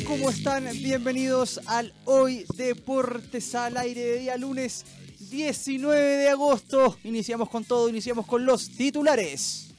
[0.00, 0.64] ¿cómo están?
[0.72, 4.86] Bienvenidos al Hoy Deportes al aire de día lunes
[5.30, 6.96] 19 de agosto.
[7.04, 9.74] Iniciamos con todo, iniciamos con los titulares.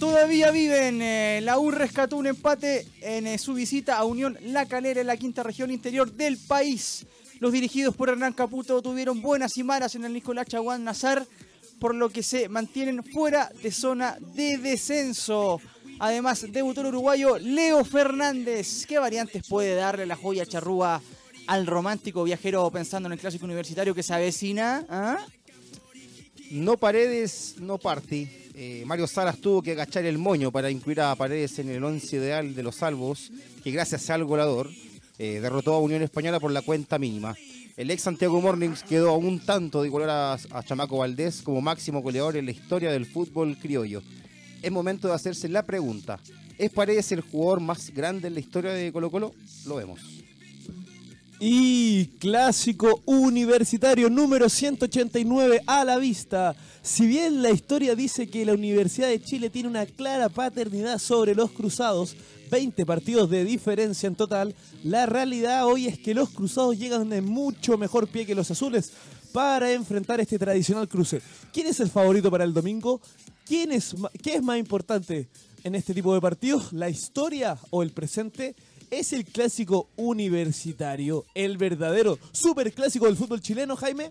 [0.00, 1.00] Todavía viven.
[1.02, 5.06] eh, la U rescató un empate en eh, su visita a Unión La Calera en
[5.06, 7.06] la quinta región interior del país.
[7.38, 11.24] Los dirigidos por Hernán Caputo tuvieron buenas y malas en el Nicolás Chaguán Nazar,
[11.80, 15.60] por lo que se mantienen fuera de zona de descenso.
[15.98, 18.86] Además, debutó uruguayo Leo Fernández.
[18.86, 21.02] ¿Qué variantes puede darle la joya charrúa
[21.46, 24.86] al romántico viajero pensando en el clásico universitario que se avecina?
[24.88, 25.18] ¿Ah?
[26.50, 28.28] No Paredes, no Party.
[28.54, 32.16] Eh, Mario Salas tuvo que agachar el moño para incluir a Paredes en el once
[32.16, 33.32] ideal de los salvos,
[33.64, 34.68] que gracias al goleador
[35.18, 37.34] eh, derrotó a Unión Española por la cuenta mínima.
[37.76, 41.60] El ex Santiago Mornings quedó a un tanto de igualar a, a Chamaco Valdés como
[41.60, 44.02] máximo goleador en la historia del fútbol criollo.
[44.62, 46.18] Es momento de hacerse la pregunta.
[46.58, 49.34] ¿Es Paredes el jugador más grande en la historia de Colo Colo?
[49.64, 50.00] Lo vemos.
[51.38, 56.54] Y clásico universitario número 189 a la vista.
[56.82, 61.34] Si bien la historia dice que la Universidad de Chile tiene una clara paternidad sobre
[61.34, 62.14] los cruzados,
[62.50, 67.22] 20 partidos de diferencia en total, la realidad hoy es que los cruzados llegan de
[67.22, 68.92] mucho mejor pie que los azules
[69.32, 71.22] para enfrentar este tradicional cruce.
[71.52, 73.00] ¿Quién es el favorito para el domingo?
[73.46, 75.28] ¿Quién es, ¿Qué es más importante
[75.64, 76.72] en este tipo de partidos?
[76.72, 78.56] ¿La historia o el presente?
[78.90, 84.10] Es el clásico universitario, el verdadero superclásico del fútbol chileno, Jaime.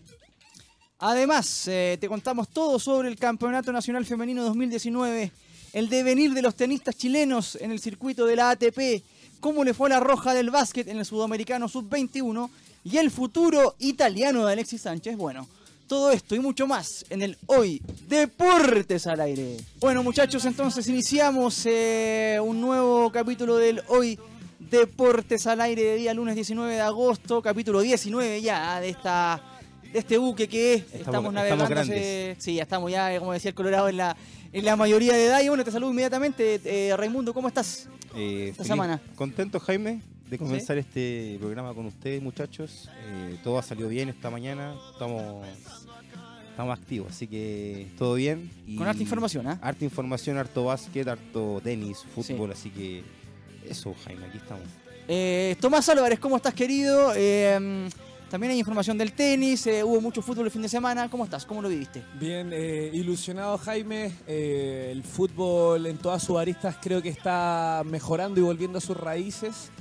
[0.99, 5.31] Además, eh, te contamos todo sobre el Campeonato Nacional Femenino 2019,
[5.73, 9.03] el devenir de los tenistas chilenos en el circuito de la ATP,
[9.39, 12.49] cómo le fue la roja del básquet en el Sudamericano Sub-21
[12.83, 15.15] y el futuro italiano de Alexis Sánchez.
[15.17, 15.47] Bueno,
[15.87, 19.57] todo esto y mucho más en el Hoy Deportes al Aire.
[19.79, 24.19] Bueno, muchachos, entonces iniciamos eh, un nuevo capítulo del Hoy
[24.59, 29.41] Deportes al Aire de día lunes 19 de agosto, capítulo 19 ya de esta
[29.91, 30.81] de este buque que es.
[30.93, 31.93] Estamos, Estamos- navegando.
[32.37, 34.15] sí, ya estamos ya, como decía el Colorado, en la,
[34.51, 35.41] en la mayoría de edad.
[35.41, 36.59] Y bueno, te saludo inmediatamente.
[36.63, 37.87] Eh, Raimundo, ¿cómo estás?
[38.15, 39.01] Eh, Esta feliz- semana.
[39.15, 42.89] Contento, Jaime, de comenzar este programa con ustedes, muchachos.
[43.07, 44.75] Eh, todo ha salido bien esta mañana.
[44.93, 45.45] Estamos,
[46.49, 48.51] estamos activos, así que todo bien.
[48.65, 49.59] Y Con harta información, ¿ah?
[49.61, 53.03] Harta información, harto básquet, harto tenis, fútbol, así que
[53.67, 54.67] eso, Jaime, aquí estamos.
[55.07, 57.13] Eh, Tomás Álvarez, ¿cómo estás, querido?
[58.29, 59.65] También hay información del tenis.
[59.67, 61.09] eh, hubo mucho fútbol el fin de semana.
[61.09, 61.45] ¿Cómo estás?
[61.45, 62.03] ¿Cómo lo viviste?
[62.19, 64.11] Bien, eh, ilusionado Jaime.
[64.27, 68.95] Eh, el fútbol en todas sus aristas creo que está mejorando y volviendo a sus
[68.95, 69.71] raíces.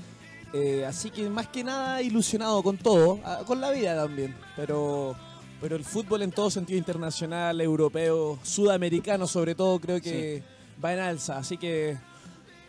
[0.55, 4.35] Eh, así que más que nada ilusionado con todo, ah, con la vida también.
[4.57, 5.15] Pero,
[5.61, 10.43] pero el fútbol en todo sentido internacional, europeo, sudamericano sobre todo, creo que
[10.83, 11.37] va en alza.
[11.37, 11.99] Así que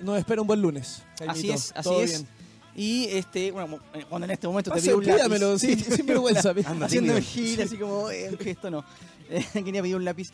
[0.01, 1.03] nos espera un buen lunes.
[1.25, 2.09] Así es, así Todo es.
[2.11, 2.38] bien.
[2.79, 5.15] Y este, bueno, cuando en este momento te Pase, pido un lápiz.
[5.17, 6.53] pídamelo, sí, sin vergüenza.
[6.81, 8.85] Haciendo gil, así como, eh, que esto no.
[9.29, 10.29] Eh, quería pedir un lápiz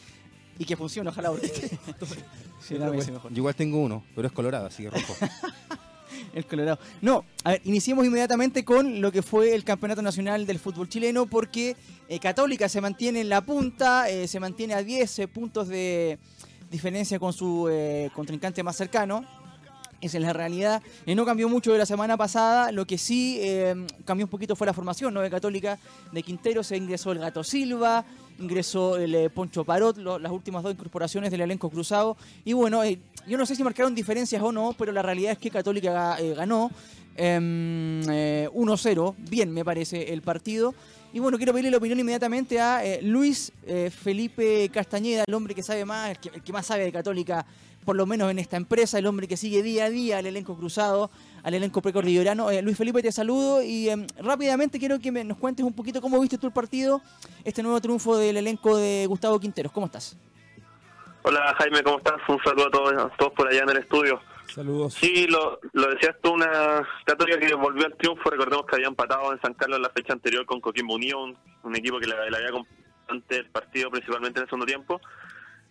[0.59, 1.31] y que funcione, ojalá.
[1.31, 1.49] porque-
[2.61, 3.31] Sí, no, mejor.
[3.31, 5.15] Yo igual tengo uno, pero es colorado, así que rojo.
[6.35, 6.77] El Colorado.
[7.01, 11.25] No, a ver, iniciemos inmediatamente con lo que fue el Campeonato Nacional del Fútbol Chileno,
[11.25, 11.75] porque
[12.09, 16.19] eh, Católica se mantiene en la punta, eh, se mantiene a 10 eh, puntos de
[16.69, 19.25] diferencia con su eh, contrincante más cercano.
[20.01, 20.81] Esa es la realidad.
[21.05, 22.71] Eh, no cambió mucho de la semana pasada.
[22.71, 23.75] Lo que sí eh,
[24.05, 25.21] cambió un poquito fue la formación ¿no?
[25.21, 25.79] de Católica.
[26.11, 28.05] De Quintero se ingresó el Gato Silva,
[28.39, 32.17] ingresó el eh, Poncho Parot, las últimas dos incorporaciones del elenco cruzado.
[32.43, 35.37] Y bueno, eh, yo no sé si marcaron diferencias o no, pero la realidad es
[35.37, 36.71] que Católica ganó
[37.15, 39.15] em, eh, 1-0.
[39.29, 40.73] Bien, me parece, el partido.
[41.13, 43.53] Y bueno, quiero pedirle la opinión inmediatamente a Luis
[44.03, 47.45] Felipe Castañeda, el hombre que sabe más, el que más sabe de Católica,
[47.85, 50.57] por lo menos en esta empresa, el hombre que sigue día a día al elenco
[50.57, 51.11] cruzado,
[51.43, 52.49] al elenco precordillerano.
[52.49, 56.01] Eh, Luis Felipe, te saludo y em, rápidamente quiero que me- nos cuentes un poquito
[56.01, 57.01] cómo viste tú el partido,
[57.43, 59.71] este nuevo triunfo del elenco de Gustavo Quinteros.
[59.71, 60.17] ¿Cómo estás?
[61.23, 62.15] Hola Jaime, ¿cómo estás?
[62.27, 64.19] Un saludo a todos, a todos por allá en el estudio.
[64.53, 64.93] Saludos.
[64.93, 68.29] Sí, lo, lo decías tú, una católica que volvió al triunfo.
[68.29, 71.99] Recordemos que había empatado en San Carlos la fecha anterior con Coquimbo Unión, un equipo
[71.99, 72.67] que le, había comprado
[73.07, 75.01] ante el partido, principalmente en el segundo tiempo.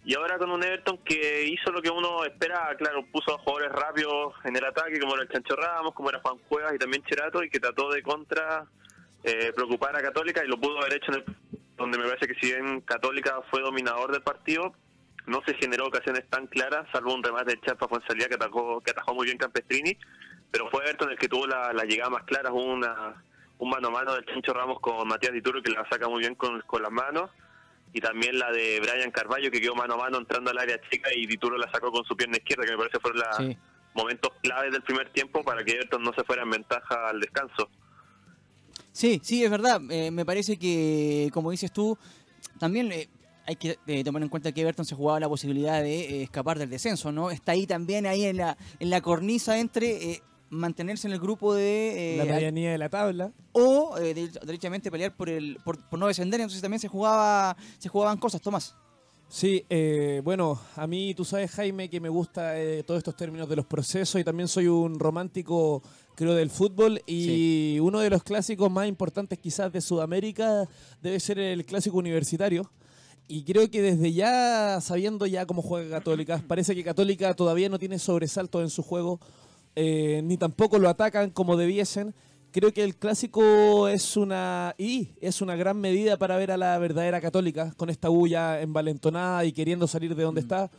[0.05, 3.73] Y ahora con un Everton que hizo lo que uno esperaba, claro, puso a jugadores
[3.73, 7.03] rápidos en el ataque, como era el Chancho Ramos, como era Juan Cuevas y también
[7.05, 8.67] Cherato, y que trató de contra
[9.23, 11.25] eh, preocupar a Católica y lo pudo haber hecho en el
[11.77, 14.75] donde me parece que si bien Católica fue dominador del partido,
[15.27, 19.15] no se generó ocasiones tan claras, salvo un remate de Chapa Fuensalía que que atajó
[19.15, 19.97] muy bien Campestrini,
[20.51, 23.23] pero fue Everton el que tuvo la, la llegada más clara, una,
[23.59, 26.35] un mano a mano del Chancho Ramos con Matías Dituro que la saca muy bien
[26.35, 27.31] con, con las manos,
[27.95, 31.09] y también la de Brian Carballo que quedó mano a mano entrando al área chica
[31.15, 33.57] y Dituro la sacó con su pierna izquierda, que me parece fueron los Sí.
[33.95, 37.71] momentos claves del primer tiempo para que Everton no se fuera en ventaja al descanso.
[38.93, 39.81] Sí, sí, es verdad.
[39.91, 41.97] Eh, me parece que, como dices tú,
[42.59, 43.09] también eh,
[43.47, 46.71] hay que eh, tomar en cuenta que Everton se jugaba la posibilidad de escapar del
[46.71, 47.31] descenso, ¿no?
[47.31, 50.21] Está ahí también, ahí en la, en la cornisa entre
[50.55, 52.15] mantenerse en el grupo de...
[52.15, 53.33] eh, La medianía de la tabla.
[53.53, 57.57] o eh, de- derechamente pelear por el por, por no descender, entonces también se jugaba
[57.79, 58.75] se jugaban cosas, Tomás.
[59.29, 63.49] Sí, eh, bueno, a mí tú sabes, Jaime, que me gusta eh, todos estos términos
[63.49, 65.83] de los procesos y también soy un romántico,
[66.15, 67.03] creo, del fútbol.
[67.07, 70.69] Y uno de los clásicos más importantes quizás de Sudamérica
[71.03, 72.71] debe ser el clásico universitario.
[73.27, 77.79] Y creo que desde ya, sabiendo ya cómo juega Católica, parece que Católica todavía no
[77.79, 79.19] tiene sobresalto en su juego,
[79.77, 82.15] eh, ni tampoco lo atacan como debiesen.
[82.53, 86.79] Creo que el clásico es una y es una gran medida para ver a la
[86.79, 90.71] verdadera católica con esta bulla envalentonada y queriendo salir de donde está.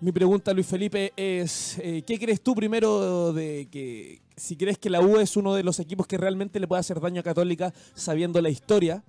[0.00, 4.90] Mi pregunta, Luis Felipe, es eh, ¿qué crees tú primero de que si crees que
[4.90, 7.74] la U es uno de los equipos que realmente le puede hacer daño a Católica
[7.94, 9.02] sabiendo la historia?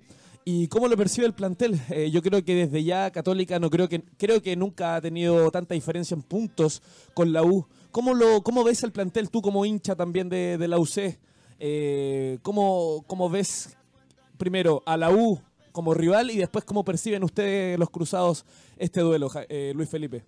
[0.44, 1.78] ¿Y cómo lo percibe el plantel?
[1.90, 5.50] Eh, yo creo que desde ya Católica no creo que creo que nunca ha tenido
[5.50, 6.82] tanta diferencia en puntos
[7.14, 7.66] con la U.
[7.92, 11.18] ¿Cómo lo cómo ves el plantel tú como hincha también de, de la UC?
[11.58, 13.76] Eh, ¿cómo, cómo ves
[14.38, 15.40] primero a la U
[15.72, 18.46] como rival y después cómo perciben ustedes los cruzados
[18.78, 20.24] este duelo, eh, Luis Felipe?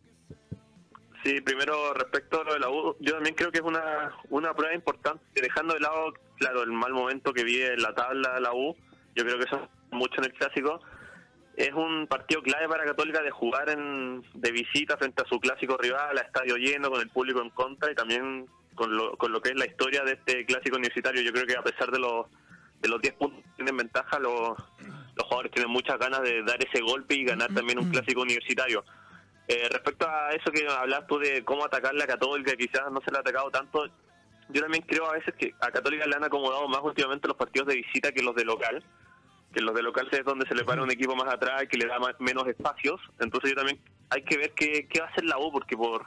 [1.25, 4.55] Sí, primero respecto a lo de la U, yo también creo que es una, una
[4.55, 8.53] prueba importante, dejando de lado, claro, el mal momento que vive en la tabla la
[8.53, 8.77] U,
[9.15, 9.63] yo creo que eso es
[9.93, 10.81] mucho en el clásico,
[11.57, 15.77] es un partido clave para Católica de jugar en, de visita frente a su clásico
[15.77, 19.41] rival, a estadio lleno, con el público en contra y también con lo, con lo
[19.41, 21.23] que es la historia de este clásico universitario.
[21.23, 22.27] Yo creo que a pesar de los,
[22.81, 24.57] de los 10 puntos que tienen ventaja, los,
[25.15, 28.83] los jugadores tienen muchas ganas de dar ese golpe y ganar también un clásico universitario.
[29.49, 33.11] Eh, respecto a eso que hablas tú de cómo atacar la Católica, quizás no se
[33.11, 33.87] le ha atacado tanto,
[34.49, 37.69] yo también creo a veces que a Católica le han acomodado más últimamente los partidos
[37.69, 38.83] de visita que los de local,
[39.53, 41.87] que los de local es donde se le para un equipo más atrás, que le
[41.87, 43.79] da más- menos espacios, entonces yo también
[44.11, 46.07] hay que ver qué, qué va a hacer la U, porque por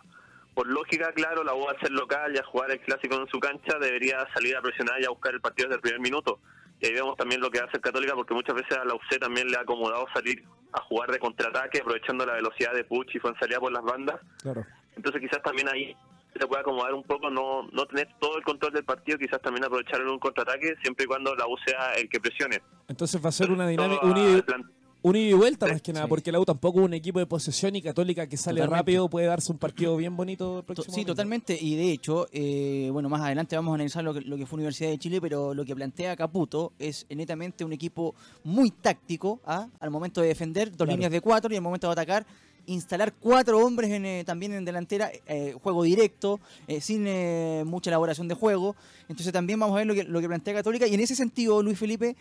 [0.53, 3.41] por lógica, claro, la U al ser local y a jugar el clásico en su
[3.41, 6.39] cancha debería salir a presionar y a buscar el partido desde el primer minuto.
[6.79, 9.19] Y ahí vemos también lo que hace el Católica, porque muchas veces a la UC
[9.19, 13.19] también le ha acomodado salir a jugar de contraataque, aprovechando la velocidad de Puch y
[13.19, 14.15] Fuenzalía por las bandas.
[14.41, 14.65] Claro.
[14.95, 15.93] Entonces quizás también ahí
[16.39, 19.63] se puede acomodar un poco, no, no tener todo el control del partido, quizás también
[19.65, 22.61] aprovechar en un contraataque, siempre y cuando la U sea el que presione.
[22.87, 24.71] Entonces va a ser una dinámica, un ida, plan-
[25.01, 26.09] un ida y vuelta más que nada, sí.
[26.09, 28.79] porque la U tampoco es un equipo de posesión y católica que sale Totalmente.
[28.81, 31.57] rápido, puede darse un partido bien bonito el próximo Sí, totalmente.
[31.59, 34.57] Y de hecho, eh, bueno, más adelante vamos a analizar lo que, lo que fue
[34.57, 39.67] Universidad de Chile, pero lo que plantea Caputo es netamente un equipo muy táctico ¿ah?
[39.79, 40.91] al momento de defender, dos Claro.
[40.93, 42.25] líneas de cuatro y al momento de atacar.
[42.67, 47.89] Instalar cuatro hombres en, eh, también en delantera, eh, juego directo, eh, sin eh, mucha
[47.89, 48.75] elaboración de juego.
[49.09, 50.87] Entonces también vamos a ver lo que, plantea Católica.
[50.87, 52.15] Y en ese sentido, Luis Felipe,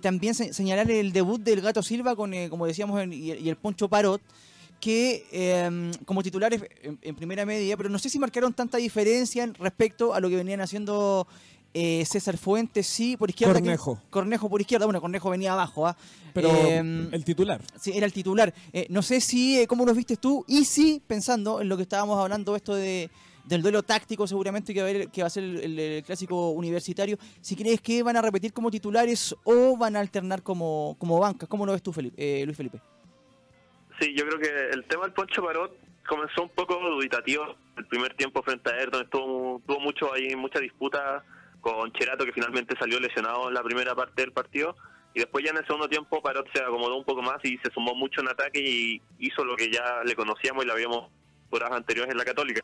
[0.00, 4.20] también se- señalar el debut del Gato Silva con, como decíamos, y, el Poncho Parot,
[4.80, 9.54] que eh, como titulares en, primera media, pero no sé si marcaron tanta diferencia en
[9.54, 11.28] respecto a lo que venían haciendo
[11.74, 13.54] eh, César Fuentes, sí, por izquierda.
[13.54, 14.00] que- Cornejo.
[14.10, 15.96] Cornejo por izquierda, bueno, Cornejo venía abajo, ¿ah?
[16.34, 17.60] Pero Em, el titular.
[17.80, 18.52] Sí, era el titular.
[18.72, 21.82] Eh, no sé si, eh, cómo los viste tú, y sí, pensando en lo que
[21.84, 23.10] estábamos hablando, esto de
[23.44, 26.02] del duelo táctico seguramente que va a, haber- que va a ser el, el- el
[26.04, 30.94] clásico universitario, si crees que van a repetir como titulares o van a alternar como,
[30.96, 32.80] como bancas, ¿cómo lo ves tú, Felipe, eh, Luis Felipe?
[34.00, 35.76] Sí, yo creo que el tema del Poncho Parot
[36.08, 37.42] comenzó un poco duditativo
[37.76, 41.24] el primer tiempo frente a Ayrton, estuvo, tuvo mucho ahí, mucha disputa
[41.62, 44.76] con Cherato que finalmente salió lesionado en la primera parte del partido
[45.14, 47.70] y después ya en el segundo tiempo Parot se acomodó un poco más y se
[47.72, 51.10] sumó mucho en ataque y hizo lo que ya le conocíamos y lo habíamos
[51.50, 52.62] horas anteriores en la Católica.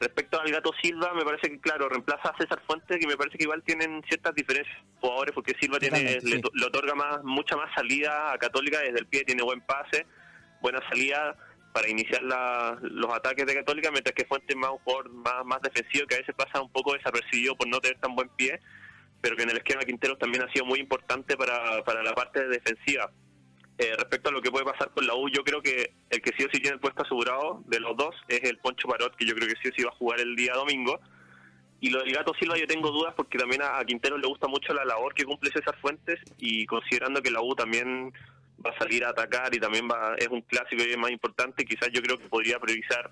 [0.00, 3.36] Respecto al Gato Silva, me parece que, claro, reemplaza a César Fuentes, que me parece
[3.36, 7.72] que igual tienen ciertas diferencias jugadores, porque Silva tiene le, le otorga más mucha más
[7.74, 10.06] salida a Católica desde el pie, tiene buen pase,
[10.60, 11.36] buena salida
[11.78, 15.44] para iniciar la- los ataques de Católica, mientras que Fuentes es más un jugador más,
[15.44, 18.58] más defensivo, que a veces pasa un poco desapercibido por no tener tan buen pie,
[19.20, 22.48] pero que en el esquema Quinteros también ha sido muy importante para, para la parte
[22.48, 23.12] defensiva.
[23.78, 26.32] Eh, respecto a lo que puede pasar con la U, yo creo que el que
[26.36, 29.24] sí o sí tiene el puesto asegurado de los dos es el Poncho Parot, que
[29.24, 30.98] yo creo que sí o sí va a jugar el día domingo.
[31.80, 34.74] Y lo del Gato Silva yo tengo dudas porque también a Quintero le gusta mucho
[34.74, 38.12] la labor que cumple César Fuentes y considerando que la U también
[38.64, 41.64] va a salir a atacar y también va es un clásico y es más importante,
[41.64, 43.10] quizás yo creo que podría priorizar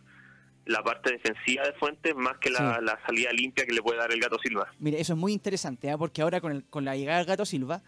[0.65, 2.85] la parte defensiva de Fuentes más que la, Sí.
[2.85, 4.69] la salida limpia que le puede dar el Gato Silva.
[4.81, 5.97] Mira, eso es muy interesante, ¿ah?
[5.97, 7.81] porque ahora con, el- con la llegada del Gato Silva,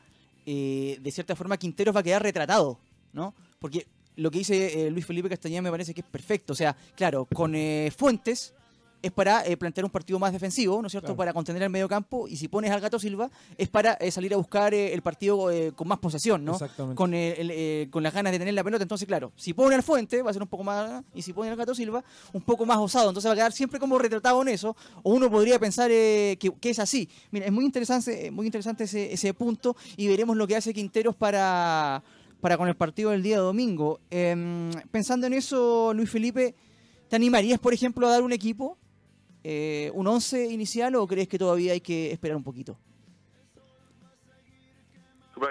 [0.46, 2.78] eh, de cierta forma Quinteros va a quedar retratado,
[3.12, 3.34] ¿no?
[3.58, 3.86] porque
[4.16, 6.52] lo que dice eh, Luis Felipe Castañeda me parece que es perfecto.
[6.52, 8.54] O sea, claro, con eh, Fuentes
[9.02, 11.08] es para eh, plantear un partido más defensivo, ¿no es cierto?
[11.08, 11.16] Claro.
[11.16, 12.26] Para contener el medio campo.
[12.28, 15.48] Y si pones al Gato Silva, es para eh, salir a buscar eh, el partido
[15.74, 16.52] con más posesión, ¿no?
[16.52, 16.96] Exactamente.
[16.96, 18.82] Con, el, eh, con las ganas de tener la pelota.
[18.82, 21.04] Entonces, claro, si pone al Fuente, va a ser un poco más.
[21.14, 22.02] Y si pone al Gato Silva,
[22.32, 23.08] un poco más osado.
[23.10, 24.76] Entonces va a quedar siempre como retratado en eso.
[25.02, 27.08] O uno podría pensar que, que es así.
[27.30, 29.76] Mira, es muy interesante, muy interesante ese, ese punto.
[29.96, 32.02] Y veremos lo que hace Quinteros para,
[32.40, 34.00] para con el partido del día domingo.
[34.10, 36.54] Em, pensando en eso, Luis Felipe,
[37.08, 38.78] ¿te animarías, por ejemplo, a dar un equipo?
[39.44, 42.78] Eh, un 11 inicial o crees que todavía hay que esperar un poquito?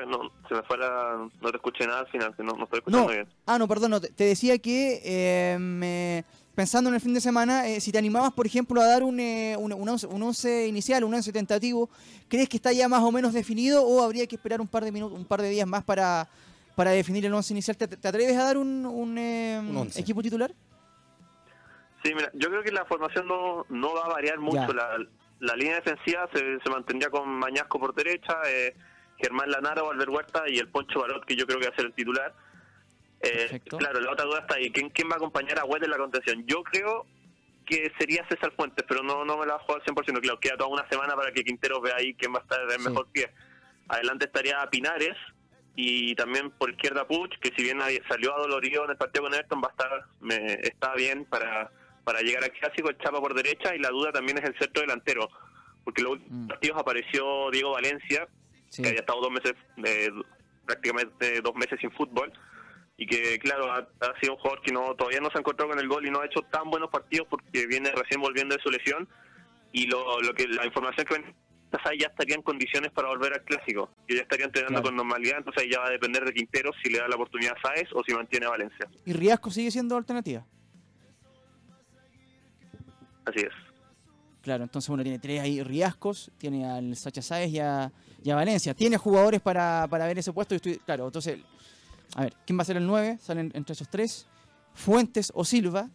[0.10, 1.30] No, se me fue la...
[1.42, 3.26] No te escuché nada al final, que no, no estoy escuchando No, bien.
[3.46, 6.26] ah, no, perdón, no, te, te decía que eh, me-
[6.56, 9.18] pensando en el fin de semana, eh, si te animabas, por ejemplo, a dar un,
[9.22, 11.90] eh, un, un, once, un once inicial, un 11 tentativo,
[12.28, 14.92] ¿crees que está ya más o menos definido o habría que esperar un par de
[14.92, 16.28] minutos, un par de días más para,
[16.76, 17.78] para definir el 11 inicial?
[17.78, 20.54] ¿Te, te atreves a dar un, un, eh, Un equipo titular?
[22.04, 24.74] Sí, mira, yo creo que la formación no, no va a variar mucho.
[24.74, 24.98] La,
[25.40, 28.76] la línea defensiva se, se mantendría con Mañasco por derecha, eh,
[29.18, 31.86] Germán Lanaro, Albert Huerta y el Poncho Barot, que yo creo que va a ser
[31.86, 32.34] el titular.
[33.22, 34.72] Eh, claro, la otra duda está ahí.
[34.72, 36.46] ¿Quién, quién va a acompañar a Huet en la contención?
[36.46, 37.06] Yo creo
[37.66, 40.22] que sería César Fuentes, pero no, no me la va a jugar al 100%.
[40.22, 42.80] Claro, queda toda una semana para que Quintero vea ahí quién va a estar en
[42.80, 42.90] Sí.
[42.90, 43.30] mejor pie.
[43.90, 45.18] Adelante estaría Pinares
[45.76, 49.34] y también por izquierda Puch, que si bien nadie salió adolorido en el partido con
[49.34, 51.72] Everton, va a estar, me, está bien para,
[52.08, 54.80] para llegar al clásico, el Chapa por derecha y la duda también es el centro
[54.82, 55.28] delantero,
[55.84, 56.48] porque en los últimos Mm.
[56.48, 58.30] partidos apareció Diego Valencia,
[58.70, 58.82] Sí.
[58.82, 60.10] que había estado dos meses, eh,
[60.66, 62.32] prácticamente dos meses sin fútbol,
[62.98, 65.70] y que claro, ha, ha sido un jugador que no todavía no se ha encontrado
[65.72, 68.62] con el gol y no ha hecho tan buenos partidos porque viene recién volviendo de
[68.64, 69.06] su lesión,
[69.74, 71.36] y lo, lo que la información que ven
[72.00, 74.88] ya estaría en condiciones para volver al clásico, que ya estaría entrenando Claro.
[74.88, 77.54] con normalidad, entonces ahí ya va a depender de Quintero si le da la oportunidad
[77.58, 78.88] a Saez o si mantiene a Valencia.
[79.06, 80.46] ¿Y Riasco sigue siendo alternativa?
[83.28, 83.52] Así es.
[84.42, 87.92] Claro, entonces uno tiene tres ahí Riascos, tiene al Sacha Sáez y a,
[88.26, 88.74] Valencia.
[88.74, 90.56] Tiene jugadores para, para ver ese puesto.
[90.56, 91.40] y estoy, claro, entonces,
[92.16, 93.18] a ver, ¿quién va a ser el 9?
[93.22, 94.26] Salen entre esos tres.
[94.74, 95.90] Fuentes o Silva,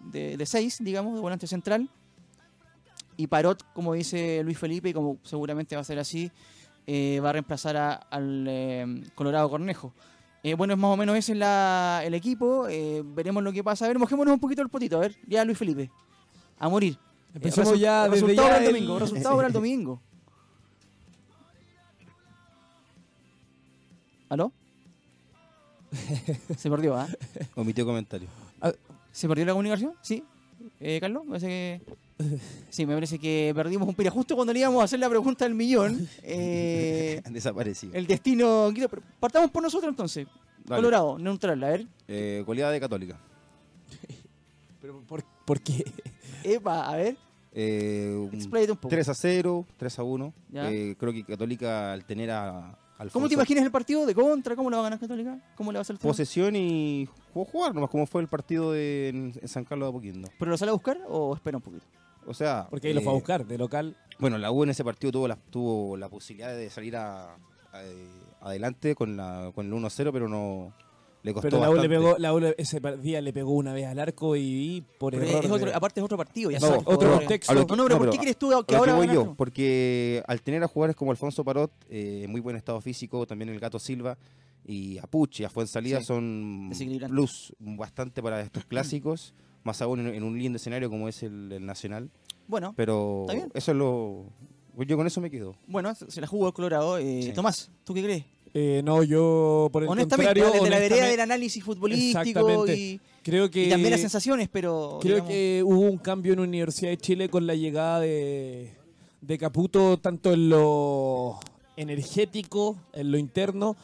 [0.00, 1.88] de 6, digamos, de volante central.
[3.16, 6.32] Y Parot, como dice Luis Felipe, y como seguramente va a ser así,
[6.86, 9.94] eh, va a reemplazar a- al eh, Colorado Cornejo.
[10.42, 12.64] Eh, bueno, es más o menos ese es la- el equipo.
[13.04, 13.84] veremos lo que pasa.
[13.84, 14.96] A ver, mojémonos un poquito el potito.
[14.96, 15.90] A ver, ya Luis Felipe.
[16.58, 16.98] A morir.
[17.34, 18.98] Empecemos Eh, resu- ya desde resultado ya para el el- domingo.
[18.98, 20.00] Resultado para el domingo.
[24.28, 24.52] ¿Aló?
[26.56, 27.06] Se perdió, ¿ah?
[27.54, 28.28] Omitió comentario.
[29.12, 29.92] ¿Se perdió la comunicación?
[30.02, 30.24] ¿Sí?
[30.80, 31.80] Eh, Carlos, me parece que...
[32.70, 34.10] Sí, me parece que perdimos un pira.
[34.10, 37.92] Justo cuando le íbamos a hacer la pregunta del millón, eh, desaparecido.
[37.94, 38.72] el destino...
[39.20, 40.26] Partamos por nosotros entonces.
[40.64, 40.78] Dale.
[40.80, 41.86] Colorado, neutral, a ver.
[42.08, 43.18] Eh, goleada de Católica.
[44.80, 45.84] Pero ¿por, por qué?
[46.44, 47.16] Epa, a ver.
[47.52, 48.88] Eh, un poco.
[48.88, 50.34] 3 a 0, 3 a 1.
[50.50, 50.70] Ya.
[50.70, 54.54] Eh, creo que Católica al tener a Alfonso, ¿Cómo te imaginas el partido de contra?
[54.56, 55.38] ¿Cómo lo va a ganar Católica?
[55.56, 56.12] ¿Cómo le va a hacer el triunfo?
[56.16, 59.90] posesión y jugó jugar nomás como fue el partido de, en, en San Carlos de
[59.90, 60.28] Apoquindo.
[60.38, 61.84] ¿Pero lo sale a buscar o espera un poquito?
[62.26, 63.96] O sea, Porque ahí lo fue a eh, buscar, de local.
[64.18, 67.38] Bueno, la U en ese partido tuvo la, tuvo la posibilidad de salir a, a-
[67.84, 68.08] eh,
[68.40, 70.72] adelante con, la, con el 1-0, pero no
[71.24, 73.72] le costó Pero la U, le pegó, la U le- ese día le pegó una
[73.72, 75.44] vez al arco y, y por Pero error.
[75.44, 76.50] es otro- de- aparte es otro partido.
[76.52, 77.18] Ya No, otro jugadores.
[77.20, 77.54] contexto.
[77.54, 80.40] Lo No, no, pero no, ¿por qué crees tú que ahora voy yo, porque al
[80.42, 84.16] tener a jugadores como Alfonso Parot, eh, muy buen estado físico, también el Gato Silva
[84.66, 86.70] y Apuche y a Fuensalida Sí, son
[87.08, 91.50] plus bastante para estos clásicos, más aún en, en un lindo escenario como es el,
[91.52, 92.10] el Nacional.
[92.46, 93.50] Bueno, Pero Está bien.
[93.54, 94.26] eso es lo...
[94.86, 95.54] Yo con eso me quedo.
[95.66, 96.98] bueno, se la jugó el Colorado.
[96.98, 97.32] Eh, Sí.
[97.32, 98.24] Tomás, ¿tú qué crees?
[98.56, 103.00] Eh, no, yo por el honestamente, contrario, desde la vereda honestamente, del análisis futbolístico y,
[103.24, 106.90] creo que y también las sensaciones, pero Creo digamos, que hubo un cambio en Universidad
[106.90, 108.70] de Chile con la llegada de,
[109.20, 111.40] de Caputo, tanto en lo
[111.76, 113.76] energético, en lo interno.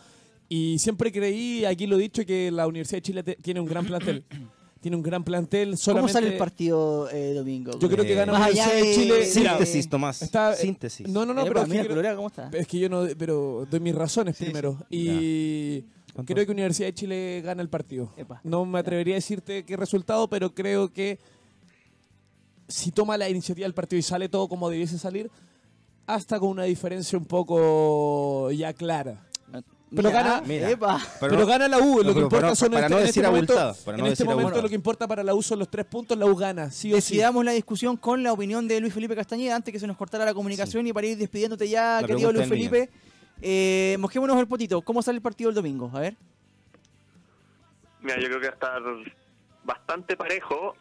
[0.49, 3.67] Y siempre creí, aquí lo he dicho, que la Universidad de Chile te- tiene un
[3.67, 4.25] gran plantel.
[4.81, 5.69] tiene un gran plantel.
[5.71, 7.79] ¿cómo Solamente, sale el partido eh, domingo?
[7.79, 9.15] Yo creo que Eh, gana Más Universidad allá de Chile.
[9.37, 10.23] Mira, Síntesis, Tomás.
[10.23, 11.09] está- Síntesis.
[11.09, 12.51] no, no, no, pero es que mira, creo- Colorado, ¿cómo está?
[12.53, 14.79] es que yo no, pero doy mis razones Sí, primero.
[14.91, 15.85] sí.
[16.17, 18.13] Y creo que Universidad de Chile gana el partido.
[18.17, 18.41] Epa.
[18.45, 21.19] No me atrevería a decirte qué resultado, pero creo que
[22.69, 25.31] si toma la iniciativa del partido y sale todo como debiese salir,
[26.07, 29.27] hasta con una diferencia un poco ya clara.
[29.95, 30.71] Pero gana- Mira.
[30.71, 31.01] epa.
[31.19, 33.07] Pero, no- gana la U, lo no, que importa para- son para en no este
[33.09, 35.69] decir abultada, para en este decir momento lo que importa para la U son los
[35.69, 37.15] tres puntos, la U gana, sí o sí.
[37.15, 40.25] Decidamos la discusión con la opinión de Luis Felipe Castañeda antes que se nos cortara
[40.25, 42.49] la comunicación y para ir despidiéndote ya, La querido Luis.
[42.49, 42.89] Felipe.
[43.43, 44.81] Eh, mojémonos el potito.
[44.83, 45.91] ¿Cómo sale el partido el domingo?
[45.95, 46.17] A ver.
[48.03, 48.83] Mira, yo creo que va a estar
[49.65, 50.75] bastante parejo,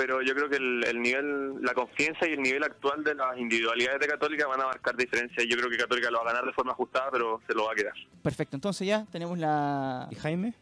[0.00, 3.36] pero yo creo que el, el nivel, la confianza y el nivel actual de las
[3.38, 5.44] individualidades de Católica van a marcar diferencia.
[5.44, 7.72] Yo creo que Católica lo va a ganar de forma ajustada, pero se lo va
[7.72, 7.92] a quedar.
[8.22, 10.08] Perfecto, entonces ya tenemos la...
[10.10, 10.54] ¿Y Jaime?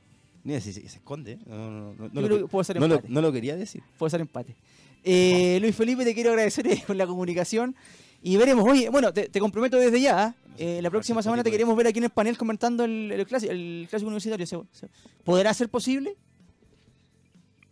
[0.43, 1.33] Mira, si se, se esconde.
[1.33, 1.39] ¿eh?
[1.47, 3.83] No, no, no, no lo, ser no lo- no lo quería decir.
[3.99, 4.57] Puede ser empate.
[5.05, 7.77] Eh, Luis Felipe, te quiero agradecer eh, por la comunicación
[8.23, 8.69] y veremos.
[8.69, 10.35] Oye, bueno, te, te comprometo desde ya.
[10.59, 13.53] eh, la próxima semana te queremos ver aquí en el panel comentando el, el, clásico,
[13.53, 14.47] el clásico universitario.
[14.47, 14.89] ¿Se- se-
[15.25, 16.17] ¿Podrá ser posible?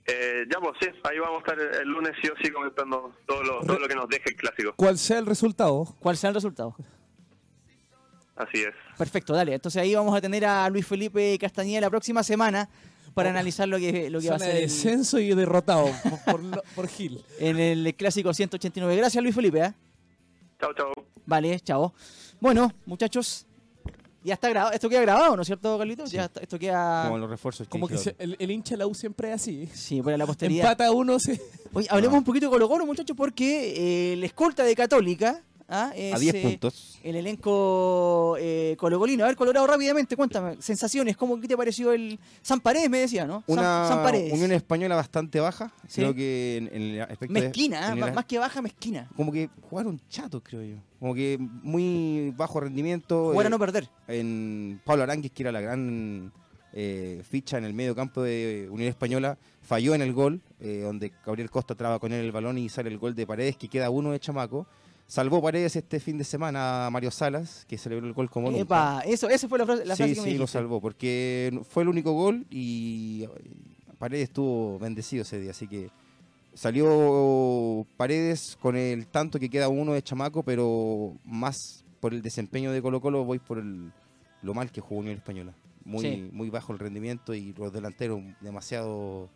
[0.09, 3.13] Eh, ya, pues sí, ahí vamos a estar el, el lunes sí o sí comentando
[3.27, 4.73] todo lo, todo lo que nos deje el clásico.
[4.77, 5.85] ¿Cuál sea el resultado?
[5.99, 6.77] ¿Cuál será el resultado?
[8.37, 8.75] Así es.
[8.99, 9.55] Perfecto, dale.
[9.55, 12.69] Entonces ahí vamos a tener a Luis Felipe Castañeda la próxima semana
[13.15, 16.43] para analizar lo que, lo que va a ser el- descenso y derrotado por, por,
[16.45, 17.25] lo- por Gil.
[17.39, 18.95] en el clásico 189.
[18.97, 19.61] Gracias, Luis Felipe.
[19.61, 19.73] ¿eh?
[20.61, 20.93] Chao, chao.
[21.25, 21.95] Vale, chao.
[22.39, 23.47] Bueno, muchachos,
[24.27, 24.73] ya está grabado.
[24.75, 26.11] Esto queda grabado, ¿no es cierto, Carlitos?
[26.11, 27.05] Ya está- esto queda.
[27.05, 27.69] Como los refuerzos.
[27.69, 29.69] Como que se- el, el hincha de la U siempre es así.
[29.73, 30.67] Sí, para la posteridad.
[30.73, 31.41] Empata uno, se...
[31.73, 35.93] Oye, hablemos un poquito de Colo Colo, muchachos, porque eh, el escolta de Católica ¿ah?
[35.95, 36.99] es A 10 eh, puntos.
[37.03, 39.25] el elenco eh, colocolino.
[39.25, 43.27] A ver, Colorado, rápidamente, cuéntame, sensaciones, ¿cómo qué te pareció el San Paredes, me decía,
[43.27, 43.45] ¿no?
[43.47, 44.33] Una San, Paredes.
[44.33, 45.73] Unión Española bastante baja.
[45.89, 46.01] Sí.
[46.01, 47.93] Creo que en, en el aspecto Mezquina, ¿ah?
[47.93, 49.09] en el- más, que baja, mezquina.
[49.17, 50.77] Como que jugaron chatos, creo yo.
[50.99, 53.39] Como que muy bajo rendimiento.
[53.39, 53.89] A eh, no perder.
[54.09, 56.33] en Pablo Aranguis, que era la gran
[56.73, 61.13] eh, ficha en el medio campo de Unión Española, falló en el gol, eh, donde
[61.25, 63.89] Gabriel Costa traba con él el balón y sale el gol de Paredes, que queda
[63.91, 64.67] uno de chamaco.
[65.09, 68.63] Salvó Paredes este fin de semana a Mario Salas, que celebró el gol como nunca.
[68.63, 71.85] Epa, eso, esa fue la frase, la frase sí, me sí, lo salvó, porque fue
[71.85, 73.25] el único gol y
[73.99, 75.91] Paredes estuvo bendecido ese día, así que
[76.55, 82.73] salió Paredes con el tanto que queda uno de chamaco, pero más por el desempeño
[82.73, 83.93] de Colo Colo voy por el,
[84.43, 85.55] lo mal que jugó Unión Española.
[85.85, 86.29] Muy, Sí.
[86.33, 89.29] muy bajo el rendimiento y los delanteros demasiado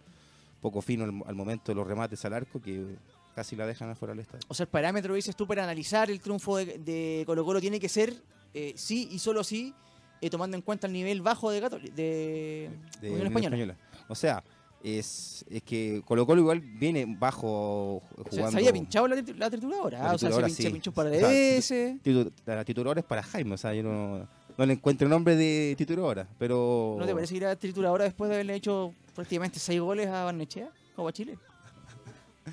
[0.61, 2.97] poco fino al, al momento de los remates al arco que
[3.34, 4.40] casi la dejan afuera del estadio.
[4.49, 7.78] O sea, el parámetro, dices tú, para analizar el triunfo de, de Colo Colo tiene
[7.80, 8.14] que ser
[8.54, 9.75] eh, sí y solo sí,
[10.21, 13.56] eh, tomando en cuenta el nivel bajo de, Cató- de, de Unión Española.
[13.56, 13.76] Española.
[14.08, 14.43] O sea,
[14.82, 18.50] es, es que Colo Colo igual viene bajo O sea, jugando.
[18.52, 20.71] se había pinchado la, tritu- la trituradora, La ah, o sea, se, trituradora, pinchó, sí.
[20.73, 21.97] pinchó un par de O sea, veces.
[22.02, 25.75] Titu- La tituladora es para Jaime, o sea, yo no, no le encuentro nombre de
[25.78, 26.97] tituladora, pero...
[26.99, 30.71] ¿No te parece ir a trituradora después de haberle hecho prácticamente seis goles a Barnechea,
[30.97, 31.38] Copa Chile?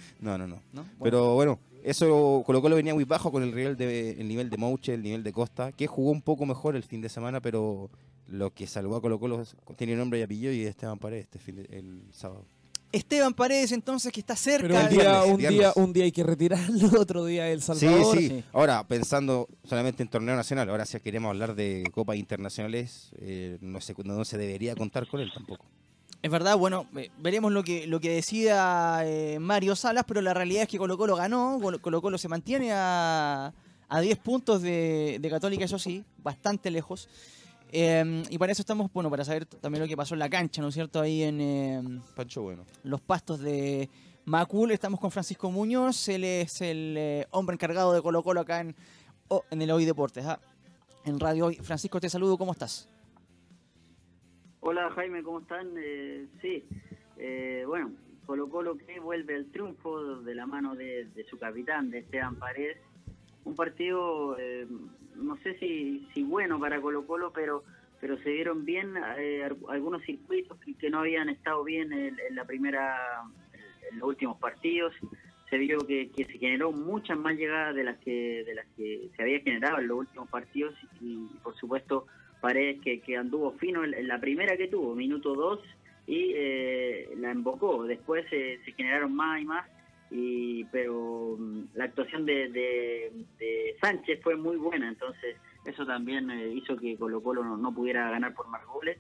[0.19, 0.55] No, no, no.
[0.73, 0.81] ¿No?
[0.83, 4.49] Bueno, Pero bueno, eso Colo Colo venía muy bajo con el nivel de, el nivel
[4.49, 7.41] de Mouche, el nivel de Costa, que jugó un poco mejor el fin de semana,
[7.41, 7.89] pero
[8.27, 9.43] lo que salvó a Colo Colo
[9.77, 12.45] tiene nombre y apellido y Esteban Paredes este fin de- el sábado.
[12.91, 14.65] Esteban Paredes, entonces, que está cerca.
[14.67, 17.62] Pero un de- día, viernes, un, día, un día hay que retirarlo, otro día El
[17.62, 18.15] Salvador.
[18.15, 18.43] Sí, sí, Sí.
[18.53, 23.81] Ahora, pensando solamente en torneo nacional, ahora si queremos hablar de copas internacionales, eh, no,
[23.81, 25.65] se, no se debería contar con él tampoco.
[26.21, 26.88] Es verdad, bueno,
[27.19, 30.97] veremos lo que, lo que decida eh, Mario Salas, pero la realidad es que Colo
[30.97, 33.53] Colo ganó, Colo Colo, se mantiene a,
[33.88, 37.08] a 10 puntos de, de Católica, eso sí, bastante lejos.
[37.71, 40.62] Eh, y para eso estamos, bueno, para saber también lo que pasó en la cancha,
[40.62, 41.01] ¿no es cierto?
[41.01, 42.65] Ahí en eh, Pancho Bueno.
[42.84, 43.89] los pastos de
[44.25, 48.62] Macul, estamos con Francisco Muñoz, él es el eh, hombre encargado de Colo Colo acá
[48.62, 48.75] en,
[49.27, 50.39] oh, en el Hoy Deportes, ah,
[51.06, 51.56] en Radio Hoy.
[51.56, 52.88] Francisco, te saludo, ¿cómo estás?
[54.69, 55.69] Hola Jaime, ¿cómo están?
[55.77, 56.62] Eh, sí,
[57.15, 57.93] eh, bueno,
[58.25, 62.77] Colo Colo que vuelve al triunfo de la mano de, su capitán, de Esteban Paredes.
[63.45, 64.67] Un partido, eh,
[65.15, 67.63] no sé si, bueno para Colo Colo, pero
[68.01, 73.21] pero se vieron bien eh, algunos circuitos que, no habían estado bien en, la primera,
[73.89, 74.93] en los últimos partidos.
[75.49, 79.10] Se vio que, que se generó muchas más llegadas de las que de las que
[79.15, 82.06] se había generado en los últimos partidos y, por supuesto
[82.41, 85.60] Paredes que, que anduvo fino en, en la primera que tuvo, minuto 2,
[86.08, 87.84] y eh, la embocó.
[87.86, 89.69] Después eh, se generaron más y más,
[90.10, 96.30] y pero mm, la actuación de, de- de Sánchez fue muy buena, entonces eso también
[96.32, 98.97] eh, hizo que Colo Colo no, pudiera ganar por más goles.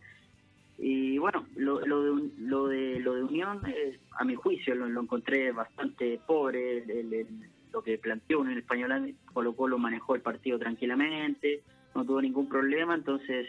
[0.79, 5.01] Y bueno, lo, lo, de, lo, de, lo de Unión, eh, a mi juicio, lo,
[5.01, 6.79] encontré bastante pobre.
[6.79, 7.27] el- el- el-
[7.73, 11.61] lo que planteó Unión Española, Colo Colo manejó el partido tranquilamente,
[11.97, 13.47] no tuvo ningún problema, entonces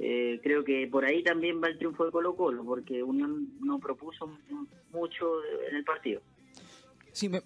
[0.00, 3.78] eh, creo que por ahí también va el triunfo de Colo Colo, porque Unión no
[3.78, 4.28] propuso
[4.92, 5.26] mucho
[5.70, 6.20] en el partido.
[7.12, 7.42] Sí, me,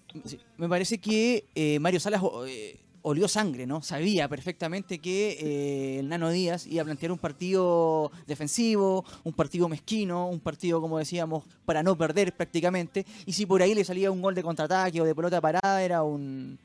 [0.57, 3.83] me parece que eh, Mario Salas eh, olió sangre, ¿no?
[3.83, 10.27] Sabía perfectamente que el Nano Díaz iba a plantear un partido defensivo, un partido mezquino,
[10.27, 13.05] un partido, como decíamos, para no perder prácticamente.
[13.27, 16.01] Y si por ahí le salía un gol de contraataque o de pelota parada, era
[16.01, 16.57] un.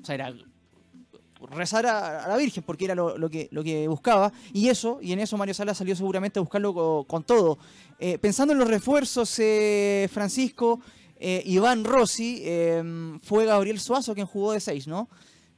[0.00, 0.32] O sea, era
[1.50, 4.32] rezar a, la Virgen, porque era lo, que, lo que buscaba.
[4.52, 7.58] Y eso, y en eso Mario Sala salió seguramente a buscarlo co- con, todo.
[7.98, 10.80] Eh, pensando en los refuerzos, eh, Francisco,
[11.16, 12.82] eh, Iván Rossi, eh,
[13.22, 15.08] fue Gabriel Suazo quien jugó de 6, ¿no?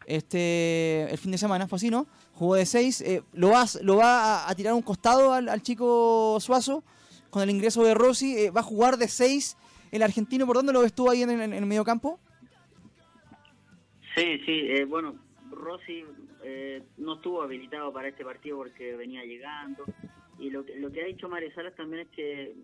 [0.07, 2.07] Este, el fin de semana fue así, ¿no?
[2.35, 3.05] Jugó de 6.
[3.33, 6.85] ¿Lo, vas, ¿Lo va a, tirar a un costado al, chico Suazo
[7.31, 8.37] con el ingreso de Rossi?
[8.38, 9.57] Eh, ¿Va a jugar de 6
[9.90, 10.46] el argentino?
[10.46, 12.20] ¿Por dónde lo ves tú ahí en, en- el medio campo?
[14.14, 15.14] Sí, sí, eh, bueno,
[15.57, 16.05] Rossi
[16.45, 19.85] eh, no estuvo habilitado para este partido porque venía llegando.
[20.38, 22.55] Y lo que, lo que ha dicho Mario Salas también es que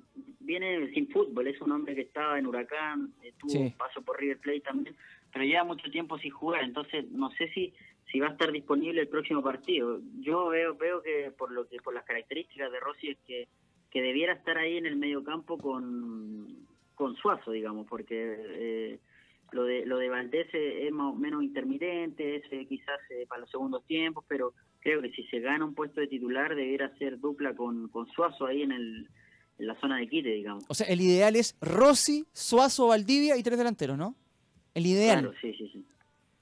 [0.40, 3.59] viene sin fútbol, es un hombre que estaba en Huracán, tuvo Sí.
[3.59, 4.94] un paso por River Plate también,
[5.33, 7.72] pero lleva mucho tiempo sin jugar, entonces no sé si
[8.11, 9.98] si va a estar disponible el próximo partido.
[10.20, 13.48] Yo veo veo que por lo que por las características de Rossi es que,
[13.90, 18.98] que debiera estar ahí en el medio campo con, con Suazo, digamos, porque eh,
[19.53, 23.27] lo de lo de Valdés eh, es más o menos intermitente, es eh, quizás eh,
[23.29, 26.97] para los segundos tiempos, pero creo que si se gana un puesto de titular debiera
[26.99, 29.09] ser dupla con, con Suazo ahí en, el,
[29.59, 30.65] en la zona de quite, digamos.
[30.69, 34.17] O sea, el ideal es Rossi, Suazo, Valdivia y tres delanteros, ¿no?
[34.75, 35.21] El ideal.
[35.21, 35.87] Claro, sí, sí, sí.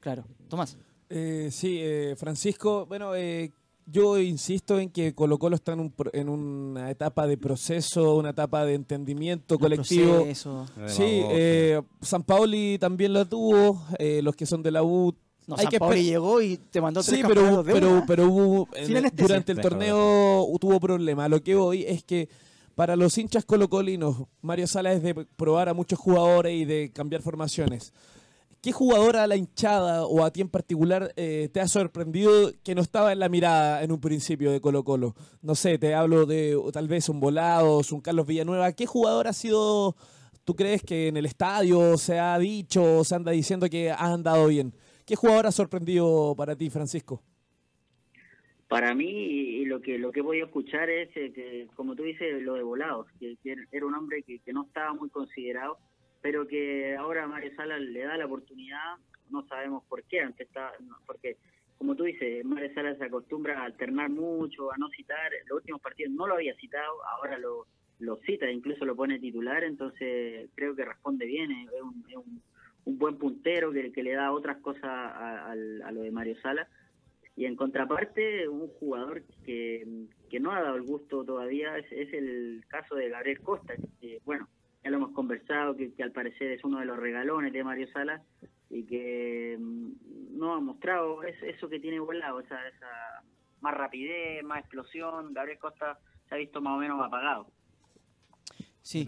[0.01, 0.25] Claro.
[0.49, 0.79] Tomás.
[1.09, 3.53] Eh, sí, eh, Francisco, bueno, eh,
[3.91, 8.17] yo insisto en que Colo Colo está en, un pro- en una etapa de proceso,
[8.17, 10.17] una etapa de entendimiento colectivo.
[10.25, 10.67] Proceso.
[10.87, 15.15] Sí, eh, San Paoli también lo tuvo, eh, los que son de la U.
[15.47, 18.27] No, hay San que Paoli llegó y te mandó tres Sí, pero, de pero, pero
[18.29, 19.27] hubo, en- anestesia.
[19.27, 21.29] durante el torneo tuvo problemas.
[21.29, 22.29] Lo que voy es que
[22.77, 27.21] para los hinchas colocolinos, Mario Sala es de probar a muchos jugadores y de cambiar
[27.23, 27.93] formaciones.
[28.63, 32.75] ¿Qué jugador a la hinchada o a ti en particular eh, te ha sorprendido que
[32.75, 35.15] no estaba en la mirada en un principio de Colo Colo?
[35.41, 38.73] No sé, te hablo de o tal vez un Volados, un Carlos Villanueva.
[38.73, 39.97] ¿Qué jugador ha sido,
[40.45, 44.49] tú crees que en el estadio se ha dicho, se anda diciendo que ha andado
[44.49, 44.75] bien?
[45.07, 47.23] ¿Qué jugador ha sorprendido para ti, Francisco?
[48.69, 52.43] Para mí, lo que lo que voy a escuchar es eh, que, como tú dices,
[52.43, 55.79] lo de Volados, que, que era un hombre que, que no estaba muy considerado,
[56.23, 58.97] pero que ahora Mario Sala le da la oportunidad,
[59.31, 60.73] no sabemos por qué, está,
[61.07, 61.37] porque
[61.79, 65.81] como tú dices, Mario Sala se acostumbra a alternar mucho, a no citar, los últimos
[65.81, 67.67] partidos no lo había citado, ahora lo,
[68.01, 72.43] lo cita, incluso lo pone titular, entonces creo que responde bien, es un, es un,
[72.85, 76.69] un buen puntero que, le da otras cosas a, a- a lo de Mario Sala.
[77.37, 79.87] Y en contraparte, un jugador que,
[80.29, 83.73] que no ha dado el gusto todavía es, es el caso de Gabriel Costa.
[84.01, 84.49] Que, bueno,
[84.85, 87.87] ya lo hemos conversado, que, que al parecer es uno de los regalones de Mario
[87.93, 88.23] Salas
[88.71, 92.87] y que mm, no ha mostrado es- eso que tiene volado, esa, esa
[93.61, 95.35] más rapidez, más explosión.
[95.35, 97.47] Gabriel Costa se ha visto más o menos apagado.
[98.83, 99.07] Sí.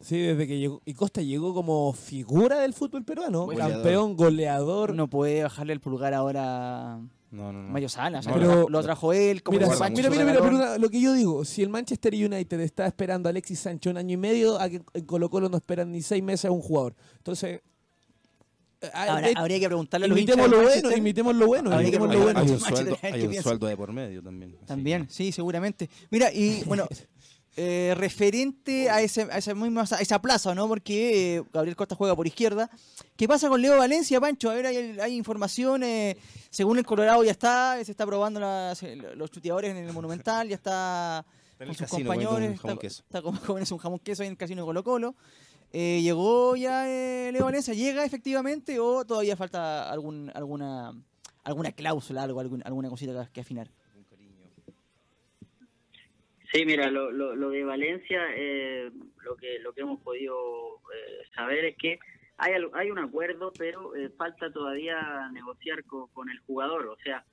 [0.00, 0.82] Sí, desde que llegó.
[0.84, 3.46] Y Costa llegó como figura del fútbol peruano.
[3.46, 3.72] Goleador.
[3.74, 4.94] Campeón, goleador.
[4.94, 6.98] No puede bajarle el pulgar ahora
[7.34, 7.68] No, no, no.
[7.72, 8.20] Mario Sala.
[8.20, 10.78] o sea, lo, pero- lo trajo él como Mira, Sancho mira, mira, mira, pero una-
[10.78, 14.14] lo que yo digo, si el Manchester United está esperando a Alexis Sánchez un año
[14.14, 16.94] y medio, a que en Colo Colo no esperan ni seis meses a un jugador.
[17.18, 17.60] Entonces,
[18.80, 21.88] eh, Ahora, de- habría que preguntarle a los imitemos lo bueno, imitemos lo bueno, Habría
[21.88, 22.40] imitemos hay, lo bueno.
[22.40, 24.56] hay un sueldo, hay ¿qué un sueldo de por medio también.
[24.66, 25.88] También, sí, seguramente.
[26.10, 26.86] Mira, y bueno,
[27.56, 30.66] eh, referente a, ese, a esa misma a esa plaza, ¿no?
[30.68, 32.68] Porque eh, Gabriel Costa juega por izquierda.
[33.16, 34.50] ¿Qué pasa con Leo Valencia, Pancho?
[34.50, 35.82] A ver, hay, hay información.
[35.84, 36.16] eh,
[36.50, 38.82] según el Colorado ya está, se está probando las-
[39.16, 41.24] los chuteadores en el Monumental, ya está
[41.58, 42.32] con sus casino compañeros.
[42.54, 42.66] Está,
[43.04, 45.14] está como jóvenes un jamón queso ahí en el casino de Colo Colo.
[45.72, 47.74] Eh, ¿Llegó ya Leo Valencia?
[47.74, 50.92] ¿Llega efectivamente o todavía falta algún, alguna
[51.42, 53.70] alguna cláusula, algo, algún- alguna cosita que afinar?
[56.54, 58.88] Sí, mira, lo, lo, lo de Valencia, eh,
[59.24, 61.98] lo que lo que hemos podido eh, saber es que
[62.36, 66.86] hay hay un acuerdo, pero eh, falta todavía negociar co- con, el jugador.
[66.86, 67.24] O sea,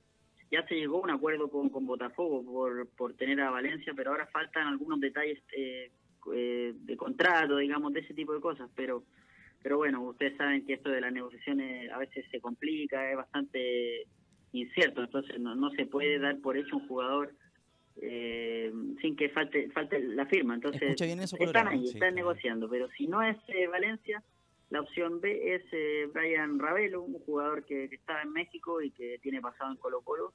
[0.50, 4.10] ya se llegó a un acuerdo con, con Botafogo por, por tener a Valencia, pero
[4.10, 5.92] ahora faltan algunos detalles eh,
[6.34, 8.68] eh, de contrato, digamos, de ese tipo de cosas.
[8.74, 9.04] Pero
[9.62, 14.08] pero bueno, ustedes saben que esto de las negociaciones a veces se complica, es bastante
[14.50, 17.32] incierto, entonces no, no se puede dar por hecho un jugador
[18.00, 20.54] eh, sin que falte falte la firma.
[20.54, 22.14] Entonces, Escucha bien eso, están ahí, Sí, están claro.
[22.14, 24.22] negociando, pero si no es eh, Valencia,
[24.70, 28.90] la opción B es eh, Brian Ravelo, un jugador que, que estaba en México y
[28.90, 30.32] que tiene pasado en Colo Colo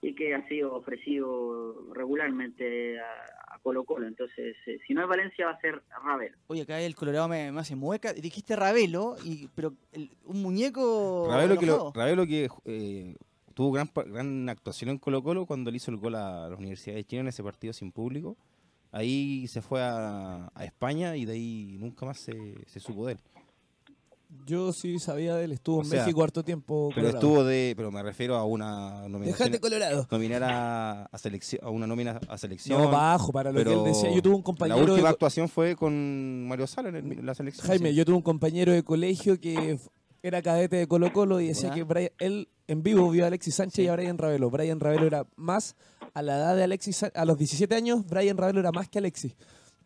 [0.00, 4.06] y que ha sido ofrecido regularmente a, a Colo Colo.
[4.06, 6.36] Entonces, eh, si no es Valencia, va a ser Ravelo.
[6.48, 8.12] Oye, acá el Colorado me, me hace mueca.
[8.12, 11.26] Dijiste Ravelo, y, pero el- un muñeco.
[11.30, 11.92] Ravelo que, lo- enojado.
[11.94, 13.16] Ravelo que eh,
[13.58, 16.94] tuvo gran, gran actuación en Colo Colo cuando le hizo el gol a la Universidad
[16.94, 18.36] de Chile en ese partido sin público.
[18.92, 22.32] Ahí se fue a, a España y de ahí nunca más se,
[22.68, 23.18] se supo de él.
[24.46, 26.90] Yo sí sabía de él, estuvo O en sea, México harto tiempo.
[26.94, 27.18] Pero Colorado.
[27.18, 27.74] estuvo de.
[27.76, 29.48] Pero me refiero a una nominación.
[29.48, 30.06] Dejate Colorado.
[30.08, 32.80] Nominar a, a selección, a una nómina a selección.
[32.80, 34.14] No, bajo, para lo que él decía.
[34.14, 34.78] Yo tuve un La compañero.
[34.80, 37.66] última de- actuación fue con Mario Sala en, la selección.
[37.66, 37.96] Jaime, sí.
[37.96, 39.78] yo tuve un compañero de colegio que
[40.22, 41.74] era cadete de Colo Colo y decía Ya.
[41.74, 44.50] que Brian- él en vivo vio a Alexis Sánchez y a Brian Ravelo.
[44.50, 45.74] Brian Ravelo era más,
[46.14, 49.34] a la edad de Alexis, a los 17 años, Brian Ravelo era más que Alexis.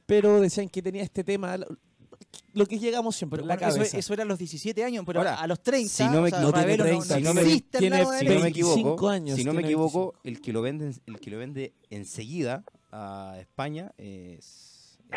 [0.04, 3.76] Pero decían que tenía este tema, lo- que llegamos siempre, Pero en la bueno, eso,
[3.78, 3.98] cabeza.
[3.98, 6.28] eso era a los 17 años, pero Ahora, a los 30, si no me o
[6.28, 8.28] sea, tiene no, 30, no si no me- existe si no me Alexis.
[8.28, 8.42] equivoco,
[8.74, 12.64] 25 años, si no me equivoco, el que lo vende, el que lo vende enseguida
[12.90, 15.16] a España es eh,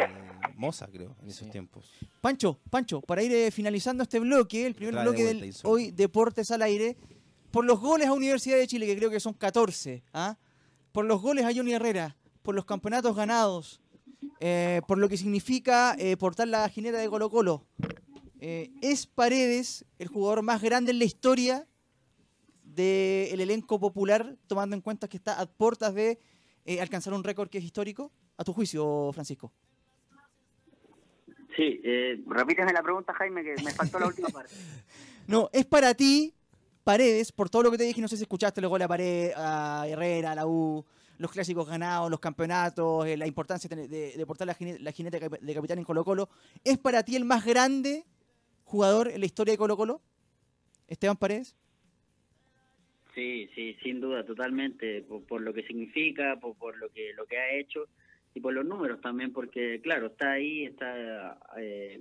[0.56, 1.52] Moza, creo, en esos Sí.
[1.52, 1.90] tiempos.
[2.22, 5.56] Pancho, Pancho, para ir eh, finalizando este bloque, el primer Trae de bloque vuelta del
[5.64, 6.98] hoy Deportes al aire,
[7.56, 10.38] por los goles a Universidad de Chile, que creo que son 14, ¿ah?
[10.92, 13.80] por los goles a Johnny Herrera, por los campeonatos ganados,
[14.42, 17.66] eh, por lo que significa eh, portar la jineta de Colo Colo.
[18.42, 21.66] Eh, ¿Es Paredes el jugador más grande en la historia
[22.62, 26.20] del elenco popular, tomando en cuenta que está a puertas de
[26.66, 28.12] eh, alcanzar un récord que es histórico?
[28.36, 29.54] A tu juicio, Francisco.
[31.56, 34.54] Sí, eh, repíteme la pregunta, Jaime, que me faltó la última parte.
[35.26, 36.35] No, es para ti,
[36.86, 39.34] Paredes, por todo lo que te dije, no sé si escuchaste los goles a Paredes,
[39.36, 40.86] a Herrera, a la U,
[41.18, 45.18] los clásicos ganados, los campeonatos, eh, la importancia de, de- portar la, jine- la jineta
[45.20, 46.30] de cap- de capitán en Colo Colo.
[46.64, 48.06] ¿Es para ti el más grande
[48.66, 50.00] jugador en la historia de Colo Colo?
[50.88, 51.56] Esteban Paredes.
[53.16, 57.26] Sí, sí, sin duda, totalmente, por, por lo que significa, por, por lo que lo
[57.26, 57.88] que ha hecho
[58.36, 62.00] y por los números también, porque claro, está ahí, está eh,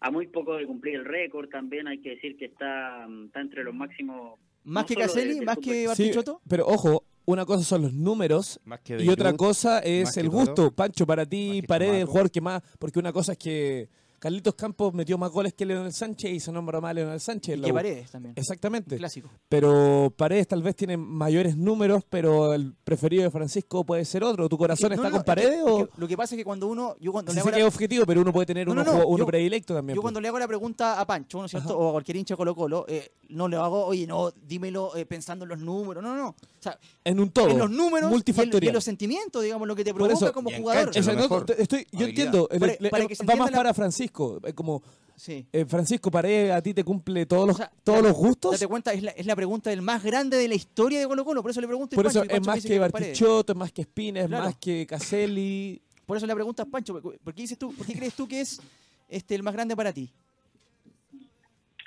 [0.00, 3.40] a muy poco de cumplir el récord, también hay que decir que está, mm, está
[3.40, 4.38] entre los máximos.
[4.64, 6.40] Más No que de- Caselli, del más que Sí, Bartichotto.
[6.48, 10.38] pero ojo, una cosa son los números Más que y otra cosa es el todo.
[10.38, 10.70] gusto.
[10.72, 12.62] Pancho, para ti, Paredes, el jugador que más.
[12.78, 13.88] Porque una cosa es que
[14.20, 17.56] Carlitos Campos metió más goles que Leonel Sánchez y se nombra más a Leonel Sánchez.
[17.58, 17.72] Y que.
[17.72, 18.34] Paredes también.
[18.36, 18.96] Exactamente.
[18.98, 19.30] Clásico.
[19.48, 24.46] Pero Paredes tal vez tiene mayores números, pero el preferido de Francisco puede ser otro.
[24.48, 25.86] ¿Tu corazón Es que- no, está no, con es que- Paredes es o.?
[25.94, 26.96] que lo que pasa es que cuando uno.
[27.00, 28.74] Yo cuando Sí le sé hago que la- es objetivo, pero uno puede tener No,
[28.74, 29.94] uno, no, no, juego- uno yo- predilecto también.
[29.96, 30.04] Yo pues.
[30.04, 31.70] cuando le hago la pregunta a Pancho, ¿no es cierto?
[31.70, 31.78] Ajá.
[31.78, 35.46] O a cualquier hincha Colo Colo, eh, no le hago, oye, no, dímelo eh, pensando
[35.46, 36.02] en los números.
[36.04, 36.28] No, no.
[36.28, 37.48] O sea, En un todo.
[37.48, 38.68] en los números y en, y multifactorial.
[38.68, 40.92] en los sentimientos, digamos, lo que te Por provoca eso, como jugador.
[40.92, 41.00] cancha,
[41.46, 42.08] te- estoy, yo Habilidad.
[42.08, 42.48] entiendo.
[42.48, 44.09] Para- le- le- para que se va más para Francisco.
[44.44, 44.82] Eh, Como
[45.16, 45.46] Sí.
[45.52, 48.52] eh, Francisco Paredes a ti te cumple todos los, O sea, todos los gustos.
[48.52, 51.24] Date cuenta, es la, es la pregunta del más grande de la historia de Colo
[51.26, 51.42] Colo.
[51.42, 52.92] Por eso le pregunto Por eso Pancho, es más dice que es Paredes.
[53.20, 55.82] Bartichotto, es más que Espina, es más que Caselli.
[56.06, 58.40] Por eso le preguntas Pancho, ¿por por qué dices tú, por qué crees tú que
[58.40, 58.60] es
[59.08, 60.10] este el más grande para ti?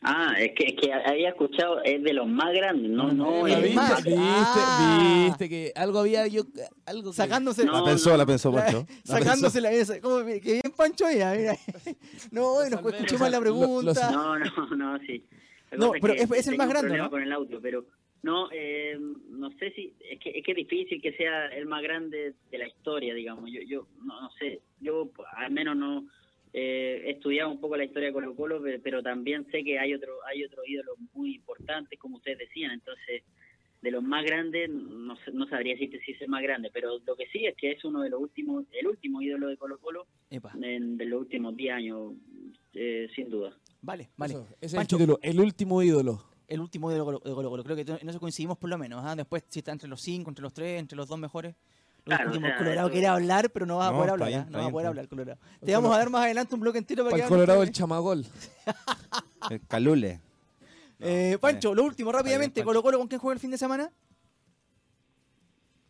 [0.05, 3.53] Ah, es que, es que había escuchado, es de los más grandes, no, no, ¿La
[3.57, 3.75] es viste?
[3.75, 4.19] más- ¿Viste?
[4.21, 5.23] Ah.
[5.27, 5.49] ¿Viste?
[5.49, 6.43] Que algo había yo.
[6.85, 8.85] Algo que- Sacándose, No, La pensó, la pensó, Pancho.
[9.05, 10.01] La sacándose la esa.
[10.01, 11.55] ¿Cómo, que bien Pancho era, mira.
[12.31, 14.11] No, salvé, escuché lo mal la sal- lo- lo pregunta.
[14.11, 15.23] No, no, no, sí.
[15.71, 17.09] La No, cosa pero que es- es el tengo más un grande, problema ¿no?
[17.09, 17.85] con el audio, pero
[18.23, 18.97] no, eh,
[19.29, 22.57] no sé si es que es que es difícil que sea el más grande de
[22.57, 23.49] la historia, digamos.
[23.51, 26.05] Yo, yo no, no sé, yo al menos no
[26.53, 29.79] eh, he estudiado un poco la historia de Colo Colo, pe- pero también sé que
[29.79, 32.71] hay otro hay otros ídolos muy importantes, como ustedes decían.
[32.71, 33.23] Entonces,
[33.81, 37.15] de los más grandes, no, no sabría decirte si es el más grande, pero lo
[37.15, 40.07] que sí es que es uno de los últimos, el último ídolo de Colo Colo
[40.61, 42.13] en, de los últimos 10 años,
[42.73, 43.57] eh, sin duda.
[43.81, 44.33] vale, vale.
[44.35, 45.19] Eso, ese es el Pancho, título.
[45.21, 46.23] El último ídolo.
[46.47, 47.63] el último de Colo de Colo Colo.
[47.63, 49.01] Creo que en eso coincidimos por lo menos.
[49.03, 49.15] ¿ah?
[49.15, 51.55] Después, si está entre los cinco, entre los tres, entre los dos mejores.
[52.05, 52.49] Claro, discutimos.
[52.49, 54.29] o sea, Colorado quiere hablar, pero no va a No, poder está hablar.
[54.29, 54.47] bien, ¿ah?
[54.51, 55.39] No va a poder hablar, Colorado.
[55.65, 57.71] Te vamos a dar más adelante un bloque entero para Para que el Colorado, el
[57.71, 58.25] chamagol.
[59.49, 60.19] El Calule.
[60.99, 62.63] Eh, Pancho, lo último, rápidamente.
[62.63, 63.89] Colo Colo, ¿con quién juega el fin de semana?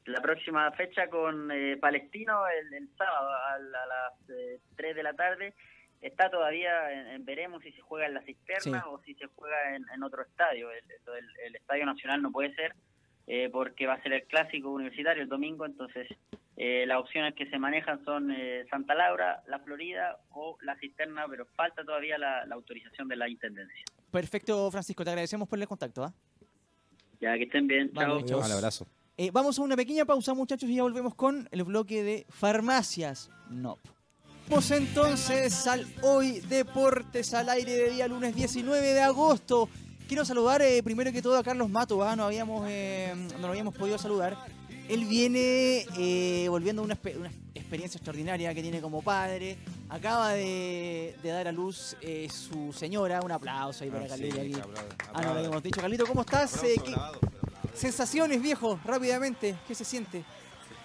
[0.06, 4.96] La próxima fecha con eh, Palestino el, el sábado a, la- a las eh, 3
[4.96, 5.54] de la tarde.
[6.02, 8.90] Está todavía, en, en veremos si se juega en la cisterna Sí.
[8.90, 10.70] o si se juega en, en otro estadio.
[10.72, 12.76] El, el- el Estadio Nacional no puede ser
[13.28, 15.66] eh, porque va a ser el clásico universitario el domingo.
[15.66, 16.08] Entonces,
[16.58, 21.26] eh, las opciones que se manejan son eh, Santa Laura, la Florida o la cisterna,
[21.30, 23.84] pero falta todavía la, la autorización de la intendencia.
[24.12, 25.04] Perfecto, Francisco.
[25.04, 26.04] Te agradecemos por el contacto.
[26.04, 26.14] ¿ah?
[27.20, 28.26] Ya que estén bien, Vale, chao.
[28.26, 28.46] chao.
[28.46, 28.86] Un abrazo.
[29.16, 33.30] Eh, vamos a una pequeña pausa, muchachos, y ya volvemos con el bloque de farmacias.
[33.50, 33.78] No.
[34.50, 39.70] Vamos entonces al Hoy Deportes al aire de día lunes 19 de agosto.
[40.08, 42.16] Quiero saludar eh, primero que todo a Carlos Mato, ¿ah?
[42.16, 44.38] no, habíamos, eh, no lo habíamos podido saludar.
[44.90, 46.98] Él viene eh, volviendo a una,
[47.56, 49.58] experiencia extraordinaria que tiene como padre.
[49.90, 53.22] Acaba de, de dar a luz eh, su señora.
[53.24, 54.42] Un aplauso ahí para Carlito.
[54.42, 54.54] aquí.
[55.14, 55.80] Ah, no lo habíamos dicho.
[55.80, 56.62] Carlito, ¿cómo estás?
[56.64, 56.94] Eh, ¿qué-
[57.74, 59.56] sensaciones, viejo, rápidamente.
[59.68, 60.24] ¿Qué se siente?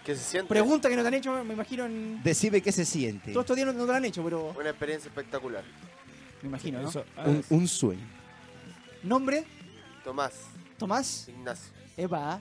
[0.06, 0.48] ¿Qué se siente?
[0.48, 2.22] Pregunta que no te han hecho, me imagino, en...
[2.22, 3.32] Decime qué se siente.
[3.32, 4.54] Todos estos días no, no te lo han hecho, pero...
[4.58, 5.64] Una experiencia espectacular.
[6.40, 6.88] me imagino, ¿no?
[6.88, 8.06] Eso, ah, Un, un sueño.
[9.08, 9.44] Nombre,
[10.04, 10.32] Tomás,
[10.78, 11.72] Tomás, Ignacio.
[11.96, 12.40] Epa,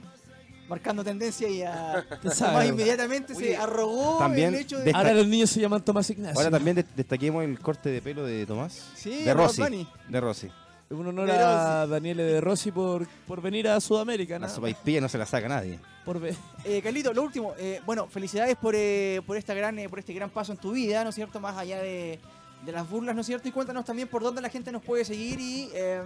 [0.67, 2.05] marcando tendencia y a.
[2.21, 4.91] Tomás inmediatamente se arrogó también el hecho de...
[4.93, 6.37] Ahora los niños se llaman Tomás Ignacio.
[6.37, 8.91] Ahora también de- destaquemos el corte de pelo de Tomás.
[8.95, 9.61] Sí, de Rossi.
[9.61, 9.87] Bunny.
[10.09, 10.51] De Rossi.
[10.89, 14.35] Un honor a Daniele de Rossi por, por venir a Sudamérica.
[14.35, 14.81] La nada sopa y más.
[14.83, 15.79] pilla no se la saca nadie.
[16.05, 16.21] Por.
[16.63, 20.13] Eh, Carlito, lo último, eh, bueno, felicidades por, eh, por, esta gran, eh, por este
[20.13, 21.39] gran paso en tu vida, ¿no es cierto?
[21.39, 22.19] Más allá de,
[22.65, 23.47] de las burlas, ¿no es cierto?
[23.47, 26.01] Y cuéntanos también por dónde la gente nos puede seguir y eh,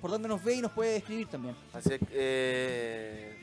[0.00, 1.54] por dónde nos ve y nos puede escribir también.
[1.72, 3.36] Así que eh,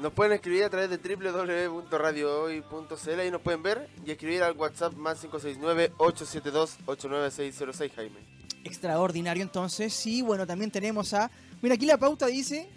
[0.00, 4.92] nos pueden escribir a través de www.radiohoy.cl y nos pueden ver y escribir al WhatsApp
[4.94, 8.18] más 569-872-89606 Jaime.
[8.64, 9.94] Extraordinario entonces.
[9.94, 11.30] Sí, bueno, también tenemos a...
[11.62, 12.68] Mira, aquí la pauta dice,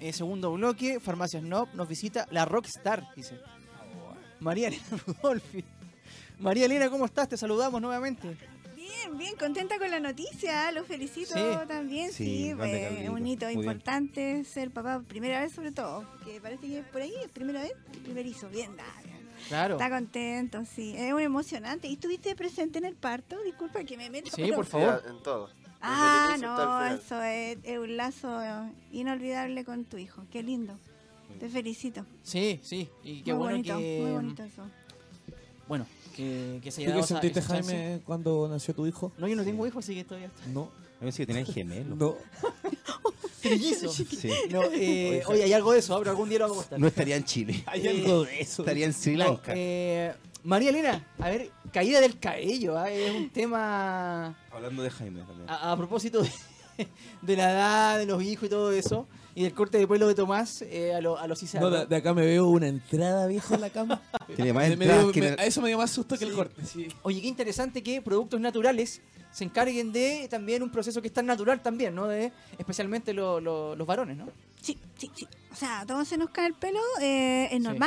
[0.00, 3.40] eh, segundo bloque, Farmacia Snob, nos visita la Rockstar, dice.
[4.40, 5.64] María Elena Rudolfi.
[6.40, 7.28] María Elena, ¿cómo estás?
[7.28, 8.36] Te saludamos nuevamente.
[8.76, 11.66] Bien, bien, contenta con la noticia, lo felicito Sí.
[11.66, 13.64] también, Sí, sí, eh, un hito muy bien.
[13.70, 17.72] importante ser papá, primera vez sobre todo, que parece que por ahí es primera vez,
[18.04, 19.18] primerizo, bien, dale.
[19.48, 19.74] Claro.
[19.76, 21.86] Está contento, sí, es muy emocionante.
[21.88, 23.36] ¿Y estuviste presente en el parto?
[23.44, 24.30] Disculpa que me meto.
[24.30, 25.02] Sí, pero- por favor.
[25.08, 25.50] En todo.
[25.80, 28.40] Ah, no, eso es, es un lazo
[28.90, 30.76] inolvidable con tu hijo, qué lindo.
[31.38, 32.04] Te felicito.
[32.24, 32.88] Sí, sí.
[33.04, 33.98] Y qué muy bueno bonito, que...
[34.02, 34.62] muy bonito eso.
[35.68, 35.86] Bueno,
[36.18, 37.72] que, que se haya ¿Tú qué sentiste, esa chance.
[37.72, 39.12] Jaime, cuando nació tu hijo?
[39.18, 40.46] No, yo no tengo hijos, así que todavía está.
[40.48, 40.70] No.
[41.00, 41.94] A ver si tenían gemelo.
[41.94, 42.16] No.
[43.40, 43.88] Trillizo.
[43.92, 44.30] Sí.
[44.50, 46.80] No, eh, oye, hay algo de eso, pero algún día lo vamos a contar.
[46.80, 47.62] No estaría en Chile.
[47.66, 48.62] Hay algo de eso.
[48.62, 49.52] Estaría en Sri No, Lanka.
[49.56, 52.90] eh, María Elena, a ver, caída del cabello, ¿ah?
[52.90, 55.48] es un tema Hablando de Jaime también.
[55.48, 56.30] a, a propósito de,
[57.22, 59.06] de la edad, de los hijos y todo eso,
[59.38, 61.70] y del corte de pelo de Tomás eh, a, lo- a los No, Cizarro.
[61.70, 64.02] de, de acá me veo una entrada vieja en la cama.
[64.34, 65.90] Tiene más Me- me entradas dio- que me- en el- a eso me dio más
[65.92, 66.64] susto que el corte.
[66.66, 66.88] Sí.
[67.02, 71.26] Oye, qué interesante que productos naturales se encarguen de también un proceso que es tan
[71.26, 72.06] natural también, ¿no?
[72.08, 74.26] De especialmente lo- lo- los varones, ¿no?
[74.60, 75.28] Sí, sí, sí.
[75.52, 77.78] O sea, a todos se nos cae el pelo, eh, es Sí.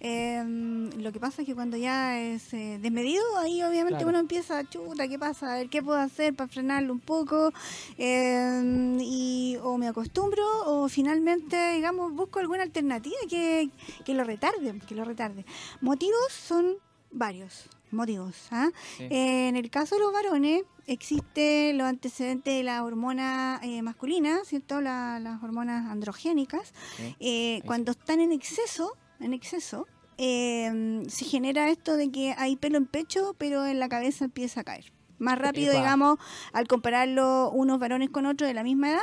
[0.00, 4.08] Eh, lo que pasa es que cuando ya es eh, desmedido, ahí obviamente Claro.
[4.10, 5.52] uno empieza, chuta, ¿qué pasa?
[5.52, 7.52] A ver, ¿qué puedo hacer para frenarlo un poco?
[7.98, 13.70] Eh, y o me acostumbro o finalmente, digamos, busco alguna alternativa que,
[14.04, 15.44] que lo retarde, que lo retarde.
[15.80, 16.76] Motivos son
[17.12, 17.68] varios.
[17.92, 18.36] Motivos.
[18.52, 18.68] ¿ah?
[18.98, 19.04] Sí.
[19.10, 24.38] Eh, en el caso de los varones, existe los antecedentes de la hormona eh, masculina,
[24.44, 24.80] ¿cierto?
[24.80, 26.72] La- las hormonas androgénicas.
[26.96, 27.16] Sí.
[27.18, 29.86] Eh, cuando están en exceso, en exceso,
[30.18, 34.60] eh, se genera esto de que hay pelo en pecho, pero en la cabeza empieza
[34.60, 34.92] a caer.
[35.18, 35.80] Más rápido, Epa.
[35.80, 36.18] digamos,
[36.52, 39.00] al compararlo unos varones con otros de la misma edad.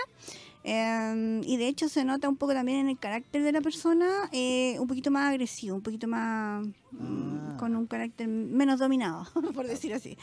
[0.64, 4.08] Eh, y de hecho se nota un poco también en el carácter de la persona,
[4.32, 7.60] eh, un poquito más agresivo, un poquito más mm, Ah.
[7.60, 10.18] con un carácter menos dominado, por decir así.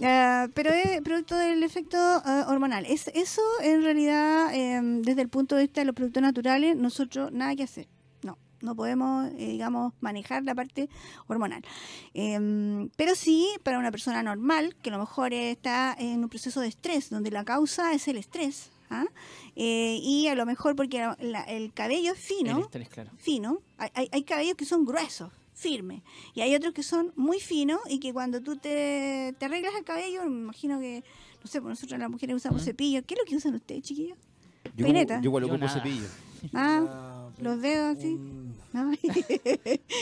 [0.00, 2.84] Eh, pero es producto del efecto eh, hormonal.
[2.86, 7.32] Es, eso en realidad, eh, desde el punto de vista de los productos naturales, nosotros
[7.32, 7.86] nada que hacer.
[8.62, 10.88] No, podemos, eh, digamos, manejar la parte
[11.28, 11.62] hormonal.
[12.14, 16.60] Eh, pero sí, para una persona normal, que a lo mejor está en un proceso
[16.60, 19.04] de estrés, donde la causa es el estrés, ¿ah?
[19.56, 23.10] Eh, y a lo mejor porque la- la- el cabello es fino, El estrés, claro.
[23.18, 23.58] fino.
[23.78, 26.02] Hay, hay, hay cabellos que son gruesos, firmes.
[26.34, 29.84] Y hay otros que son muy finos y que cuando tú te, te arreglas el
[29.84, 31.02] cabello, me imagino que,
[31.42, 32.64] no sé, pues nosotros las mujeres usamos ¿Mm?
[32.66, 33.02] cepillo.
[33.06, 34.18] ¿Qué es lo que usan ustedes, chiquillos?
[34.76, 35.16] Yo, Peineta.
[35.20, 36.06] yo igual ocupo cepillo.
[36.54, 38.08] Ah, los dedos así.
[38.14, 38.92] Un- ¿no?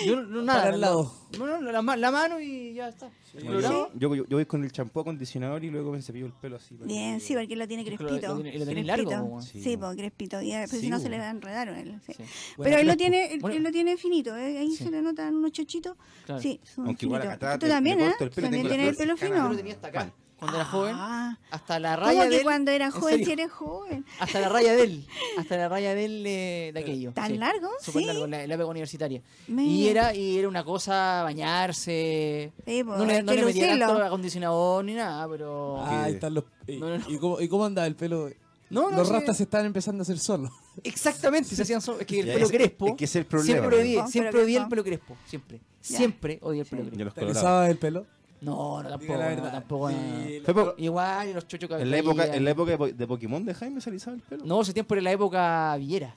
[0.06, 0.62] Yo no, nada.
[0.62, 1.12] Para el lado.
[1.38, 3.10] No, no, la, la mano y ya está.
[3.32, 3.90] ¿Colorado?
[3.94, 6.76] yo, yo, yo voy con el champú acondicionador y luego me cepillo el pelo así.
[6.84, 8.28] Bien, sí, porque él lo tiene lo- crespito.
[8.34, 9.24] lo tiene- y lo largo, crespito.
[9.24, 9.42] weón.
[9.42, 10.40] Sí, Sí, pues crespito.
[10.42, 11.10] Y, pues Sí, si no se po.
[11.10, 12.00] le va a enredar a él.
[12.06, 12.12] sí.
[12.14, 12.22] Sí,
[12.56, 12.98] Bueno, Pero él lo fresco.
[12.98, 13.56] tiene, él, Bueno.
[13.56, 14.58] él lo tiene finito, ¿eh?
[14.58, 14.84] ahí Sí.
[14.84, 15.96] se le notan unos chochitos.
[16.26, 16.40] claro.
[16.40, 17.36] Sí, son Aunque igual finitos.
[17.36, 18.14] acá atrás Tú también, ¿eh?
[18.18, 19.20] También tienes el pelo cercanas.
[19.20, 19.48] Yo fino.
[19.50, 20.12] lo tenía hasta acá.
[20.38, 22.42] Cuando era joven, Ah, hasta la ¿Cómo raya que del...
[22.44, 24.04] cuando era ¿En joven si eres joven?
[24.20, 25.04] Hasta la raya del,
[25.36, 27.12] hasta la raya del eh, de aquello.
[27.12, 27.38] ¿Tan sí.
[27.38, 27.68] largo?
[27.80, 28.06] Súper Sí.
[28.06, 29.20] largo, en la, la época universitaria.
[29.48, 32.52] Me- Y era, y era una cosa bañarse.
[32.66, 35.78] Sí, pues, No le, no metía tanto acondicionador ni nada, pero.
[35.80, 36.44] Ah, ahí están los.
[36.66, 37.04] ¿Y, No, no, no.
[37.10, 38.30] ¿y cómo, ¿Y cómo anda el pelo?
[38.70, 40.50] No, no, los rastas se están empezando a hacer solos.
[40.84, 42.86] Exactamente, se hacían so- Es que el Ya, pelo es- crespo.
[42.88, 43.58] Es que es el problema.
[43.60, 45.16] siempre odié, siempre odié el pelo crespo.
[45.26, 45.58] Siempre.
[45.82, 45.96] Ya.
[45.96, 47.04] Siempre odié el pelo Y crespo.
[47.04, 47.44] los ¿Te colorados.
[47.44, 48.06] alisabas el pelo?
[48.40, 49.12] No, no, tampoco.
[49.12, 49.90] Diga la no, tampoco.
[49.90, 50.42] Sí,
[50.78, 53.44] Igual, y los chochos que en, la época, en la época de, Po- de Pokémon
[53.44, 54.44] de Jaime se alisaba el pelo.
[54.44, 56.14] No, ese tiempo era la época villera.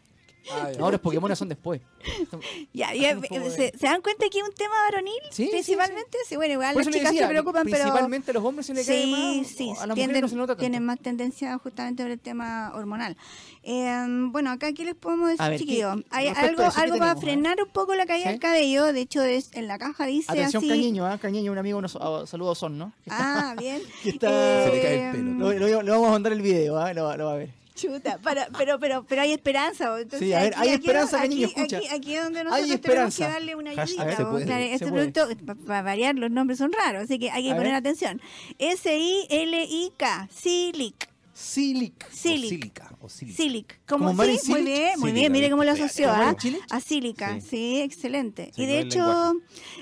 [0.50, 0.70] Ah.
[0.80, 1.82] No, los Pokémon son después.
[2.74, 5.14] Ya, ya, ¿se, se dan cuenta que es un tema varonil?
[5.30, 6.18] Sí, sí, principalmente.
[6.28, 7.78] Sí, bueno, igual Por las chicas decía, se preocupan, pero.
[7.78, 10.28] principalmente a los hombres se le cae Sí, más, sí, a las mujeres tienden, no
[10.28, 10.60] se nota tanto.
[10.62, 13.18] tienen más tendencia justamente por el tema hormonal.
[13.64, 15.98] Eh, bueno, acá, ¿qué les podemos decir, A ver, ¿qué- chiquillos?
[16.10, 17.26] Hay algo, a eso, ¿qué algo para tenemos, eh?
[17.26, 18.32] frenar un poco la caída ¿Sí?
[18.32, 18.94] del cabello.
[18.94, 20.70] De hecho, es, en la caja dice Atención, así.
[20.70, 21.18] Cañeño, ¿ah?
[21.20, 22.94] Cañeño, un amigo, nos ah, saludos son, ¿no?
[23.04, 23.82] Que está- Ah, bien.
[24.02, 26.94] que está- Se le cae el pelo, Eh, Lo, vamos a mandar el video, ¿ah?
[26.94, 27.61] lo, lo va a ver.
[27.82, 29.86] Chuta, para, pero, pero, pero hay esperanza.
[30.00, 31.78] Entonces, Sí, a ver, hay esperanza, aquí, escucha.
[31.78, 34.16] Aquí, aquí es donde Hay nosotros tenemos que darle una ayudita.
[34.16, 35.28] Claro, este producto,
[35.68, 37.80] para variar, los nombres son raros, así que hay que A poner ver.
[37.80, 38.22] atención.
[38.60, 41.11] S-I-L-I-K, Silic.
[41.42, 42.06] Silic.
[42.08, 42.50] O Silic.
[42.50, 42.96] sílica.
[43.02, 43.38] O sílica.
[43.38, 43.80] Silic.
[43.88, 45.86] ¿Como sí, muy bien, muy bien, mire cómo lo ¿viste?
[45.86, 46.36] asoció, ¿Como ¿ah?
[46.70, 47.48] A sílica, Sí.
[47.50, 48.52] sí, excelente.
[48.56, 49.34] Sí, y de hecho,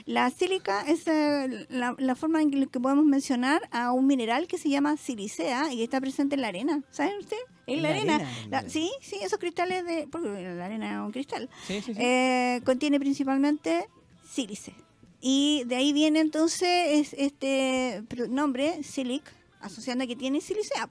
[0.06, 4.58] la sílica es eh, la, la forma en que, podemos mencionar a un mineral que
[4.58, 6.82] se llama silicea y que está presente en la arena.
[6.92, 7.44] ¿Saben ustedes?
[7.68, 8.16] En la, la arena.
[8.16, 8.32] arena.
[8.50, 10.08] La- sí, sí, esos cristales de.
[10.12, 11.50] Porque la arena es un cristal.
[11.68, 12.00] Sí, sí, sí.
[12.02, 13.88] Eh, contiene principalmente
[14.28, 14.74] sílice.
[15.22, 19.24] Y de ahí viene entonces es- este nombre, silic,
[19.62, 20.88] asociando a que tiene silicea.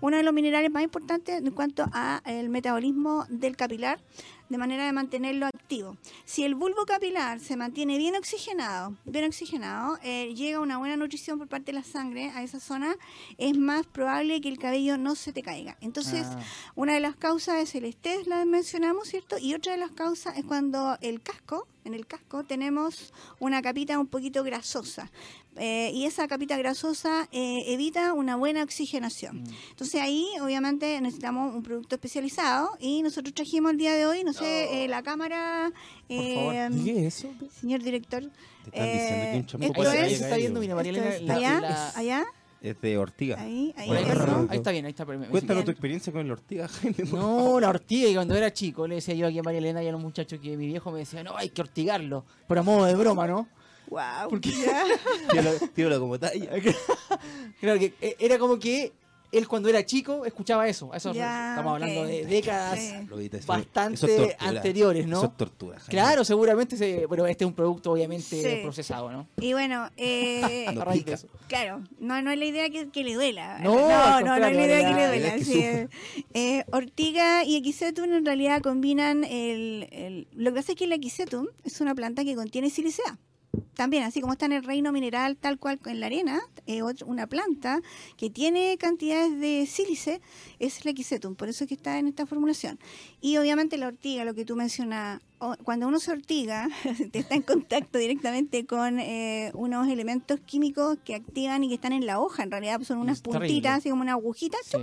[0.00, 4.00] Uno de los minerales más importantes en cuanto a el metabolismo del capilar,
[4.48, 5.98] de manera de mantenerlo activo.
[6.24, 11.38] Si el bulbo capilar se mantiene bien oxigenado, bien oxigenado, eh, llega una buena nutrición
[11.38, 12.96] por parte de la sangre a esa zona,
[13.36, 15.76] es más probable que el cabello no se te caiga.
[15.82, 16.40] Entonces, Ah.
[16.76, 19.36] una de las causas es el estrés, la mencionamos, ¿cierto?
[19.38, 23.98] Y otra de las causas es cuando el casco, en el casco tenemos una capita
[23.98, 25.10] un poquito grasosa.
[25.56, 29.42] Eh, y esa capita grasosa eh, evita una buena oxigenación.
[29.42, 29.46] Mm.
[29.70, 34.32] Entonces ahí obviamente necesitamos un producto especializado y nosotros trajimos el día de hoy, no
[34.32, 35.72] sé, eh, la cámara,
[36.08, 36.54] favor.
[36.54, 37.28] eh, ¿Qué es eso?
[37.60, 38.22] señor director.
[38.70, 40.92] Te están diciendo que un champú esto es- está viendo, mira, María
[41.34, 42.24] allá, allá,
[42.60, 43.40] Es de ortiga.
[43.40, 43.88] ahí, ahí.
[43.88, 44.26] por ahí, eso.
[44.26, 44.46] ¿no?
[44.50, 45.04] Ahí está bien, ahí está.
[45.06, 47.04] Cuéntanos tu experiencia con la ortiga, Jaime.
[47.06, 49.82] por No, la ortiga, y cuando era chico le decía yo aquí a María Elena
[49.82, 52.24] y a los muchachos que mi viejo me decía, no, hay que ortigarlo.
[52.48, 53.48] Pero a modo de broma, ¿no?
[53.88, 54.28] Wow.
[54.28, 54.50] Porque
[55.30, 56.50] Tíralo, tíralo como talla.
[57.60, 58.92] claro que eh, era como que
[59.32, 60.92] él cuando era chico escuchaba eso.
[60.94, 62.94] Eso Ya, estamos hablando de décadas Sí.
[63.46, 64.48] Bastante eso es tortura.
[64.50, 65.18] anteriores, ¿no?
[65.18, 65.90] Eso es tortura, Jaime.
[65.90, 68.62] Claro, seguramente, se, bueno, este es un producto obviamente Sí.
[68.62, 69.28] procesado, ¿no?
[69.40, 70.84] Y bueno, eh, No.
[71.48, 73.58] Claro, no, no es la idea que, que le duela.
[73.58, 75.34] No, no, no, no es la idea que le duela.
[75.34, 75.64] que sí,
[76.34, 80.92] eh, Ortiga y Equisetum en realidad combinan el, el- Lo que pasa es que el
[80.92, 83.18] Equisetum es una planta que contiene silicea.
[83.74, 87.26] También, así como está en el reino mineral, tal cual en la arena, eh, una
[87.26, 87.80] planta
[88.16, 90.20] que tiene cantidades de sílice
[90.58, 92.78] es el Equisetum, por eso es que está en esta formulación.
[93.20, 95.22] Y obviamente la ortiga, lo que tú mencionas,
[95.64, 96.68] cuando uno se ortiga,
[97.12, 102.06] está en contacto directamente con eh, unos elementos químicos que activan y que están en
[102.06, 103.46] la hoja, en realidad son unas Es terrible.
[103.48, 104.76] puntitas, así como una agujita, Sí.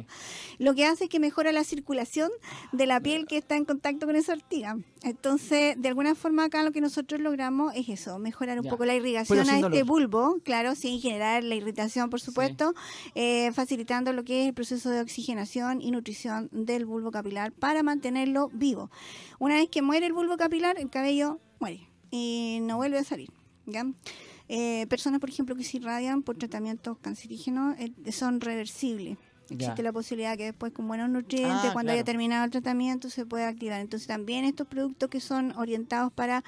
[0.59, 2.29] lo que hace es que mejora la circulación
[2.71, 4.77] de la piel que está en contacto con esa ortiga.
[5.03, 8.71] Entonces, de alguna forma acá lo que nosotros logramos es eso, mejorar un Ya.
[8.71, 9.85] poco la irrigación a este dolor.
[9.85, 12.73] bulbo, claro, sin generar la irritación, por supuesto,
[13.13, 17.83] eh, facilitando lo que es el proceso de oxigenación y nutrición del bulbo capilar para
[17.83, 18.89] mantenerlo vivo.
[19.37, 20.44] Una vez que muere el bulbo capilar,
[20.77, 23.29] el cabello muere y no vuelve a salir.
[23.65, 23.85] ¿ya?
[24.47, 29.17] Eh, personas, por ejemplo, que se irradian por tratamientos cancerígenos eh, son reversibles.
[29.47, 29.83] Existe Ya.
[29.83, 33.47] la posibilidad que después con buenos nutrientes, Ah, cuando haya terminado el tratamiento, se pueda
[33.47, 33.79] activar.
[33.79, 36.43] Entonces también estos productos que son orientados para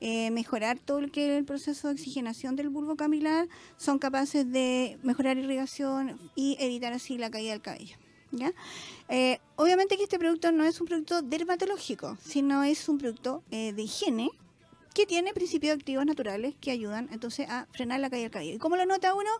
[0.00, 3.48] eh, mejorar todo lo que es el proceso de oxigenación del bulbo capilar
[3.78, 7.96] son capaces de mejorar irrigación y evitar así la caída del cabello.
[8.32, 8.52] ¿Ya?
[9.08, 13.72] Eh, obviamente que este producto no es un producto dermatológico, sino es un producto eh,
[13.72, 14.30] de higiene
[14.94, 18.54] que tiene principios activos naturales que ayudan entonces a frenar la caída del cabello.
[18.54, 19.30] ¿Y cómo lo nota uno?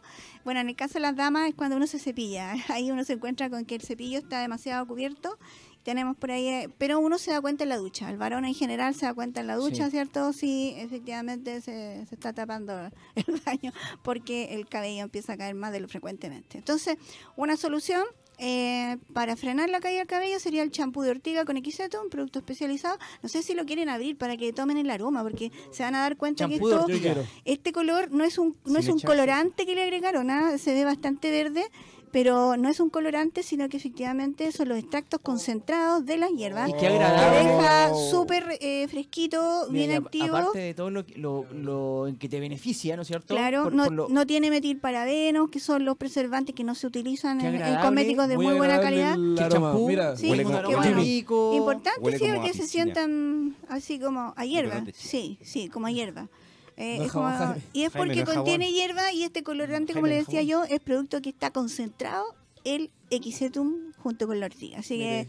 [0.45, 2.55] Bueno, en el caso de las damas es cuando uno se cepilla.
[2.68, 5.38] Ahí uno se encuentra con que el cepillo está demasiado cubierto.
[5.82, 8.09] Tenemos por ahí, eh, pero uno se da cuenta en la ducha.
[8.09, 9.90] El varón en general se da cuenta en la ducha, Sí.
[9.90, 10.32] ¿cierto?
[10.32, 12.72] Si efectivamente se, se está tapando
[13.16, 13.72] el baño
[14.05, 16.57] porque el cabello empieza a caer más de lo frecuentemente.
[16.57, 16.97] Entonces,
[17.36, 18.05] una solución
[18.45, 22.11] eh, para frenar la caída del cabello sería el champú de ortiga con Equiseto, un
[22.11, 22.99] producto especializado.
[23.22, 26.01] No sé si lo quieren abrir para que tomen el aroma, porque se van a
[26.01, 29.64] dar cuenta Champú que esto, este color no es un no Sin es un colorante
[29.64, 30.59] que le agregaron, ¿ah?
[30.59, 31.70] se ve bastante verde,
[32.12, 36.68] pero no es un colorante, sino que efectivamente son los extractos concentrados de las hierbas.
[36.68, 37.38] Y qué Que agradable.
[37.38, 40.36] deja súper eh, fresquito, Mira, bien activo.
[40.36, 43.34] Aparte de todo lo, que- lo, lo en que te beneficia, ¿no es cierto?
[43.34, 46.86] Claro, Por- no, por lo- no tiene metilparabenos, que son los preservantes que no se
[46.86, 49.16] utilizan Qué en, cosméticos de muy, buena calidad.
[49.36, 51.00] Que champú Mira, Sí, Huele como- qué bueno.
[51.00, 51.54] rico.
[51.56, 54.84] Importante, Huele sí, como a porque se sientan así como a hierba.
[54.94, 56.28] Sí, sí, como a hierba.
[56.76, 58.74] Eh, No es como- y es porque contiene jabón.
[58.78, 62.24] hierba y este colorante, como Jaime, le es decía yo, es producto que está concentrado
[62.64, 64.78] el Equisetum junto con la ortiga.
[64.78, 65.28] Así que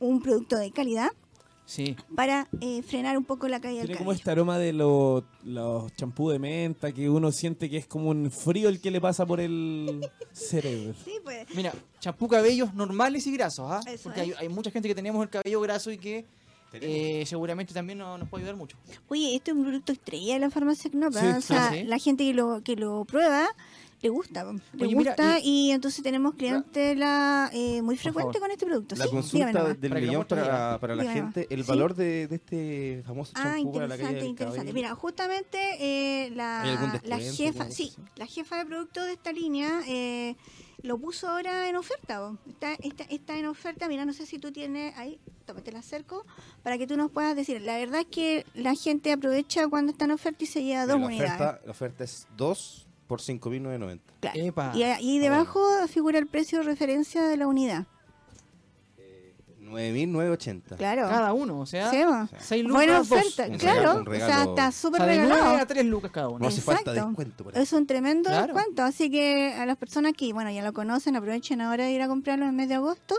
[0.00, 1.08] un producto de calidad
[1.64, 1.96] Sí.
[2.14, 4.18] para eh, frenar un poco la caída del Tiene como cabello.
[4.20, 8.30] este aroma de los, los champú de menta que uno siente que es como un
[8.30, 10.00] frío el que le pasa por el
[10.32, 10.94] cerebro.
[11.04, 11.46] Sí, pues.
[11.56, 13.80] Mira, champú cabellos normales y grasos, ¿ah?
[13.88, 16.24] Eso Porque hay mucha gente que tenemos el cabello graso y que
[16.82, 18.76] eh, seguramente también no- nos puede ayudar mucho.
[19.08, 21.20] Oye, esto es un producto estrella de la farmacia Knopa.
[21.20, 21.84] Sí, o sea, sí.
[21.84, 23.46] la gente que lo, que lo prueba
[24.02, 24.44] le gusta.
[24.74, 28.40] Le Oye, mira, gusta y, entonces tenemos clientela eh, muy frecuente favor.
[28.42, 28.94] con este producto.
[28.96, 31.68] La sí, consulta del Para millón para, para la Dígame gente, el Sí.
[31.68, 34.58] valor de, de este famoso Ah, champú para la interesante, del interesante.
[34.58, 34.74] cabello.
[34.74, 39.32] Mira, justamente eh, ¿Hay algún la, la jefa, sí, la jefa de producto de esta
[39.32, 40.36] línea eh,
[40.86, 42.32] lo puso ahora en oferta.
[42.48, 43.88] Está, está, está en oferta.
[43.88, 46.24] Mira, no sé si tú tienes ahí, toma, te la acerco
[46.62, 47.60] para que tú nos puedas decir.
[47.62, 51.00] La verdad es que la gente aprovecha cuando está en oferta y se lleva dos
[51.00, 51.32] la, unidades.
[51.32, 54.00] oferta, la oferta es 2 por 5.990.
[54.20, 54.76] Claro.
[54.76, 57.86] Y ahí debajo figura el precio de referencia de la unidad.
[59.66, 60.76] 9.980.
[60.76, 61.02] Claro.
[61.08, 62.28] Cada uno, o sea, Sí, bo.
[62.38, 63.12] 6 lucas, Buena dos.
[63.12, 64.04] oferta, Un claro.
[64.04, 65.56] regalo, O sea, está O súper sea, de 9 regalado.
[65.62, 66.38] a 3 lucas cada uno.
[66.38, 67.06] No hace falta Exacto.
[67.08, 67.62] descuento por ahí.
[67.62, 68.54] Es un tremendo Claro.
[68.54, 72.02] descuento, así que a las personas que, bueno, ya lo conocen, aprovechen ahora de ir
[72.02, 73.16] a comprarlo en el mes de agosto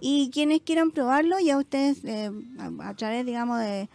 [0.00, 3.88] y quienes quieran probarlo, ya ustedes eh, a, a través, digamos, de...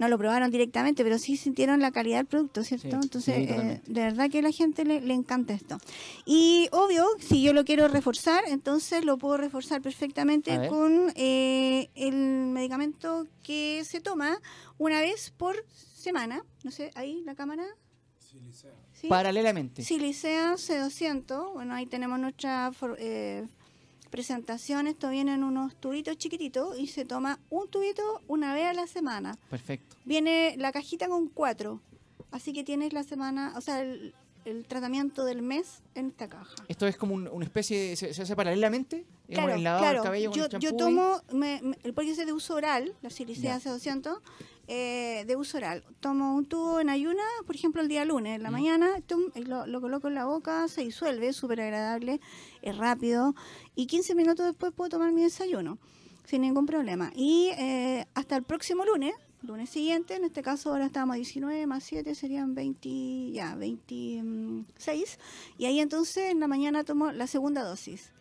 [0.00, 2.88] No lo probaron directamente, pero sí sintieron la calidad del producto, ¿cierto?
[2.88, 5.76] Sí, Entonces, sí, eh, de verdad que a la gente le, le encanta esto.
[6.24, 12.14] Y obvio, si yo lo quiero reforzar, entonces lo puedo reforzar perfectamente con eh, el
[12.14, 14.40] medicamento que se toma
[14.78, 16.42] una vez por semana.
[16.64, 17.64] No sé, ahí la cámara.
[18.94, 19.08] Sí.
[19.08, 19.82] Paralelamente.
[19.82, 23.46] Silicea C200, bueno, ahí tenemos nuestra eh,
[24.10, 28.74] presentación, esto viene en unos tubitos chiquititos y se toma un tubito una vez a
[28.74, 29.38] la semana.
[29.48, 29.96] Perfecto.
[30.04, 31.80] Viene la cajita con cuatro,
[32.30, 34.14] así que tienes la semana, o sea, el,
[34.44, 36.54] el tratamiento del mes en esta caja.
[36.68, 39.98] Esto es como un- una especie, de, se, se hace paralelamente, Claro, el lavado claro.
[39.98, 43.58] del cabello con yo, el tomo, me, me- porque es de uso oral, la silicea
[43.58, 43.60] Ya.
[43.60, 44.18] C200,
[44.66, 45.84] eh, de uso oral.
[46.00, 48.52] Tomo un tubo en ayuna, por ejemplo, el día lunes, en la Mm.
[48.52, 52.20] mañana, tum, lo, lo coloco en la boca, se disuelve, es súper agradable,
[52.62, 53.34] es rápido,
[53.74, 55.78] y 15 minutos después puedo tomar mi desayuno,
[56.24, 57.12] sin ningún problema.
[57.14, 59.12] Y eh, hasta el próximo lunes,
[59.42, 65.18] lunes siguiente, en este caso ahora estamos a 19 más 7, serían 20, ya, 26,
[65.58, 68.12] y ahí entonces en la mañana tomo la segunda dosis.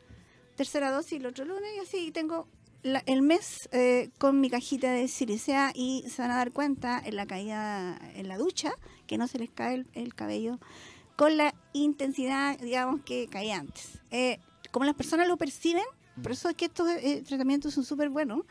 [0.56, 2.48] Tercera dosis el otro lunes y así tengo
[2.84, 7.02] la- el mes eh, con mi cajita de silicea y se van a dar cuenta
[7.06, 8.72] en la caída en la ducha
[9.06, 10.60] que no se les cae el, el cabello
[11.18, 14.00] con la intensidad digamos que caía antes.
[14.12, 14.40] Eh,
[14.72, 15.84] como las personas lo perciben
[16.22, 18.42] por eso es que estos eh, tratamientos son súper buenos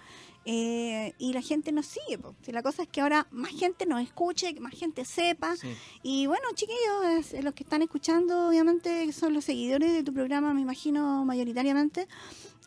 [0.50, 2.34] eh, y la gente nos sigue po.
[2.42, 5.68] Si la cosa es que ahora más gente nos escuche que más gente sepa Sí.
[6.02, 10.14] y bueno, chiquillos, es- los que están escuchando, obviamente, que son los seguidores de tu
[10.14, 12.08] programa, me imagino, mayoritariamente,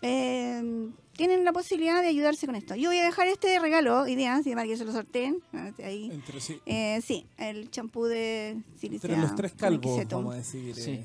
[0.03, 2.75] eh, tienen la posibilidad de ayudarse con esto.
[2.75, 5.39] Yo voy a dejar este de regalo hoy día, para que se lo sorteen.
[5.53, 6.09] ah, Ahí.
[6.11, 9.09] Entre, sí, Eh, sí, el champú de silicea.
[9.09, 10.75] entre los tres calvos, vamos a decir.
[10.75, 11.03] Sí.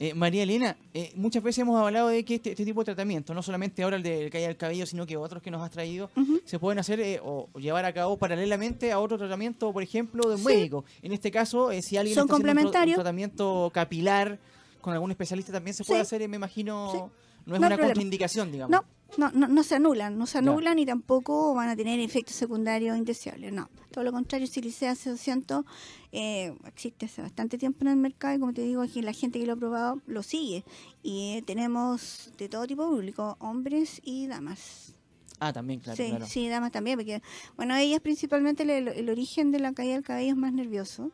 [0.00, 0.14] Eh.
[0.14, 3.42] María Elena, eh, muchas veces hemos hablado de que este, este tipo de tratamiento, no
[3.42, 6.10] solamente ahora el de caída del cabello, sino que otros que nos has traído,
[6.44, 10.34] se pueden hacer eh, o llevar a cabo paralelamente a otro tratamiento, por ejemplo, de
[10.34, 10.46] un Sí.
[10.46, 10.84] médico.
[11.02, 12.94] En este caso, eh, si alguien Son está haciendo un, complementarios.
[12.96, 14.38] tratamiento capilar
[14.80, 16.02] con algún especialista, también se puede Sí.
[16.06, 16.98] hacer, eh, me imagino, Sí.
[17.46, 18.70] no es No una contraindicación, digamos.
[18.70, 18.84] No,
[19.16, 20.38] no, no, no se anulan, no se Ya.
[20.50, 23.68] anulan y tampoco van a tener efectos secundarios indeseables, no.
[23.90, 25.64] Todo lo contrario, Silicea C200
[26.12, 29.38] eh, existe hace bastante tiempo en el mercado y como te digo, aquí la gente
[29.40, 30.64] que lo ha probado lo sigue.
[31.02, 34.94] Y eh, tenemos de todo tipo de público, hombres y damas.
[35.40, 36.26] Ah, también, claro, sí, claro.
[36.26, 37.22] sí, damas también, porque,
[37.56, 41.10] bueno, ellas principalmente el, el origen de la caída del cabello es más nervioso.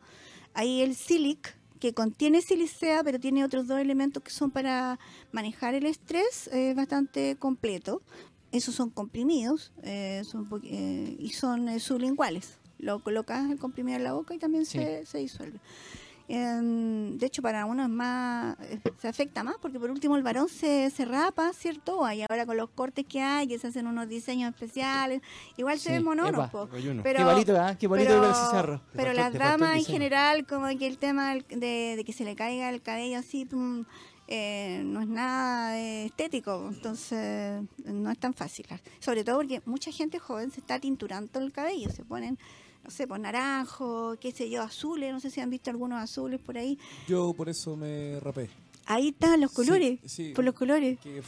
[0.53, 4.99] Hay el silic, que contiene silicea, pero tiene otros dos elementos que son para
[5.31, 8.01] manejar el estrés, eh, bastante completo.
[8.51, 12.57] Esos son comprimidos eh, son, eh, y son eh, sublinguales.
[12.79, 14.77] Lo colocas el comprimido en la boca y también Sí.
[14.77, 15.59] se, se disuelve.
[16.29, 20.23] Em, de hecho, para uno es más, eh, se afecta más porque por último el
[20.23, 22.01] varón se, se rapa, ¿cierto?
[22.11, 25.21] Y ahora con los cortes que hay, que se hacen unos diseños especiales,
[25.55, 26.65] igual Sí, se ven mononos, po.
[26.67, 27.01] Rayuno.
[27.01, 27.75] Pero, Qué bonito, ¿ah?
[27.79, 32.03] Qué bonito pero, pero faltó- las damas en general, como que el tema de, de
[32.05, 33.85] que se le caiga el cabello así, pum,
[34.27, 38.65] eh, no es nada eh, estético, entonces no es tan fácil.
[38.99, 42.37] Sobre todo porque mucha gente joven se está tinturando el cabello, se ponen,
[42.87, 46.39] no sé, pues naranjo, qué sé yo, azules, no sé si han visto algunos azules
[46.39, 46.79] por ahí.
[47.05, 48.49] Yo por eso me rapé.
[48.85, 50.31] Ahí están los colores, sí.
[50.33, 50.97] por los colores.
[51.01, 51.21] Que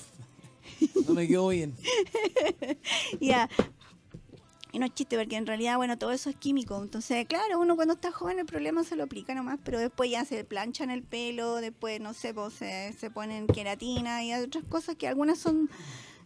[1.06, 1.76] no me quedó bien.
[3.20, 3.50] Ya.
[4.72, 6.82] Y no es chiste, porque en realidad, bueno, todo eso es químico.
[6.82, 10.24] Entonces, claro, uno cuando está joven el problema se lo aplica nomás, pero después ya
[10.24, 14.96] se planchan el pelo, después, no sé, pues se, se ponen queratina y otras cosas
[14.96, 15.70] que algunas son,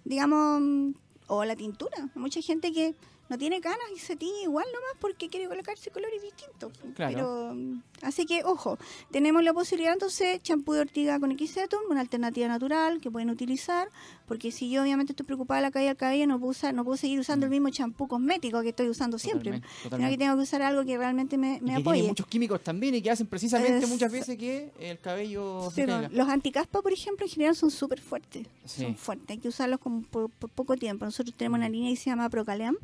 [0.06, 0.94] digamos,
[1.26, 2.12] o la tintura.
[2.14, 2.96] Mucha gente que
[3.30, 6.74] no tiene canas y se tiñe igual nomás porque quiere colocarse colores distintos.
[6.96, 7.14] Claro.
[7.14, 8.78] Pero, mm, así que, ojo,
[9.12, 13.90] tenemos la posibilidad entonces, champú de ortiga con Xetum, una alternativa natural que pueden utilizar,
[14.28, 16.84] porque si yo obviamente estoy preocupada de la caída del cabello, no puedo, usar, no
[16.84, 20.36] puedo seguir usando el mismo champú cosmético que estoy usando siempre, Totalmente, sino que tengo
[20.38, 21.96] que usar algo que realmente me, Y me que apoye.
[21.98, 26.10] tiene muchos químicos también y que hacen precisamente Es- muchas veces que el cabello no,
[26.10, 28.48] los anticaspa, por ejemplo, en general son súper fuertes.
[28.66, 28.84] Sí.
[28.84, 29.30] Son fuertes.
[29.30, 31.06] Hay que usarlos como por, por poco tiempo.
[31.06, 31.62] Nosotros tenemos Mm.
[31.62, 32.76] una línea que se llama Procaleam,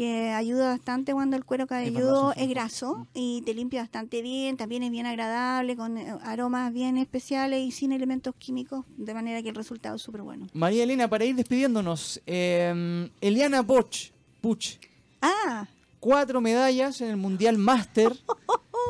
[0.00, 4.56] que ayuda bastante cuando el cuero cabelludo es graso y te limpia bastante bien.
[4.56, 9.42] También es bien agradable, con eh, aromas bien especiales y sin elementos químicos, de manera
[9.42, 10.46] que el resultado es súper bueno.
[10.54, 14.78] María Elena, para ir despidiéndonos, eh, Eliana Poch, Puch,
[15.20, 18.10] Ah, cuatro medallas en el Mundial Máster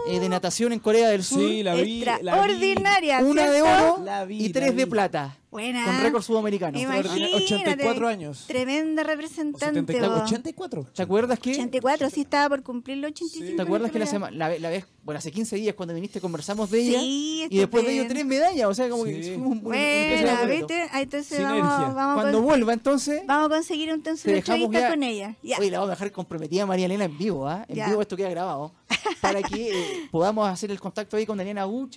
[0.07, 1.41] eh, de natación en Corea del Sur.
[1.41, 2.05] Sí, la vi.
[2.05, 2.29] la vi.
[2.29, 3.19] extraordinaria.
[3.25, 5.85] una de oro La vi, y la tres de plata, Buena.
[5.85, 6.79] con récord sudamericano.
[6.79, 8.45] Imagínate, 84 años.
[8.47, 9.81] Tremenda representante.
[9.81, 10.23] 74, vos.
[10.31, 10.87] 84.
[10.95, 11.51] ¿Te acuerdas que?
[11.51, 13.57] 84, sí estaba por cumplir los 85.
[13.57, 14.13] ¿Te acuerdas que la, creo.
[14.21, 17.59] sema- la, la vez, bueno, hace 15 días cuando viniste conversamos de ella Sí, y
[17.59, 19.31] después de ello tres medallas, o sea, como que Sí.
[19.31, 20.47] fuimos muy- Bueno.
[20.49, 20.89] ¿viste?
[20.95, 21.63] Entonces Sinergia.
[21.65, 24.89] vamos, vamos, a Cuando con- vuelva entonces, vamos a conseguir entonces te una dejamos entrevista
[24.89, 25.37] ya- con ella.
[25.43, 25.59] Ya.
[25.59, 27.65] Oye, la vamos a dejar comprometida a María Elena en vivo, ¿ah?
[27.69, 27.89] En Ya.
[27.89, 28.73] vivo esto queda grabado.
[29.21, 31.97] Para que eh, podamos hacer el contacto ahí con Daniela Buch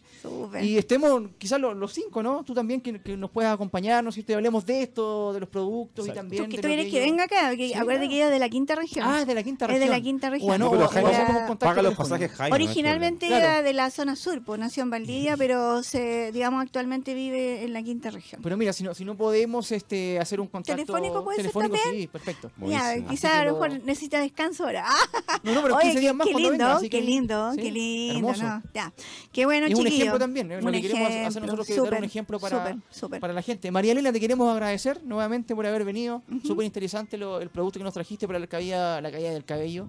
[0.61, 2.43] y estemos quizás los, los cinco, ¿no?
[2.43, 6.07] Tú también que, que nos puedas acompañarnos y te hablemos de esto, de los productos
[6.07, 8.09] y también Tú, de tú lo eres que venga acá, porque Sí, acuérdate claro.
[8.09, 9.05] que ella es de la quinta región.
[9.07, 9.89] Ah, es de la quinta Es región.
[9.89, 10.47] de la quinta región.
[10.47, 12.53] Bueno, No, pero un Paga los pasajes Jaime.
[12.55, 17.63] Originalmente era de la zona sur, pues nació en Valdivia, pero se, digamos actualmente vive
[17.63, 18.41] en la quinta región.
[18.43, 21.75] Pero mira, si no, si no podemos este, hacer un contacto ¿Telefónico puede ser telefónico,
[21.77, 22.01] también?
[22.03, 22.51] sí, perfecto.
[22.65, 24.83] ya, quizás a lo mejor necesita descanso ahora.
[24.87, 27.05] Ah, No, no, pero Oye, 15 días más qué cuando lindo, venga, así qué que-
[27.05, 28.33] lindo, sí, qué lindo.
[28.33, 28.61] ¿no?
[28.73, 28.93] Ya.
[29.31, 29.95] Qué bueno, Y un chiquillo.
[29.95, 30.61] ejemplo también, ¿eh?
[30.61, 32.77] lo Un que queremos hacer ejemplo, nosotros que dar un ejemplo para,
[33.19, 33.71] para la gente.
[33.71, 36.21] María Elena, te queremos agradecer nuevamente por haber venido.
[36.45, 39.87] Súper interesante el producto que nos trajiste para la caída, la caída del cabello,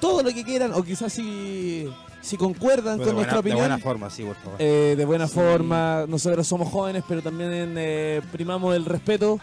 [0.00, 1.88] Todo lo que quieran, o quizás si,
[2.20, 3.58] si concuerdan con nuestra opinión.
[3.58, 4.56] De buena forma, sí, por favor.
[4.60, 9.40] Eh, de buena forma, nosotros somos jóvenes, pero también eh, primamos el respeto.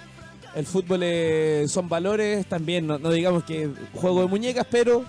[0.55, 5.03] El fútbol eh, son valores, también no, no digamos que juego de muñecas, pero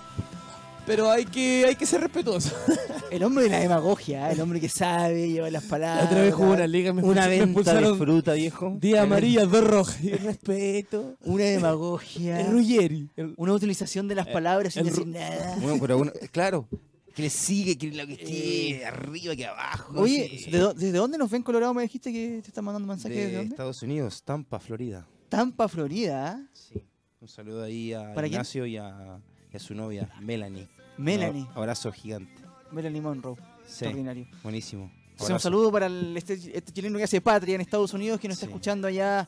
[0.86, 2.54] pero hay que hay que ser respetuoso.
[3.10, 4.32] El hombre de la demagogia, ¿eh?
[4.34, 6.06] el hombre que sabe, lleva las La palabras.
[6.06, 8.76] otra vez jugué una liga, me, Una me venta de fruta, viejo.
[8.80, 10.02] día amarilla, dos rojas.
[10.02, 11.14] El respeto.
[11.24, 12.40] Una demagogia.
[12.40, 13.08] El Ruggeri.
[13.16, 15.56] el- Una utilización de las palabras sin el decir nada.
[15.60, 16.68] Bueno, pero uno, claro,
[17.14, 18.70] que le sigue, que lo que Eh.
[18.72, 20.00] esté arriba, que abajo.
[20.00, 20.50] Oye, sí.
[20.50, 21.72] ¿de ¿desde dónde nos ven Colorado?
[21.74, 23.16] Me dijiste que te están mandando mensajes.
[23.16, 23.50] ¿Desde de dónde?
[23.54, 25.06] Estados Unidos, Tampa, Florida.
[25.28, 26.32] Tampa, Florida.
[26.32, 26.46] ¿ah?
[26.52, 26.82] Sí.
[27.20, 28.12] Un saludo ahí a.
[28.26, 29.20] Ignacio y a,
[29.52, 30.66] y a su novia, Melanie.
[30.98, 31.42] Melanie.
[31.42, 32.32] Un abrazo gigante.
[32.72, 33.36] Melanie Monroe.
[33.66, 34.26] Sí, Extraordinario.
[34.42, 34.90] buenísimo.
[35.18, 38.36] Un saludo para el- este, este chileno que hace patria en Estados Unidos que nos
[38.36, 39.26] está escuchando allá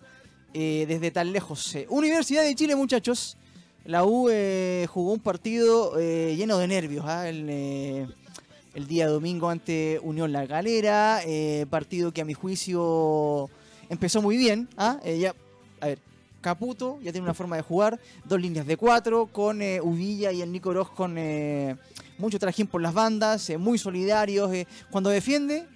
[0.54, 1.74] eh, desde tan lejos.
[1.74, 3.36] Eh, Universidad de Chile, muchachos.
[3.84, 7.04] La U eh, jugó un partido lleno de nervios.
[7.06, 7.28] ¿ah?
[7.28, 7.48] El,
[8.74, 11.20] el día domingo ante Unión La Galera.
[11.70, 13.48] partido que a mi juicio
[13.88, 14.68] empezó muy bien.
[14.76, 15.00] ¿ah?
[15.04, 15.34] Ya,
[15.80, 15.98] a ver,
[16.41, 17.99] Caputo ya tiene una forma de jugar.
[18.24, 21.76] Dos líneas de cuatro con eh, Uvilla y el Nico Oroz con eh,
[22.18, 24.53] mucho trajín por las bandas, eh, muy solidarios.
[24.53, 25.66] eh, cuando defiende,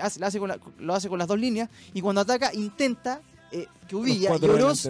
[0.00, 1.68] hace, lo, hace con la- lo hace con las dos líneas.
[1.94, 4.88] Y cuando ataca, intenta que Uvilla y Oroz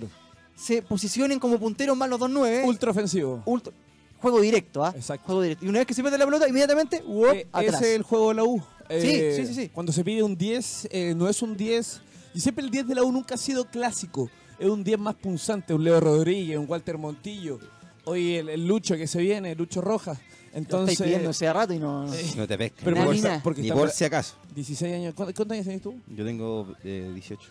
[0.56, 2.62] se posicionen como punteros más los dos nueve.
[2.64, 3.42] Ultra ofensivo.
[3.46, 3.72] Ultra-
[4.20, 4.92] juego directo, ¿ah?
[4.96, 5.26] Exacto.
[5.26, 5.64] Juego directo.
[5.64, 7.36] Y una vez que se mete la pelota, inmediatamente, ¡uop!
[7.52, 7.74] Atrás.
[7.76, 8.60] ese es el juego de la U.
[8.88, 9.68] Eh, sí, sí, sí.
[9.68, 12.00] Cuando se pide un 10, eh, no es un 10.
[12.34, 14.28] Y siempre el 10 de la U nunca ha sido clásico.
[14.58, 17.58] Es un 10 más punzante, un Leo Rodríguez, un Walter Montillo.
[18.04, 20.18] Hoy el, el Lucho que se viene, Lucho Rojas.
[20.52, 22.12] Entonces, pidiendo ese rato y no.
[22.12, 22.80] Eh, No te pesca.
[22.82, 23.40] pero por, ni nada.
[23.44, 24.34] porque Ni por por si acaso.
[24.54, 25.14] 16 años.
[25.14, 25.94] ¿Cuántos, años tienes tú?
[26.08, 27.42] Yo tengo eh, 18.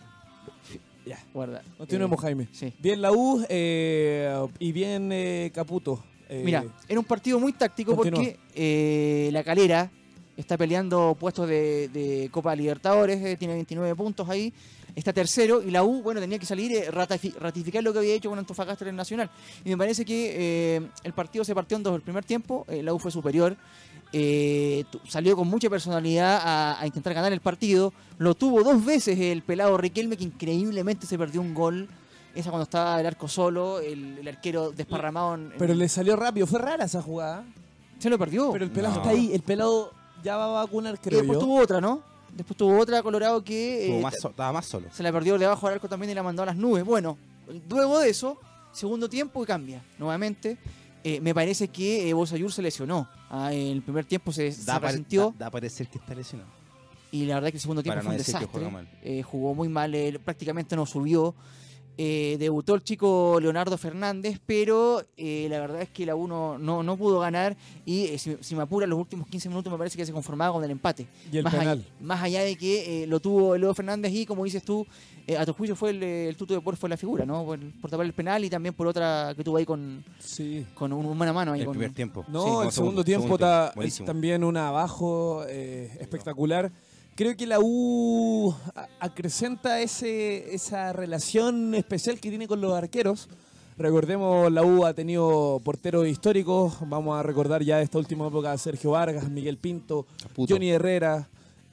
[1.06, 1.18] Ya.
[1.32, 1.62] Guarda.
[1.78, 2.48] Continuemos, Eh, Jaime.
[2.52, 2.74] Sí.
[2.80, 6.02] Bien la U eh, y bien eh, Caputo.
[6.28, 8.20] Eh, Mira, era un partido muy táctico continúa.
[8.20, 9.90] porque eh, la calera
[10.36, 14.52] está peleando puestos de, de Copa Libertadores, eh, tiene 29 puntos ahí,
[14.94, 18.14] está tercero y la U, bueno, tenía que salir eh, ratifi- ratificar lo que había
[18.14, 19.30] hecho con Antofagasta en el Nacional.
[19.64, 22.82] Y me parece que eh, el partido se partió en dos el primer tiempo, eh,
[22.82, 23.56] la U fue superior,
[24.12, 29.18] eh, salió con mucha personalidad a, a intentar ganar el partido, lo tuvo dos veces
[29.18, 31.88] el pelado Riquelme que increíblemente se perdió un gol.
[32.34, 36.14] Esa cuando estaba el arco solo, el, el arquero desparramado en, Pero en- le salió
[36.14, 36.46] rápido.
[36.46, 37.44] Fue rara esa jugada.
[37.98, 38.52] se lo perdió.
[38.52, 39.00] Pero el pelado No.
[39.00, 39.32] está ahí.
[39.34, 41.44] El pelado ya va a vacunar, Y creo después yo.
[41.44, 42.00] tuvo otra, ¿no?
[42.34, 44.88] Después tuvo otra Colorado que eh, más so- estaba más solo.
[44.92, 46.84] se la perdió debajo del arco también y la mandó a las nubes.
[46.84, 47.18] Bueno,
[47.68, 48.38] luego de eso,
[48.72, 50.58] segundo tiempo y cambia nuevamente.
[51.04, 53.08] Eh, me parece que eh, Bosayur se lesionó.
[53.30, 56.50] Ah, en el primer tiempo se, Da, resintió da, da parecer que está lesionado.
[57.12, 58.70] y la verdad que el segundo tiempo Para fue no un desastre.
[58.70, 58.88] mal.
[59.02, 61.34] Eh, jugó muy mal, prácticamente no subió.
[62.00, 66.84] Eh, debutó el chico Leonardo Fernández, pero eh, la verdad es que la 1 no,
[66.84, 69.96] no pudo ganar y eh, si, si me apura los últimos 15 minutos me parece
[69.98, 71.08] que se conformaba con el empate.
[71.32, 71.78] Y el más, penal.
[71.78, 74.86] Allá, más allá de que eh, lo tuvo Leo Fernández y como dices tú,
[75.26, 77.44] eh, a tu juicio fue el, el tuto de por fue la figura, ¿no?
[77.44, 80.64] Por, por tapar el penal y también por otra que tuvo ahí con, Sí.
[80.74, 81.52] con un mano a mano.
[81.54, 82.24] Ahí El con- primer tiempo.
[82.28, 83.74] No, Sí, el segundo tiempo segundo ta-
[84.06, 86.70] también una abajo eh, espectacular.
[87.18, 88.54] Creo que la U
[89.00, 93.28] acrecenta ese, esa relación especial que tiene con los arqueros.
[93.76, 96.76] Recordemos, la U ha tenido porteros históricos.
[96.86, 100.54] Vamos a recordar ya de esta última época a Sergio Vargas, Miguel Pinto, Caputo.
[100.54, 101.28] Johnny Herrera.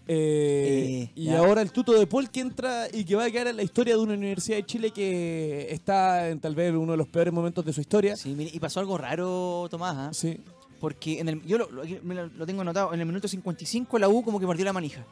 [0.08, 1.38] eh, Eh, y ya.
[1.38, 3.96] ahora el tuto de Paul que entra y que va a quedar en la historia
[3.96, 7.64] de una Universidad de Chile que está en tal vez uno de los peores momentos
[7.64, 8.16] de su historia.
[8.16, 10.10] Sí, mire, y pasó algo raro, Tomás, ¿ah?
[10.12, 10.40] Sí.
[10.80, 14.48] porque en el, yo lo tengo anotado, en el minuto 55 la U como que
[14.48, 15.06] perdió la manija.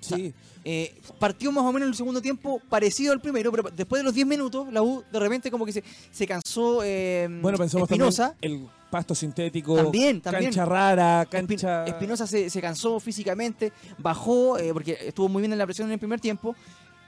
[0.00, 0.32] Sí.
[0.64, 4.04] Eh, partió más o menos en el segundo tiempo parecido al primero, pero después de
[4.04, 6.80] los 10 minutos, la U de repente como que se, se cansó.
[6.84, 8.32] Eh, Bueno, pensamos Espinosa.
[8.40, 10.44] también el pasto sintético, También, también.
[10.44, 11.84] cancha rara, cancha...
[11.86, 15.92] Espinosa se, se cansó físicamente, bajó, eh, porque estuvo muy bien en la presión en
[15.92, 16.54] el primer tiempo,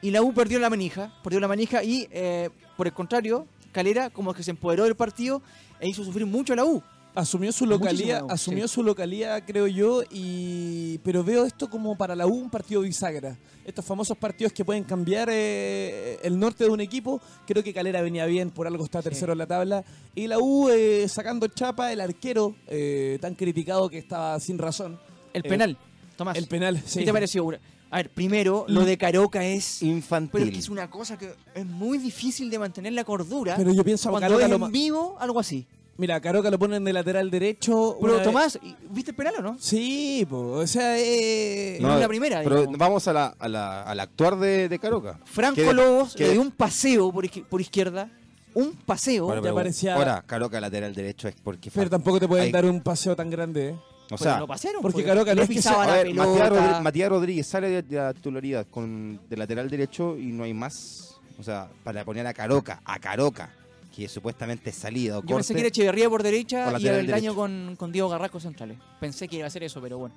[0.02, 4.10] y la U perdió la manija, perdió la manija y, eh, por el contrario, Calera
[4.10, 5.42] como que se empoderó del partido
[5.78, 6.82] e hizo sufrir mucho a la U.
[7.14, 8.74] asumió su Muchísimo U, asumió sí.
[8.74, 13.36] su localidad, creo yo, y pero veo esto como para la U un partido bisagra.
[13.64, 17.20] Estos famosos partidos que pueden cambiar eh, el norte de un equipo.
[17.46, 19.84] Creo que Calera venía bien, por algo está tercero en la tabla.
[20.14, 24.98] Y la U eh, sacando chapa, el arquero eh, tan criticado que estaba sin razón.
[25.32, 25.76] El Eh, penal,
[26.16, 27.00] Tomás, El penal, sí.
[27.00, 27.48] ¿qué te pareció?
[27.92, 29.82] A ver, primero, lo de Caroca es...
[29.82, 30.30] Infantil.
[30.32, 33.72] Pero es que es una cosa que es muy difícil de mantener la cordura Pero
[33.72, 35.66] yo pienso a cuando Caroca es lo en vivo, algo así.
[36.00, 37.98] Mira, Caroca lo ponen de lateral derecho.
[38.00, 39.56] Pero vez- Tomás, ¿viste el penal o no?
[39.60, 42.78] Sí, po, o sea, eh, No, la primera, Pero digamos.
[42.78, 45.18] vamos a la, a la- al actuar de, de Caroca.
[45.26, 48.08] Franco ¿Qué de- Lobos qué le dio un paseo por, izquier- por izquierda.
[48.54, 49.26] Un paseo.
[49.26, 51.70] Bueno, te pero parecía- Ahora, Caroca lateral derecho es porque...
[51.70, 53.72] pero tampoco te pueden hay- dar un paseo tan grande, ¿eh?
[53.72, 54.80] O Pero sea, lo pasearon.
[54.82, 55.04] porque.
[55.04, 56.78] Caroca no es que pisaba sea- a la ver, Matías, pelota.
[56.78, 60.54] Rodri- Matías Rodríguez sale de, de la titularidad con, de lateral derecho y no hay
[60.54, 61.14] más.
[61.38, 63.50] O sea, para poner a Caroca, a Caroca,
[63.94, 67.06] que supuestamente es salida o Yo pensé corte, que era Echeverría por derecha y el
[67.06, 68.78] daño con, con Diego Garrasco centrales.
[68.98, 70.14] Pensé que iba a ser eso, pero bueno.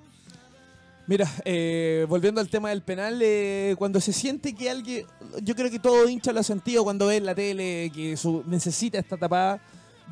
[1.06, 5.06] Mira, eh, volviendo al tema del penal, eh, cuando se siente que alguien,
[5.42, 8.44] yo creo que todo hincha lo ha sentido cuando ve en la tele que su,
[8.48, 9.62] necesita esta tapada.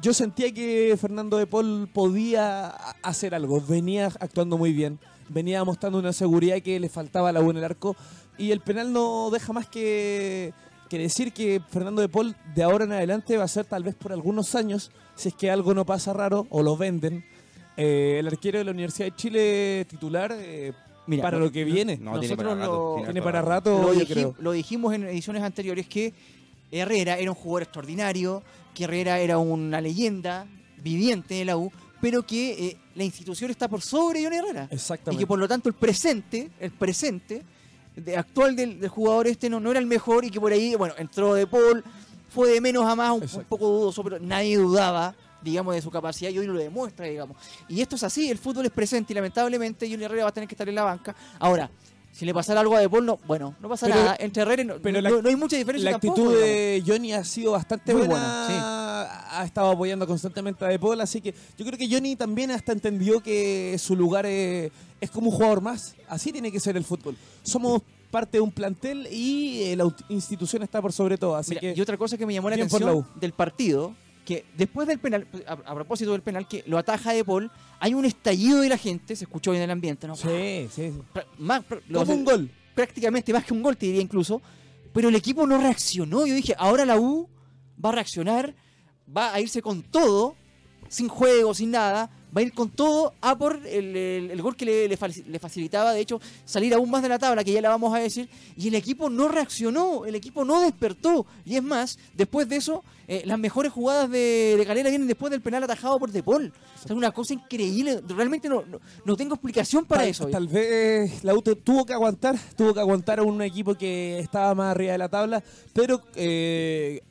[0.02, 2.68] Yo sentía que Fernando de Paul podía
[3.04, 5.00] hacer algo, venía actuando muy bien,
[5.30, 7.96] venía mostrando una seguridad que le faltaba a la U en el arco
[8.38, 10.54] y el penal no deja más que,
[10.92, 13.96] que decir que Fernando de Paul de ahora en adelante va a ser tal vez
[13.96, 17.24] por algunos años, si es que algo no pasa raro o lo venden,
[17.78, 20.74] eh, el arquero de la Universidad de Chile titular eh,
[21.08, 21.98] Mira, para no- lo que viene.
[21.98, 22.72] No, tiene para Nosotros rato.
[22.98, 23.78] lo- Tiene harto para rato.
[23.78, 24.36] rato, lo, yo diji- creo.
[24.40, 26.14] lo dijimos en ediciones anteriores que
[26.72, 28.44] Herrera era un jugador extraordinario,
[28.76, 30.46] que Herrera era una leyenda
[30.84, 31.72] viviente de la U,
[32.02, 34.68] pero que eh, la institución está por sobre Johnny Herrera.
[34.72, 35.22] Y Exactamente.
[35.24, 37.44] que por lo tanto el presente, el presente
[37.96, 40.76] de- actual del, del jugador este no, no era el mejor y que por ahí,
[40.76, 41.84] bueno, entró de Paul,
[42.30, 46.32] fue de menos a más, un, poco dudoso, pero nadie dudaba, digamos, de su capacidad
[46.32, 47.36] y hoy lo demuestra, digamos.
[47.68, 50.48] Y esto es así, el fútbol es presente y lamentablemente Johnny Herrera va a tener
[50.48, 51.16] que estar en la banca.
[51.40, 51.70] Ahora,
[52.12, 54.18] si le pasara algo a De Paul, no, bueno, no pasa Pero- nada.
[54.20, 57.14] Entre Herrera no, pero no, la- no hay mucha diferencia La tampoco, actitud de Johnny
[57.14, 58.46] ha sido bastante Muy buena.
[58.48, 62.52] buena, Ha estado apoyando constantemente a De Paul, así que yo creo que Johnny también
[62.52, 65.96] hasta entendió que su lugar es, es como un jugador más.
[66.08, 67.16] Así tiene que ser el fútbol.
[67.44, 67.82] Somos
[68.12, 71.36] parte de un plantel y la institución está por sobre todo.
[71.38, 73.94] Así Mira, que y otra cosa que me llamó la atención del partido
[74.36, 77.94] que después del penal, a, a propósito del penal, que lo ataja De Paul, hay
[77.94, 80.16] un estallido de la gente, se escuchó en el ambiente, ¿no?
[80.16, 80.94] Sí, sí.
[81.38, 82.50] Más- lo- Como un gol.
[82.74, 84.42] prácticamente más que un gol, te diría incluso.
[84.94, 86.26] Pero el equipo no reaccionó.
[86.26, 87.30] Yo dije, ahora la U
[87.84, 88.54] va a reaccionar,
[89.16, 90.36] va a irse con todo,
[90.90, 92.10] sin juego, sin nada.
[92.36, 95.26] Va a ir con todo a por el, el- el gol que le, le faci-
[95.26, 98.00] le facilitaba, de hecho, salir aún más de la tabla, que ya la vamos a
[98.00, 98.30] decir.
[98.56, 101.26] Y el equipo no reaccionó, el equipo no despertó.
[101.46, 105.30] Y es más, después de eso, eh, las mejores jugadas de, de Calera vienen después
[105.30, 106.54] del penal atajado por De Paul.
[106.76, 108.02] O sea, es una cosa increíble.
[108.08, 110.28] Realmente no, no, no tengo explicación para tal, eso.
[110.28, 114.56] Tal vez la U tuvo que aguantar, tuvo que aguantar a un equipo que estaba
[114.56, 117.02] más arriba de la tabla, pero eh,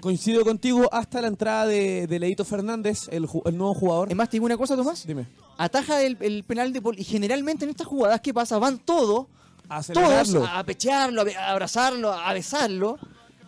[0.00, 3.22] coincido contigo hasta la entrada de, de Leito Fernández, el,
[3.56, 4.10] nuevo jugador.
[4.10, 5.06] Es más, te digo una cosa, Tomás.
[5.06, 5.26] Dime,
[5.56, 8.58] ataja el, el penal de Paul y generalmente en estas jugadas ¿qué pasa?
[8.58, 9.26] Van todos,
[9.68, 10.46] a todos acelerarlo.
[10.46, 12.98] a pechearlo, a abrazarlo, a besarlo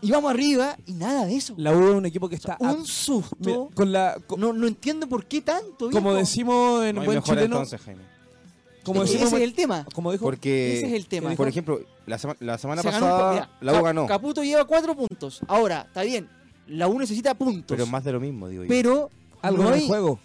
[0.02, 1.54] y vamos arriba y nada de eso.
[1.58, 3.36] La U es un equipo que está Un susto.
[3.38, 5.90] mira, con la No, no entiendo por qué tanto.
[5.90, 8.02] como decimos en No buen chileno, entonces, Jaime.
[8.82, 9.86] como que decimos ese es el tema.
[9.94, 11.34] como dijo Porque, Ese es el tema.
[11.36, 14.96] por ejemplo, la, sema- la semana Se pasada mira, la U ganó, Caputo lleva cuatro
[14.96, 15.40] puntos.
[15.46, 16.28] Ahora, está bien.
[16.70, 17.76] La U necesita puntos.
[17.76, 18.68] pero más de lo mismo, digo yo.
[18.68, 19.10] pero
[19.42, 20.18] algo no en hay, juego.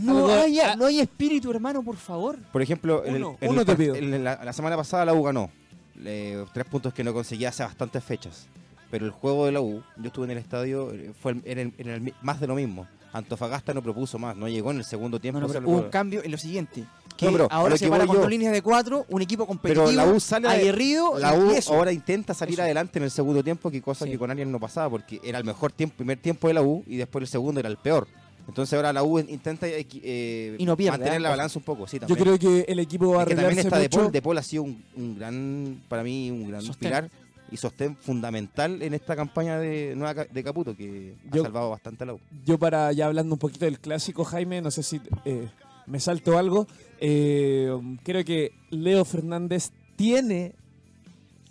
[0.00, 2.38] no, Algo- hay, no hay espíritu, hermano, por favor.
[2.52, 3.94] Por ejemplo, en el- Uno, en uno el te pido.
[3.94, 5.50] en la, la semana pasada la U ganó.
[5.96, 8.46] Le- tres puntos que no conseguía hace bastantes fechas.
[8.90, 12.14] Pero el juego de la U, yo estuve en el estadio, eh, fue era el-
[12.22, 12.86] más de lo mismo.
[13.12, 15.40] Antofagasta no propuso más, no llegó en el segundo tiempo.
[15.40, 16.84] No, hubo un cambio en lo siguiente.
[17.18, 19.20] Que No, pero a ahora se que para con yo- dos líneas de cuatro, un
[19.20, 22.62] equipo competitivo, Pero la U sale aguerrido La U ahora intenta salir Eso.
[22.62, 24.12] adelante en el segundo tiempo, que cosa Sí.
[24.12, 26.84] que con Arias no pasaba, porque era el mejor tiempo, primer tiempo de la U
[26.86, 28.06] y después el segundo era el peor.
[28.46, 31.20] Entonces ahora la U intenta equi- eh, Y no pierde, mantener ¿eh?
[31.20, 32.36] la balanza un poco, sí, Yo también.
[32.36, 33.98] creo que el equipo va a Es que también está De mucho.
[33.98, 34.12] Paul.
[34.12, 36.88] De Paul ha sido un, un gran, para mí, un gran Sostén.
[36.88, 37.10] pilar
[37.50, 42.04] y sostén fundamental en esta campaña de nueva de Caputo, que Yo- ha salvado bastante
[42.04, 42.20] a la U.
[42.46, 45.48] Yo para ya hablando un poquito del clásico, Jaime, no sé si eh,
[45.86, 46.66] me salto algo.
[47.00, 47.70] Eh,
[48.02, 50.54] creo que Leo Fernández tiene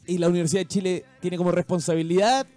[0.06, 2.48] y la Universidad de Chile tiene como responsabilidad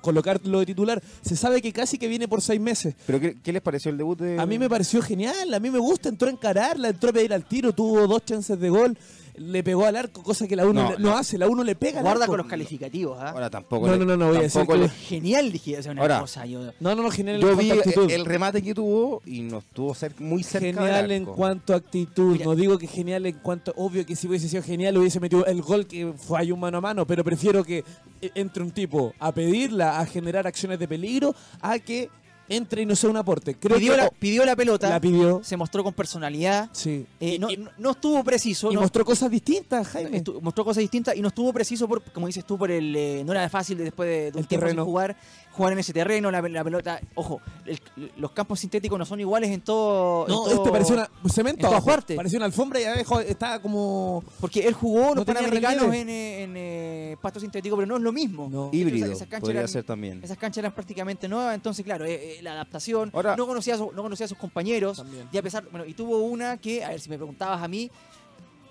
[0.00, 1.02] colocarlo de titular.
[1.22, 2.94] Se sabe que casi que viene por seis meses.
[3.06, 4.38] ¿Pero qué, qué les pareció el debut de...?
[4.38, 7.32] A mí me pareció genial, a mí me gusta, entró a encararla, entró a pedir
[7.32, 8.96] al tiro, tuvo dos chances de gol,
[9.38, 11.16] le pegó al arco, cosa que la uno No, no, no.
[11.16, 12.32] hace, la uno le pega al Guarda arco.
[12.32, 13.30] con los calificativos, ¿ah?
[13.30, 15.78] Ahora tampoco No, le- no, no, no, voy a decir tampoco que- le- Genial, dije,
[15.78, 16.46] o sea, una Ahora, cosa.
[16.46, 18.10] Yo, No, no, no, genial Yo vi actitud.
[18.10, 21.76] el remate que tuvo y no estuvo cer- muy cerca Genial del en cuanto a
[21.76, 22.32] actitud.
[22.32, 22.44] Mira.
[22.44, 23.72] no digo que genial en cuanto.
[23.76, 26.80] Obvio que si hubiese sido genial hubiese metido el gol que fue un mano a
[26.80, 27.06] mano.
[27.06, 27.84] Pero prefiero que
[28.20, 32.08] eh, entre un tipo a pedirla, a generar acciones de peligro, a que
[32.48, 33.54] entre y no sea un aporte.
[33.54, 35.40] Creo pidió, que la, pidió la pelota, la pidió.
[35.44, 36.68] se mostró con personalidad.
[36.72, 37.04] Sí.
[37.20, 38.70] eh, Y- no, y- no- estuvo preciso.
[38.70, 40.22] y no- mostró cosas distintas, Jaime.
[40.40, 43.32] mostró cosas distintas y no estuvo preciso, por, como dices tú, por el eh, no
[43.32, 44.84] era fácil de- después de, de un El tiempo sin terreno.
[44.84, 45.16] jugar,
[45.58, 47.00] jugar en ese terreno, la, la pelota.
[47.14, 47.80] Ojo, el-
[48.16, 50.24] los campos sintéticos no son iguales en todo.
[50.26, 51.86] en No, todo- este parecía una cemento en todas abajo.
[51.86, 52.16] partes.
[52.16, 54.24] Parecía una alfombra y abajo estaba como.
[54.40, 57.96] Porque él jugó No los tenía panamericanos en, eh, en, eh, pasto sintético, pero no
[57.96, 58.48] es lo mismo.
[58.50, 58.70] No.
[58.72, 60.20] Híbrido, Esas- podría eran- ser también.
[60.24, 63.78] Esas canchas eran prácticamente nuevas, entonces claro, eh, eh, la adaptación, Ahora- no, conocía a
[63.78, 65.28] su- no conocía a sus compañeros, También.
[65.32, 67.90] y a pesar, bueno, y tuvo una que, a ver si me preguntabas a mí,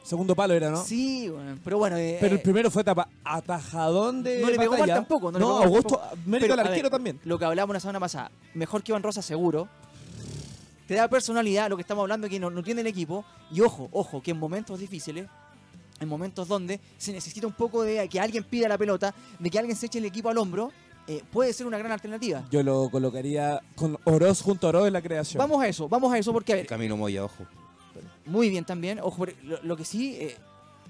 [0.08, 0.82] Segundo palo era, ¿no?
[0.86, 4.40] sí, bueno, pero bueno, eh, Pero el eh, primero fue tapa atajadón de.
[4.40, 6.90] No le pegó mal tampoco, no le No, pegó mal Augusto, mérito al ver, arquero
[6.90, 7.20] también.
[7.26, 9.68] lo que hablábamos la semana pasada, mejor que Iván Rosa seguro,
[10.88, 13.90] te da personalidad, lo que estamos hablando que no, no tiene el equipo, y ojo,
[13.92, 15.28] ojo, que en momentos difíciles,
[16.00, 19.60] en momentos donde se necesita un poco de que alguien pida la pelota, de que
[19.60, 20.72] alguien se eche el equipo al hombro,
[21.08, 22.46] eh, puede ser una gran alternativa.
[22.50, 25.40] Yo lo colocaría con Oroz junto a Oroz en la creación.
[25.40, 27.46] Vamos a eso, vamos a eso, porque a ver, Camino Moya, ojo.
[28.28, 29.00] Muy bien también.
[29.02, 30.36] Ojo, lo, lo que sí, eh,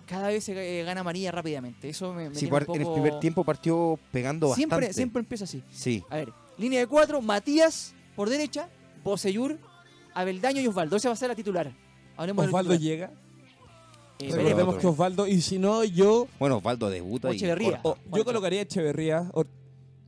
[0.08, 1.90] cada vez se eh, gana María rápidamente.
[1.90, 4.94] Eso me, me Sí, tiene par- un en el primer tiempo partió pegando Siempre, bastante.
[4.94, 5.64] siempre empieza así.
[5.72, 6.04] Sí.
[6.10, 8.70] A ver, línea de cuatro, Matías por derecha,
[9.04, 9.58] Boseyur,
[10.14, 10.96] Abeldaño y Osvaldo.
[10.96, 11.72] Esa va a ser la titular.
[12.16, 12.82] Hablemos Osvaldo titular.
[12.92, 13.12] llega.
[14.20, 14.32] Eh.
[14.34, 17.80] Recordemos que Osvaldo, y si no, yo Bueno, Osvaldo debuta O y Echeverría.
[17.84, 18.02] corta.
[18.10, 19.30] o- yo colocaría a Echeverría.
[19.34, 19.46] O-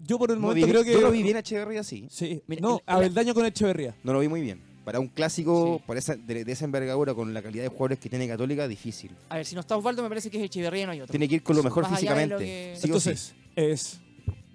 [0.03, 0.93] yo por el No momento vi- creo que.
[0.93, 2.07] Yo lo vi bien a Echeverría, sí.
[2.09, 3.93] Sí, Mira, no, el- el- Abeldaño con Echeverría.
[4.03, 4.59] No lo vi muy bien.
[4.89, 5.83] Para un clásico Sí.
[5.85, 9.11] para esa- de, de esa envergadura, con la calidad de jugadores que tiene Católica, difícil.
[9.29, 11.11] A ver, si no está Osvaldo, me parece que es Echeverría y no hay otro.
[11.11, 12.37] Tiene que ir con lo mejor Más lo físicamente.
[12.37, 13.09] que- Sí o sí.
[13.11, 13.99] Entonces, es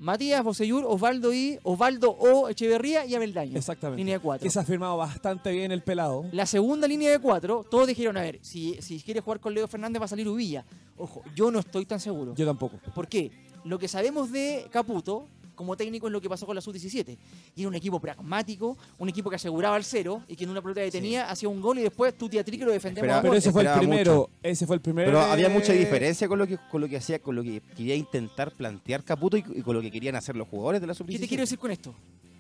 [0.01, 3.57] Matías, Boseyur, Osvaldo y Osvaldo o Echeverría y Abeldaño.
[3.57, 3.99] exactamente.
[4.01, 4.43] Línea de cuatro.
[4.45, 6.27] Que se ha firmado bastante bien el pelado.
[6.33, 9.69] La segunda línea de cuatro, todos dijeron, a ver, si, si quiere jugar con Leo
[9.69, 10.65] Fernández va a salir Ubilla.
[10.97, 12.35] Ojo, yo no estoy tan seguro.
[12.35, 12.77] Yo tampoco.
[12.93, 13.31] ¿Por qué?
[13.65, 17.17] Lo que sabemos de Caputo como técnico es lo que pasó con la Sub-17.
[17.57, 20.63] Y era un equipo pragmático, un equipo que aseguraba el cero y que en una
[20.63, 23.53] pelota detenía hacía un gol y después tú que lo defendemos Esperaba- a Pero ese
[23.53, 24.31] fue el primero.
[24.43, 25.09] Ese fue el primero.
[25.09, 27.95] Pero había mucha diferencia con lo que con lo que hacía, con lo que quería
[27.95, 31.07] intentar plantear Caputo y, y con lo que querían hacer los jugadores de la sub
[31.07, 31.95] ¿Qué te quiero decir con esto?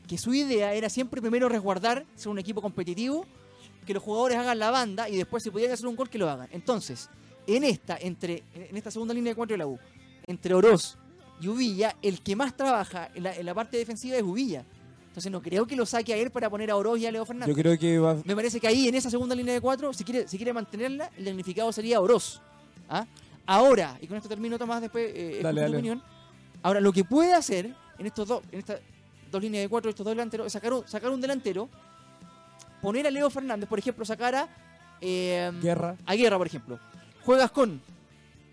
[0.06, 3.24] que su idea era siempre primero resguardar, ser un equipo competitivo,
[3.86, 6.28] que los jugadores hagan la banda y después si pudieran hacer un gol que lo
[6.28, 6.48] hagan.
[6.52, 7.08] Entonces,
[7.46, 9.78] en esta, entre, en esta segunda línea de cuatro de la U,
[10.26, 10.98] entre Oroz
[11.40, 14.64] y Uvilla, el que más trabaja en la, en la parte defensiva es Uvilla.
[15.08, 17.24] Entonces no creo que lo saque a él para poner a Oroz y a Leo
[17.24, 17.54] Fernández.
[17.54, 20.02] Yo creo que va, Me parece que ahí, en esa segunda línea de cuatro, si
[20.02, 22.40] quiere, si quiere mantenerla, el damnificado sería Oroz.
[22.88, 23.06] ¿Ah?
[23.46, 25.76] Ahora, y con esto termino, Tomás, después eh, Dale, tu dale.
[25.76, 26.02] opinión.
[26.62, 28.80] Ahora, lo que puede hacer en estos dos, en estas
[29.30, 31.68] dos líneas de cuatro, estos dos delanteros, es sacar un, sacar un delantero,
[32.82, 34.48] poner a Leo Fernández, por ejemplo, sacar a,
[35.00, 35.96] eh, guerra.
[36.06, 36.78] a Guerra, por ejemplo.
[37.22, 37.80] Juegas con.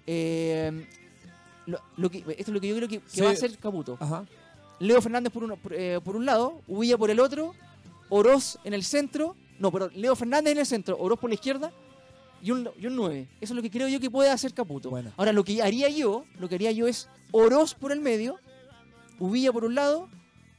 [0.06, 0.86] eh,
[1.66, 3.22] lo, lo que, esto es lo que yo creo que, que Sí.
[3.22, 3.98] va a hacer Caputo.
[4.00, 4.26] Ajá.
[4.80, 7.54] Leo Fernández por, uno, por, eh, por un lado, Uvilla por el otro,
[8.10, 11.72] Oroz en el centro, no, pero Leo Fernández en el centro, Oroz por la izquierda
[12.42, 13.28] y un, y un 9.
[13.40, 14.90] Eso es lo que creo yo que puede hacer Caputo.
[14.90, 15.12] Bueno.
[15.18, 18.40] Ahora, lo que haría yo, lo que haría yo es Oroz por el medio,
[19.20, 20.10] Uvilla por un lado,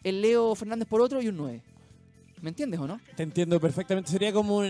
[0.04, 1.60] el Leo Fernández por otro y un 9.
[2.40, 3.00] ¿Me entiendes o no?
[3.16, 4.10] Te entiendo perfectamente.
[4.10, 4.62] Sería como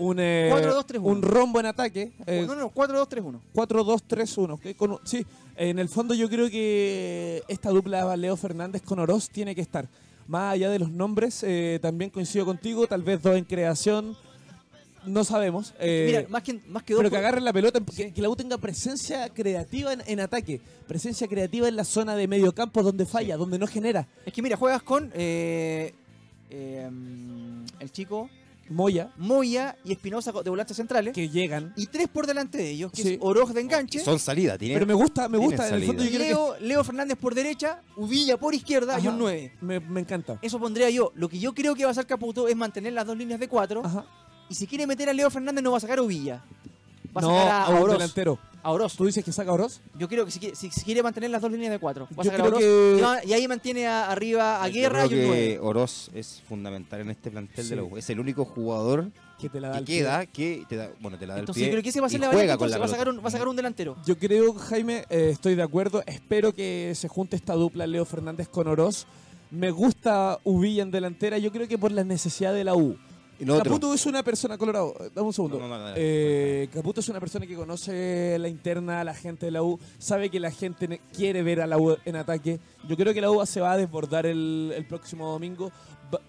[0.00, 1.00] un, eh, 4-2-3-1.
[1.02, 2.12] un rombo en ataque.
[2.26, 3.40] eh, no, no, 4-2-3-1.
[3.54, 4.58] 4-2-3-1.
[4.60, 5.24] que con- sí,
[5.56, 9.88] en el fondo yo creo que esta dupla Leo Fernández con Oroz tiene que estar.
[10.26, 14.16] Más allá de los nombres, eh, también coincido contigo, tal vez dos en creación,
[15.04, 15.74] no sabemos.
[15.80, 17.00] eh, Mira, más que, más que dos.
[17.00, 20.20] pero que por- agarren la pelota, que, que la U tenga presencia creativa en, en
[20.20, 24.06] ataque, presencia creativa en la zona de medio campo donde falla, donde no genera.
[24.24, 25.94] Es que mira, juegas con eh,
[26.50, 28.28] mm, el chico
[28.70, 31.12] Moya, Moya y Espinosa de volantes centrales.
[31.12, 31.72] que llegan.
[31.76, 33.08] y tres por delante de ellos, que Sí.
[33.14, 34.74] es Oroz de enganche, Son salida, tiene.
[34.74, 35.68] Pero me gusta, me gusta.
[35.68, 39.10] En el fondo yo que- Leo, Leo Fernández por derecha, Uvilla por izquierda y Ajá.
[39.10, 39.52] un 9.
[39.60, 40.38] Me, me encanta.
[40.40, 41.12] Eso pondría yo.
[41.16, 43.48] Lo que yo creo que va a hacer Caputo es mantener las dos líneas de
[43.48, 43.82] cuatro.
[43.84, 44.04] Ajá.
[44.48, 46.42] Y si quiere meter a Leo Fernández, no va a sacar a Uvilla.
[47.16, 47.92] Va a no, sacar a, a a un Oroz.
[47.98, 48.38] delantero.
[48.62, 48.94] A Oroz.
[48.94, 49.80] ¿Tú dices que saca a Oroz?
[49.98, 52.22] Yo creo que si, quiere- si- si quiere mantener las dos líneas de cuatro, va
[52.22, 52.60] a Yo sacar a creo Oroz.
[52.60, 55.28] que- Y, va- y ahí mantiene a- arriba a Yo Guerra y creo un que
[55.28, 55.58] 9.
[55.60, 57.70] Oroz es fundamental en este plantel Sí.
[57.70, 57.96] de la U.
[57.96, 59.98] Es el único jugador Que te la da que el pie.
[60.00, 62.00] queda que te da, bueno, te la da Entonces el yo pie creo que ese
[62.02, 62.58] va a ser y la juega variante.
[62.58, 63.18] con entonces la Va a, sacar pelota.
[63.18, 63.96] un, va a sacar un delantero.
[64.04, 66.02] Yo creo, Jaime, eh, estoy de acuerdo.
[66.06, 69.06] Espero que se junte esta dupla Leo Fernández con Oroz.
[69.50, 71.38] Me gusta Uvilla en delantera.
[71.38, 72.96] Yo creo que por la necesidad de la U.
[73.40, 75.58] Y lo otro, Caputo es una persona, Colorado, dame un segundo.
[75.58, 75.94] No, no, no, dale.
[75.96, 80.28] Eh, Caputo es una persona que conoce la interna, la gente de la U, sabe
[80.28, 82.60] que la gente quiere ver a la U en ataque.
[82.86, 85.72] Yo creo que la U se va a desbordar el, el próximo domingo.
[86.14, 86.20] Va-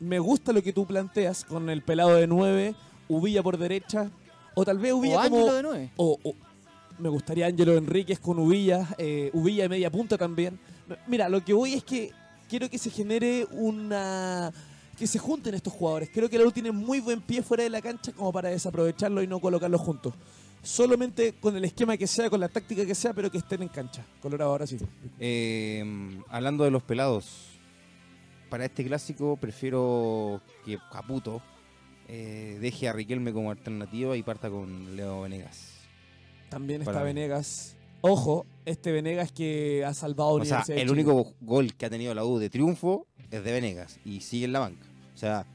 [0.00, 2.74] me gusta lo que tú planteas con el pelado de 9,
[3.08, 4.10] Uvilla por derecha,
[4.56, 5.36] o tal vez Uvilla o como...
[5.36, 5.90] Ángelo de 9.
[5.96, 6.34] O, o-
[6.98, 10.58] me gustaría Ángelo Enríquez con Uvilla, eh, Uvilla de media punta también.
[11.06, 12.10] Mira, lo que voy es que
[12.48, 14.52] quiero que se genere una...
[15.02, 16.10] que se junten estos jugadores.
[16.14, 19.20] Creo que la U tiene muy buen pie fuera de la cancha como para desaprovecharlo
[19.20, 20.14] y no colocarlos juntos.
[20.62, 23.68] Solamente con el esquema que sea, con la táctica que sea, pero que estén en
[23.68, 24.06] cancha.
[24.20, 24.78] Colorado, ahora sí.
[25.18, 27.48] eh, hablando de los pelados,
[28.48, 31.42] para este clásico prefiero que Caputo
[32.06, 35.80] eh, deje a Riquelme como alternativa y parta con Leo Venegas.
[36.48, 37.06] También está mí.
[37.06, 37.76] Venegas.
[38.02, 42.14] Ojo, este Venegas que ha salvado a O sea, el único gol que ha tenido
[42.14, 44.91] la U de triunfo es de Venegas y sigue en la banca.
[45.22, 45.46] O sea,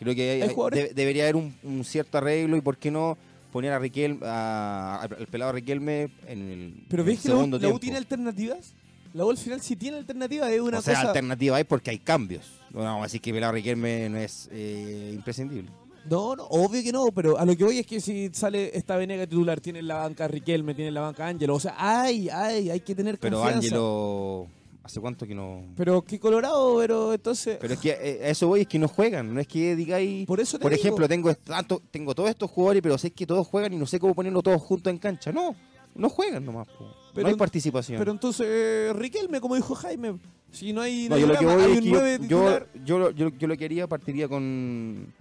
[0.00, 2.90] creo que hay- ¿Hay hay- de- debería haber un, un cierto arreglo y por qué
[2.90, 3.16] no
[3.52, 7.38] poner a Riquelme, al pelado Riquelme en el, Pero en ves el que la U,
[7.38, 7.78] segundo la U tiempo.
[7.80, 8.74] tiene alternativas.
[9.14, 10.50] La U al final sí tiene alternativas.
[10.50, 11.06] Es una o sea, cosa...
[11.08, 12.50] alternativa hay porque hay cambios.
[12.72, 15.70] No vamos a decir que pelado Riquelme no es eh, imprescindible.
[16.10, 18.96] No, no, obvio que no, pero a lo que voy es que si sale esta
[18.96, 22.28] Venega titular, tiene en la banca Riquelme, tiene en la banca Ángelo, o sea, ay,
[22.28, 23.66] ay, hay que tener Pero confianza.
[23.66, 24.48] Ángelo,
[24.84, 25.62] ¿hace cuánto que no...?
[25.76, 27.58] Pero qué Colorado, pero entonces...
[27.60, 30.26] Pero es que eh, a eso voy, es que no juegan, no es que digáis...
[30.26, 33.26] por eso te Por digo, ejemplo, tengo, tanto, tengo todos estos jugadores, pero sé que
[33.26, 35.30] todos juegan y no sé cómo ponerlos todos juntos en cancha.
[35.32, 35.54] No,
[35.94, 36.66] no juegan nomás.
[36.68, 36.86] po.
[37.14, 37.98] Pero no hay participación.
[37.98, 40.16] Pero entonces, eh, Riquelme, como dijo Jaime,
[40.50, 42.68] si no hay, no yo lo que voy es que yo, 9 yo, titular.
[42.84, 45.12] yo, yo, yo lo que haría partiría con,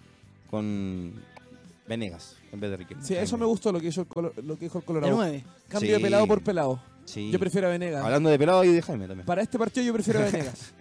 [0.49, 1.13] con
[1.87, 3.03] Venegas en vez de Riquelme.
[3.03, 5.13] Sí, eso me gustó lo que hizo el, Colo- lo que dijo el Colorado.
[5.15, 5.43] 9.
[5.67, 5.93] Cambio Sí.
[5.93, 6.81] de pelado por pelado.
[7.11, 7.29] Sí.
[7.29, 8.05] Yo prefiero a Venegas.
[8.05, 9.25] Hablando de pelado y de Jaime también.
[9.25, 10.71] Para este partido yo prefiero a Venegas.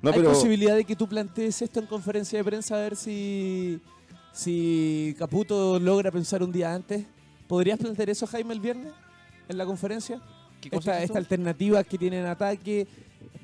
[0.00, 2.96] No, ¿Hay pero posibilidad de que tú plantees esto en conferencia de prensa a ver
[2.96, 3.78] si,
[4.32, 7.04] si Caputo logra pensar un día antes?
[7.46, 8.94] ¿Podrías plantear eso, Jaime, el viernes
[9.46, 10.22] en la conferencia?
[10.58, 12.86] ¿Qué cosa Esta, alternativa que tiene en ataque,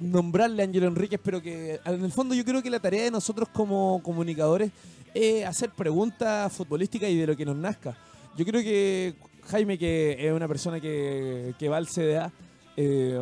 [0.01, 3.11] nombrarle a Ángelo Enríquez, pero que en el fondo yo creo que la tarea de
[3.11, 4.71] nosotros como comunicadores
[5.13, 7.95] es hacer preguntas futbolísticas y de lo que nos nazca.
[8.35, 9.15] Yo creo que
[9.49, 12.33] Jaime, que es una persona que, que va al CDA,
[12.77, 13.19] eh,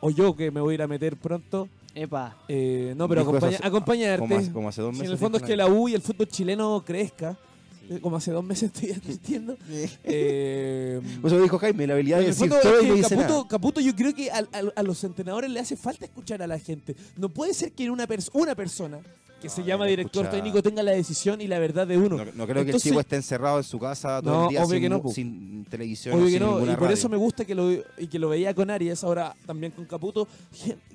[0.00, 2.36] o yo que me voy a ir a meter pronto, Epa.
[2.48, 4.18] eh, no, pero eso acompaña, hace- acompañarte.
[4.20, 5.06] como hace, como hace dos Si meses.
[5.08, 7.36] en el fondo es que la U y el fútbol chileno crezca.
[7.88, 7.96] Sí.
[7.96, 9.56] eh, como hace dos meses estoy asistiendo.
[10.04, 13.00] Eh, Eso lo dijo Jaime, la habilidad de decir fondo, todo es y no que
[13.02, 13.48] dice Caputo, nada.
[13.48, 16.94] Caputo, yo creo que a, los entrenadores le hace falta escuchar a la gente.
[17.16, 18.98] No puede ser que una, pers- una persona
[19.40, 22.16] que se llama director escucha- técnico tenga la decisión y la verdad de uno.
[22.16, 24.64] No, no creo que el chico esté encerrado en su casa todo No, el día
[24.66, 26.90] sin, que sin televisión, Obvio que sin no, y por radio.
[26.94, 30.28] eso me gusta que lo, y que lo veía con Arias, ahora también con Caputo,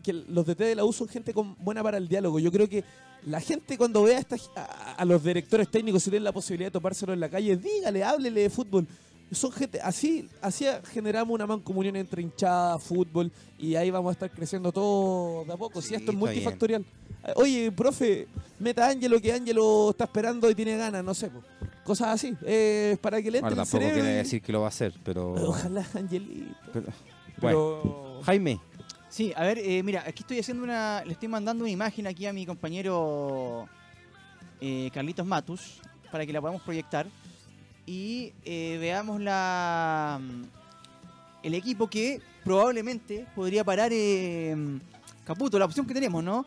[0.03, 2.39] que los DT de la U son gente con, buena para el diálogo.
[2.39, 2.83] Yo creo que
[3.25, 4.19] la gente cuando vea
[4.55, 7.57] a, a, a los directores técnicos, si tienen la posibilidad de topárselo en la calle,
[7.57, 8.85] dígale, háblele de fútbol.
[9.31, 14.31] Son gente, así, así generamos una mancomunión entre hinchada, fútbol, y ahí vamos a estar
[14.31, 15.81] creciendo todo de a poco.
[15.81, 16.83] si Sí, esto es multifactorial.
[17.27, 18.27] Eh, Oye, profe,
[18.59, 21.29] meta a Ángelo que Ángelo está esperando y tiene ganas, no sé.
[21.29, 21.41] po.
[21.83, 23.95] Cosas así, eh, para que le entre Ahora el tampoco cerebro.
[24.01, 25.33] quiere y- decir que lo va a hacer, pero...
[25.49, 26.55] Ojalá, Angelito.
[26.71, 26.85] pero-
[27.41, 28.21] bueno, Pero...
[28.23, 28.59] Jaime,
[29.09, 31.01] Sí, a ver, eh, mira, aquí estoy haciendo una.
[31.05, 33.65] Le estoy mandando una imagen aquí a mi compañero
[34.59, 35.79] eh, Carlitos Matus
[36.11, 37.07] para que la podamos proyectar
[37.85, 40.19] y eh, veamos la
[41.43, 44.55] el equipo que probablemente podría parar eh,
[45.23, 46.45] Caputo, la opción que tenemos, ¿no?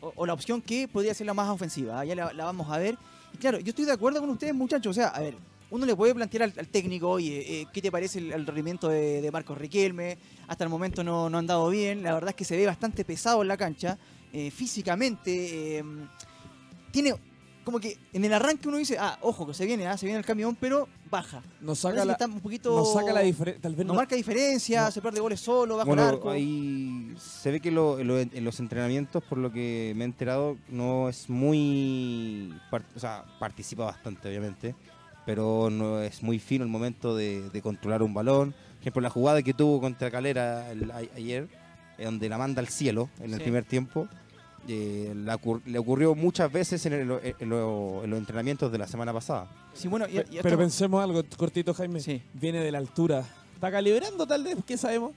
[0.00, 2.04] O, la opción que podría ser la más ofensiva.
[2.04, 2.96] Ya la, vamos a ver.
[3.32, 4.90] Y claro, yo estoy de acuerdo con ustedes, muchachos.
[4.90, 5.34] O sea, a ver,
[5.70, 9.30] uno le puede plantear al, técnico, oye, eh, ¿qué te parece el, rendimiento de, de
[9.32, 10.18] Marcos Riquelme?
[10.46, 12.02] Hasta el momento no, no han dado bien.
[12.02, 13.98] La verdad es que se ve bastante pesado en la cancha.
[14.52, 15.78] físicamente.
[15.78, 15.84] eh,
[16.96, 17.14] tiene
[17.66, 20.20] como que en el arranque uno dice, ah, ojo, que se viene, ah, se viene
[20.20, 21.42] el camión, pero baja.
[21.60, 22.74] Nos saca la, está un poquito.
[22.76, 23.60] nos saca la diferencia.
[23.60, 24.90] Tal vez no, no, marca diferencia, no.
[24.92, 26.30] se pierde goles solo, bajo bueno, el arco.
[26.30, 30.56] ahí se ve que lo- lo- en los entrenamientos, por lo que me he enterado,
[30.68, 32.54] no es muy...
[32.94, 34.74] o sea, participa bastante, obviamente,
[35.24, 38.52] pero no es muy fino el momento de, de controlar un balón.
[38.52, 41.48] Por ejemplo, la jugada que tuvo contra Calera el- a- ayer,
[41.98, 43.42] eh, donde la manda al cielo en el Sí.
[43.42, 44.06] primer tiempo,
[44.68, 48.86] eh, la le ocurrió muchas veces en, el- en lo- en los entrenamientos de la
[48.86, 49.46] semana pasada.
[49.74, 52.00] Sí, bueno, y- y Pe- esto- Pero pensemos algo cortito, Jaime.
[52.00, 52.22] Sí.
[52.34, 53.24] Viene de la altura.
[53.54, 54.56] ¿Está calibrando tal vez?
[54.66, 55.12] ¿Qué sabemos?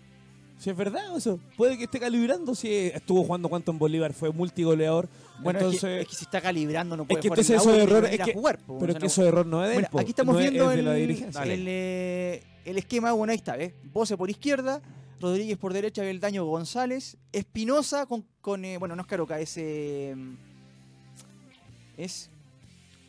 [0.57, 1.39] Si es verdad eso.
[1.55, 2.53] Puede que esté calibrando.
[2.53, 5.07] Si estuvo jugando cuánto en Bolívar, fue multigoleador.
[5.41, 7.71] Bueno, es, entonces, que, es que si está calibrando no puede que jugar entonces en
[7.77, 9.47] la errores- venir es que- jugar, po, pero o es sea, que no- esos errores
[9.49, 11.11] no es de él, Bueno, aquí estamos No es- viendo es de la el,
[11.51, 13.71] el, eh, el esquema, bueno, ahí está, ¿ves?
[13.93, 14.81] Bose por izquierda,
[15.19, 19.55] Rodríguez por derecha, Beldaño González, Espinosa con, con eh, bueno, no es Caroca, es...
[19.57, 20.15] eh,
[21.97, 22.29] es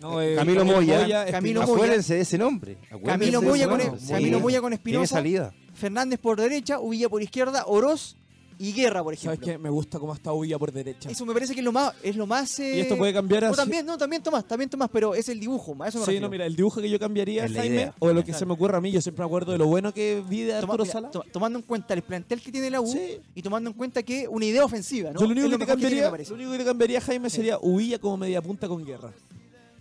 [0.01, 1.31] No, eh, Camilo Moya.
[1.31, 1.75] Camilo Moya.
[1.75, 2.79] Acuérdense de ese nombre.
[2.87, 4.13] acuérdense Camilo Moya ese con, Sí.
[4.13, 5.55] Camilo Moya con Espinosa, salida.
[5.75, 8.17] Fernández por derecha, Uvilla por izquierda, Oroz
[8.63, 9.47] y Guerra, por ¿Sabes ejemplo.
[9.47, 9.59] qué?
[9.59, 11.11] Me gusta cómo está Uvilla por derecha.
[11.11, 11.95] Eso me parece que es lo más...
[12.03, 13.57] Es lo más y eh, esto puede cambiar o así.
[13.57, 16.27] también, no, también Tomás, también Tomás, pero es el dibujo, a eso me Sí, refiero.
[16.27, 17.95] no, mira, el dibujo que yo cambiaría, Es Jaime, idea.
[17.99, 18.39] o lo que Claro.
[18.39, 20.55] se me ocurre a mí, yo siempre me acuerdo de lo bueno que vi de
[20.55, 21.11] Arturo mira, Sala.
[21.11, 23.19] to- tomando en cuenta el plantel que tiene la U Sí.
[23.35, 25.21] y tomando en cuenta que una idea ofensiva, ¿no?
[25.21, 27.99] Yo lo único, Es que tiene, cambiaría, lo único que te cambiaría, Jaime, sería Uvilla
[27.99, 29.13] como media punta con guerra.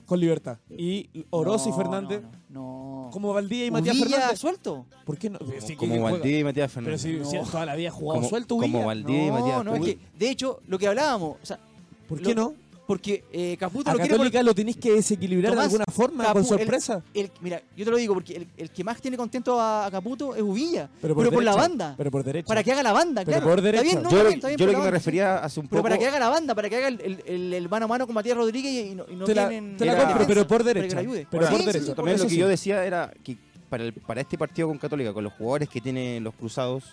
[0.09, 0.57] Con libertad.
[0.69, 2.21] Y Oroz y Fernández.
[2.23, 3.09] No, no, no.
[3.11, 4.39] Como Valdía y Matías Uvilla Fernández.
[4.39, 4.85] suelto?
[5.05, 5.37] ¿Por qué no?
[5.39, 6.17] Como, Sí, que- como que juega.
[6.17, 7.01] Valdivia y Matías Pero Fernández.
[7.01, 7.43] si, si No.
[7.43, 8.85] toda la vida ha jugado como, suelto como Uvilla.
[8.85, 9.95] Valdivia y Matías No, no, es Fernández.
[10.11, 11.59] que, de hecho, lo que hablábamos, o sea,
[12.07, 12.53] ¿Por qué lo- no?
[12.89, 16.23] Porque eh, Caputo A lo quiere Católica lo tenéis que desequilibrar Tomás, de alguna forma,
[16.25, 17.03] Capu- con sorpresa.
[17.13, 19.91] el, mira, yo te lo digo porque el, el que más tiene contento a, a
[19.91, 22.47] Caputo es Uvilla, Pero pero por, por, la banda, Pero por derecha.
[22.47, 23.45] para que haga la banda, Pero claro.
[23.47, 23.83] por Está derecha.
[23.83, 25.37] bien, no, yo está lo, bien, está bien yo por lo la que me refería
[25.37, 25.83] hace un Pero poco.
[25.83, 28.07] para que haga la banda, para que haga el, el- el- el mano a mano
[28.07, 30.57] con Matías Rodríguez y no, y no te la, tienen te la compro, pero por
[30.63, 30.97] para que derecha.
[30.97, 31.27] ayude.
[31.29, 31.85] Pero por Sí, sí, derecha.
[31.85, 32.41] sí, También Eso lo que sí.
[32.41, 33.37] yo decía era que
[33.69, 36.85] para, el, para este partido con Católica, con los jugadores que tienen los cruzados,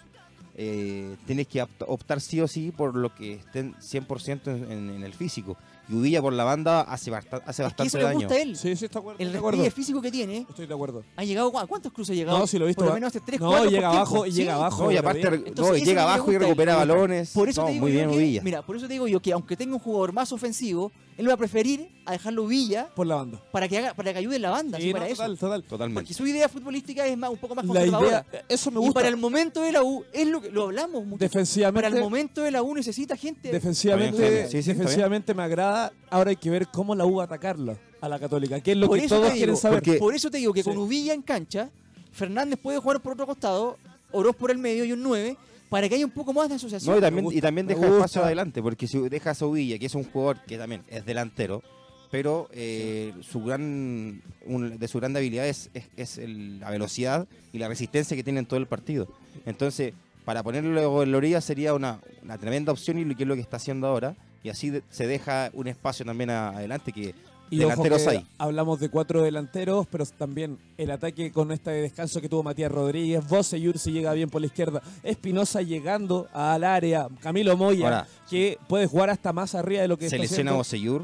[0.58, 4.90] eh, tienes que opt- optar sí o sí por lo que estén 100% en, en-
[4.90, 5.56] en el físico.
[5.88, 8.38] Y Uvilla por la banda hace, basta- hace Es que bastante eso le gusta a
[8.38, 8.56] él.
[8.56, 9.20] Sí, sí, está de acuerdo.
[9.22, 11.04] El despliegue físico que tiene, Estoy de acuerdo.
[11.16, 12.38] ha llegado, ¿a cuántos cruces ha llegado?
[12.38, 12.80] No, sí lo he visto.
[12.80, 14.84] Por lo menos hace 3, no, 4 llega abajo, y llega abajo.
[14.84, 15.26] No, y aparte.
[15.26, 16.40] Entonces, no, llega abajo y él.
[16.42, 17.30] recupera balones.
[17.32, 18.42] Por eso No, te digo muy bien que, Uvilla.
[18.42, 21.32] mira, por eso te digo yo que aunque tenga un jugador más ofensivo, él va
[21.34, 23.40] a preferir a dejarlo Villa Por la banda.
[23.50, 25.40] para que haga, para que ayude en la banda, Sí, así no, para total, eso.
[25.46, 25.62] total.
[25.64, 26.00] Totalmente.
[26.02, 28.26] Porque su idea futbolística es más, un poco más La conservadora.
[28.30, 28.94] idea, eso me y gusta.
[28.94, 31.18] para el momento de la U, es lo que lo hablamos mucho.
[31.18, 33.50] defensivamente, Para el momento de la U necesita gente.
[33.50, 35.75] defensivamente, sí, sí, defensivamente me agrada.
[36.10, 38.76] Ahora hay que ver cómo la U va a atacarla a la Católica, que es
[38.76, 39.82] lo Por que todos te quieren digo, saber.
[39.82, 40.68] porque- Por eso te digo que Sí.
[40.70, 41.70] con Uvilla en cancha,
[42.12, 43.76] Fernández puede jugar por otro costado,
[44.12, 45.36] Oroz por el medio y un 9,
[45.68, 46.92] para que haya un poco más de asociación.
[46.94, 49.86] No, y también, gusta, y también deja espacio adelante, porque si dejas a Uvilla, que
[49.86, 51.62] es un jugador que también es delantero,
[52.10, 57.26] pero eh, su gran un- de su gran habilidad es, es, es el- la velocidad
[57.52, 59.08] y la resistencia que tiene en todo el partido.
[59.44, 59.92] Entonces,
[60.24, 63.34] para ponerlo en la orilla sería una, una tremenda opción y lo que es lo
[63.34, 64.14] que está haciendo ahora.
[64.42, 67.14] Y así de- se deja un espacio también a- adelante que
[67.48, 68.26] Y ojo delanteros que hay.
[68.38, 73.26] hablamos de cuatro delanteros, pero también el ataque con este descanso que tuvo Matías Rodríguez,
[73.28, 78.58] Boseyur si llega bien por la izquierda, Espinosa llegando al área, Camilo Moya, Ahora, que
[78.68, 80.52] puede jugar hasta más arriba de lo que se lesiona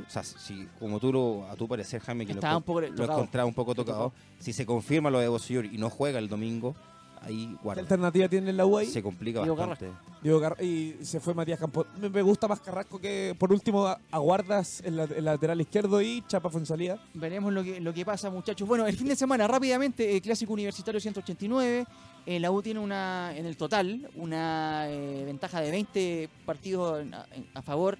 [0.09, 2.81] o sea, si, como tú lo, a tu parecer, Jaime, que lo, Estaba un poco
[2.81, 3.13] lo tocado.
[3.21, 6.75] encontraba un poco tocado, si se confirma lo de Boseyur y no juega el domingo,
[7.23, 8.87] ahí ¿Qué alternativa tiene en la U ahí?
[8.87, 9.91] Se complica Diego bastante.
[10.23, 11.87] Diego y se fue Matías Campos.
[12.01, 16.01] Me, me gusta más Carrasco que por último a- aguardas en la, el lateral izquierdo
[16.01, 16.99] y Chapa fue en salida.
[17.15, 18.67] Veremos lo que, lo que pasa, muchachos.
[18.69, 21.87] Bueno, el fin de semana, rápidamente, eh, Clásico Universitario 189.
[22.27, 27.27] eh, la U tiene una, en el total, una eh, ventaja de 20 partidos a,
[27.59, 27.99] a favor,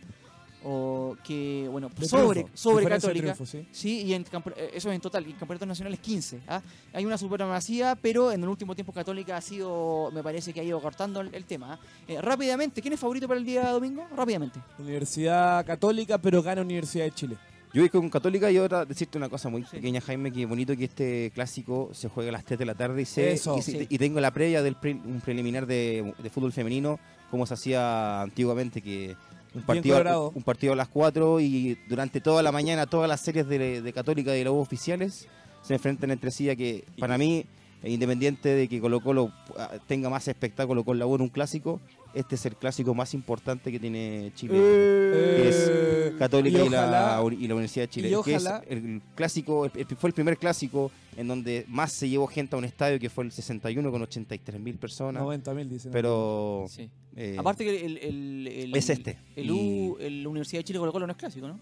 [0.65, 2.57] o que, bueno, De sobre, triunfo.
[2.57, 3.35] sobre Católica.
[3.35, 3.67] triunfo, sí.
[3.73, 6.41] Sí, y en eh, eso es en total, en campeonatos nacionales 15.
[6.49, 6.63] ¿ah?
[6.93, 10.65] Hay una supremacía, pero en el último tiempo Católica ha sido, me parece que ha
[10.65, 11.75] ido cortando el, el tema.
[11.75, 11.79] ¿ah?
[12.07, 14.07] Eh, rápidamente, ¿quién es favorito para el día domingo?
[14.17, 14.61] Rápidamente.
[14.79, 17.37] Universidad Católica, pero gana Universidad de Chile.
[17.75, 19.71] Yo voy con Católica y ahora decirte una cosa muy Sí.
[19.77, 23.01] pequeña, Jaime, que bonito que este clásico se juegue a las 3 de la tarde
[23.01, 23.87] y, sé- Eso, y, se- sí.
[23.89, 26.99] y tengo la previa del pre- un preliminar de, de fútbol femenino,
[27.31, 29.17] como se hacía antiguamente, que
[29.55, 33.47] un partido, un partido a las 4 y durante toda la mañana todas las series
[33.49, 35.29] de, de Católica y de la U oficiales
[35.63, 37.47] se enfrentan entre sí, ya que para mí,
[37.85, 41.81] independiente de que Colo Colo ah, tenga más espectáculo con la U en un clásico,
[42.15, 44.53] este es el clásico más importante que tiene Chile.
[44.55, 48.09] que es Eh, Católica y, la, ojalá- y la Universidad de Chile.
[48.11, 52.27] y que es el clásico, el- fue el primer clásico en donde más se llevó
[52.27, 55.23] gente a un estadio que fue el 61 con 83 mil personas.
[55.23, 55.91] 90 mil, dicen.
[55.93, 56.89] pero Sí.
[57.17, 59.19] eh, Aparte que el, el, el- Es este.
[59.37, 61.59] El, U, el Universidad de Chile Colo Colo no es clásico, ¿no?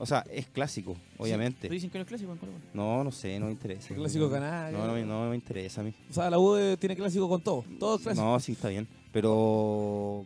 [0.00, 1.58] O sea, es clásico, obviamente.
[1.62, 2.64] Pero dicen que no es clásico en Colo Colo.
[2.74, 3.94] No, no sé, no me interesa.
[3.94, 4.76] Clásico canario.
[4.78, 5.94] No, no, me- no me interesa a mí.
[6.10, 7.64] O sea, la U tiene clásico con todo.
[7.78, 8.24] Todo es clásico.
[8.24, 8.88] No, sí, está bien.
[9.12, 10.24] Pero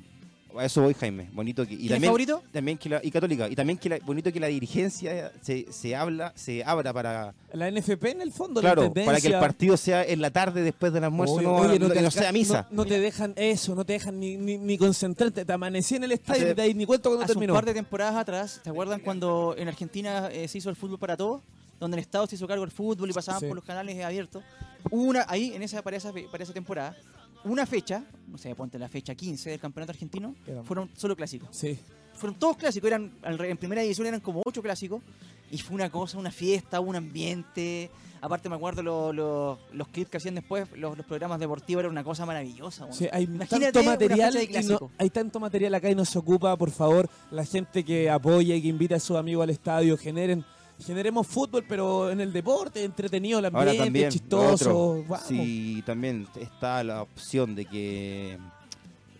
[0.58, 1.28] a eso voy, Jaime.
[1.32, 1.74] Bonito que.
[1.74, 2.42] Y ¿Quién es también, favorito?
[2.52, 3.48] también que la, y católica.
[3.48, 7.34] Y también que la, bonito que la dirigencia se, se habla, se abra para.
[7.52, 10.62] La NFP en el fondo, Claro, la para que el partido sea en la tarde
[10.62, 12.66] después del almuerzo, Oye, no, oye, no, te que no sea misa.
[12.70, 15.44] No, no te dejan eso, no te dejan ni, ni, ni concentrarte.
[15.44, 17.52] Te amanecí en el estadio Hace- y te das ni cuenta cuando Hace terminó.
[17.52, 20.98] un par de temporadas atrás, ¿te acuerdan cuando en Argentina eh, se hizo el fútbol
[20.98, 21.42] para todos?
[21.80, 23.46] Donde el Estado se hizo cargo del fútbol y pasaban Sí.
[23.46, 24.42] por los canales abiertos.
[24.90, 26.96] Hubo Una, ahí, en esa, para, esa, para esa temporada,
[27.44, 30.34] una fecha, o sea, ponte la fecha 15 del campeonato argentino,
[30.64, 31.48] fueron solo clásicos.
[31.52, 31.78] Sí.
[32.14, 35.02] Fueron todos clásicos, eran en primera edición eran como ocho clásicos.
[35.50, 37.90] Y fue una cosa, una fiesta, un ambiente.
[38.20, 41.90] Aparte me acuerdo lo- lo- los clips que hacían después, los, los programas deportivos, era
[41.90, 42.90] una cosa maravillosa.
[42.92, 46.56] Sí, hay Imagínate tanto material y no- hay tanto material acá y no se ocupa,
[46.56, 50.44] por favor, la gente que apoya y que invita a sus amigos al estadio, generen
[50.86, 55.04] generemos fútbol, pero en el deporte, entretenido el Ahora ambiente, también, chistoso.
[55.08, 55.26] vamos.
[55.26, 58.38] si también está la opción de que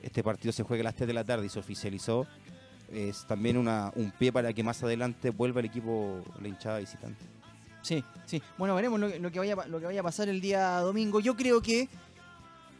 [0.03, 2.27] este partido se juegue a las 3 de la tarde y se oficializó,
[2.93, 7.25] es también una, un pie para que más adelante vuelva el equipo, la hinchada visitante.
[7.83, 8.41] Sí, sí.
[8.57, 11.21] Bueno, veremos lo que, lo que vaya, lo que vaya a pasar el día domingo.
[11.21, 11.89] Yo creo que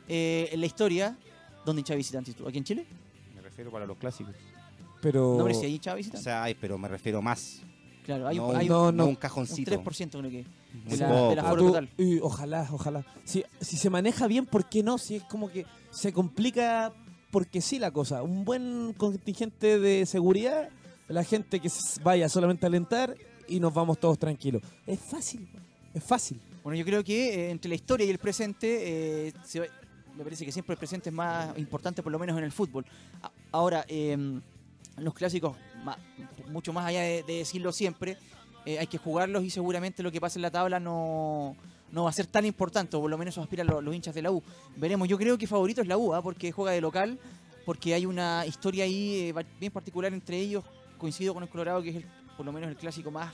[0.09, 1.17] eh, en la historia,
[1.65, 2.47] ¿dónde hincha visitante tú?
[2.49, 2.87] ¿Aquí en Chile?
[3.35, 4.35] Me refiero para los clásicos.
[5.03, 6.23] pero No, pero si hay hincha O visitante.
[6.25, 7.61] sea, hay, pero me refiero más.
[8.05, 9.71] Claro, hay, no, hay no, un, no un un cajoncito.
[9.73, 10.45] 3% creo que.
[10.89, 11.89] De la- de la Ah, tú- total.
[11.99, 13.05] y ojalá, ojalá.
[13.25, 14.99] Si, si se maneja bien, ¿por qué no?
[14.99, 16.93] Si es como que se complica
[17.31, 18.23] porque sí la cosa.
[18.23, 20.69] Un buen contingente de seguridad,
[21.09, 21.69] la gente que
[22.03, 23.17] vaya solamente a alentar
[23.49, 24.63] y nos vamos todos tranquilos.
[24.87, 25.49] Es fácil,
[25.93, 26.41] es fácil.
[26.63, 29.67] Bueno, yo creo que eh, entre la historia y el presente, eh, se va-
[30.17, 32.85] me parece que siempre el presente es más importante, por lo menos en el fútbol.
[33.23, 34.17] A- Ahora, eh,
[34.99, 35.99] los clásicos, ma-
[36.51, 38.17] mucho más allá de, de decirlo siempre,
[38.67, 41.55] eh, hay que jugarlos y seguramente lo que pasa en la tabla no,
[41.93, 44.15] no va a ser tan importante, o por lo menos eso aspiran los, los hinchas
[44.15, 44.43] de la U.
[44.77, 46.23] Veremos, yo creo que favorito es la U, ¿ah?
[46.23, 47.19] porque juega de local,
[47.67, 50.65] porque hay una historia ahí eh, bien particular entre ellos,
[50.99, 52.07] coincido con el Colorado, que es el-
[52.37, 53.33] por lo menos el clásico más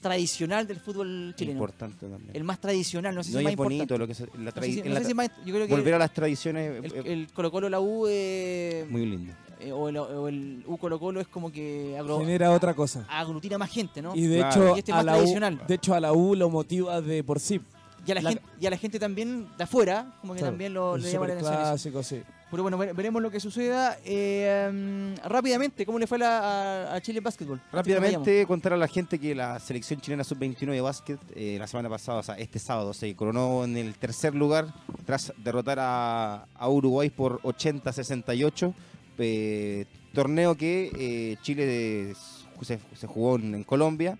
[0.00, 1.56] tradicional del fútbol chileno.
[1.56, 2.30] Importante también.
[2.36, 3.98] El más tradicional, no sé no, si y más es bonito importante.
[3.98, 5.30] lo que se- la No sé tradi- si- en no la sé si tra- más-
[5.46, 8.86] yo creo que volver a las tradiciones el, eh, el Colo Colo la U eh,
[8.90, 9.32] muy lindo.
[9.66, 13.04] Eh, o, el, o el U Colo Colo es como que agro- Genera otra cosa.
[13.08, 14.14] aglutina más gente, ¿no?
[14.14, 14.62] Y de Claro.
[14.66, 17.22] hecho, Y este a más la U, de hecho, a la U lo motiva de
[17.24, 17.60] por sí.
[18.06, 20.52] Y a la, la- gente, y a la gente también de afuera, como que Claro,
[20.52, 21.54] también lo, le llama la atención.
[21.54, 22.22] superclásico, sí.
[22.50, 23.98] Pero bueno, vere- veremos lo que suceda.
[24.04, 27.60] Eh, mm, rápidamente, ¿cómo le fue la- a, a Chile Basketball?
[27.72, 31.88] Rápidamente contar a la gente que la selección chilena sub-29 de básquet eh, la semana
[31.88, 34.66] pasada, o sea, este sábado, se coronó en el tercer lugar
[35.06, 38.72] tras derrotar a, a Uruguay por 80-68.
[39.18, 42.14] Eh, torneo que eh, Chile
[42.62, 44.18] se, se jugó en, en Colombia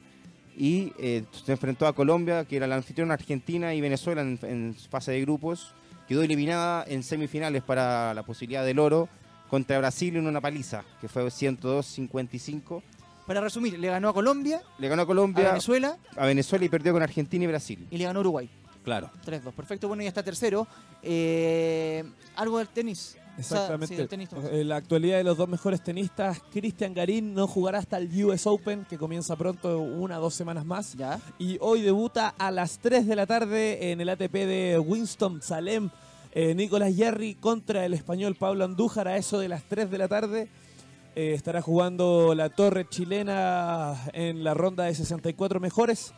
[0.56, 4.74] y eh, se enfrentó a Colombia, que era la anfitriona Argentina y Venezuela en, en
[4.90, 5.74] fase de grupos.
[6.08, 9.08] Quedó eliminada en semifinales para la posibilidad del oro
[9.48, 12.82] contra Brasil en una paliza, que fue 102-55.
[13.26, 16.68] Para resumir, le ganó a Colombia, Le ganó a a Colombia, Venezuela a Venezuela y
[16.68, 17.86] perdió con Argentina y Brasil.
[17.90, 18.50] y le ganó a Uruguay.
[18.84, 19.10] Claro.
[19.24, 19.52] 3-2.
[19.52, 20.66] Perfecto, bueno, ya está tercero.
[21.02, 22.04] Eh,
[22.36, 23.16] algo del tenis.
[23.36, 24.16] O sea, Exactamente.
[24.16, 24.50] sí, Tomás.
[24.52, 28.46] Eh, la actualidad de los dos mejores tenistas, Cristian Garín no jugará hasta el US
[28.46, 30.94] Open, que comienza pronto, una o dos semanas más.
[30.94, 31.20] Ya.
[31.38, 35.90] Y hoy debuta a las 3 de la tarde en el ATP de Winston Salem.
[36.32, 40.08] eh, Nicolás Jerry contra el español Pablo Andújar a eso de las 3 de la
[40.08, 40.48] tarde.
[41.16, 46.12] Eh, estará jugando la torre chilena en la ronda de 64 mejores.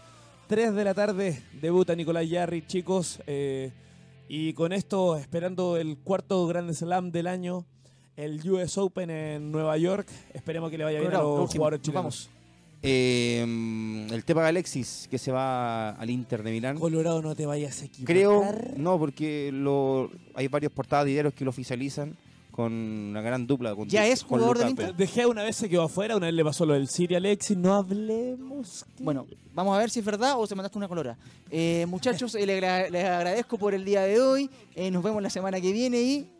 [0.48, 3.20] 3 de la tarde debuta Nicolás Yarri, chicos.
[3.26, 3.72] eh,
[4.28, 7.66] y con esto, esperando el cuarto Grand Slam del año,
[8.16, 10.08] el US Open en Nueva York.
[10.32, 12.02] Esperemos que le vaya bien a los último, jugadores nos chilenos.
[12.02, 12.30] vamos.
[12.82, 13.42] Eh,
[14.10, 16.78] el tema de Alexis, que se va al Inter de Milán.
[16.78, 18.14] Colorado, no te vayas a equivocar.
[18.14, 18.44] Creo,
[18.76, 22.16] no, porque lo, hay varios portadas diarios que lo oficializan
[22.56, 23.74] con una gran dupla.
[23.76, 24.82] Con, ¿Ya es con jugador del Lukaku.
[24.90, 24.96] Inter?
[24.96, 27.56] De Gea una vez se quedó afuera, una vez le pasó lo del Siri Alexis.
[27.56, 28.84] No hablemos.
[28.96, 31.16] que- Bueno, vamos a ver si es verdad o se mandaste una colora.
[31.50, 34.50] Eh, muchachos, eh, les, agra- les agradezco por el día de hoy.
[34.74, 36.30] Eh, nos vemos la semana que viene y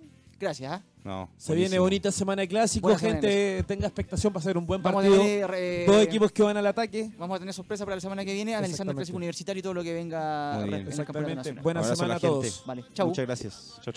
[0.40, 0.72] gracias.
[0.72, 0.82] ¿ah?
[1.05, 2.82] No, se viene bonita semana de clásicos.
[2.82, 5.22] Buena semana de Gente, tenga expectación para hacer un buen Vamos a partido.
[5.22, 7.12] tener, eh, Dos equipos que van al ataque.
[7.16, 8.98] Vamos a tener sorpresa para la semana que viene, analizando el Exactamente.
[9.02, 10.74] clásico universitario y todo lo que venga bien.
[10.74, 11.52] en el Exactamente.
[11.62, 12.62] Buena Abrazo a semana a todos.
[12.66, 13.06] Vale, chau.
[13.06, 13.72] Muchas gracias.
[13.76, 13.93] Chau, chau.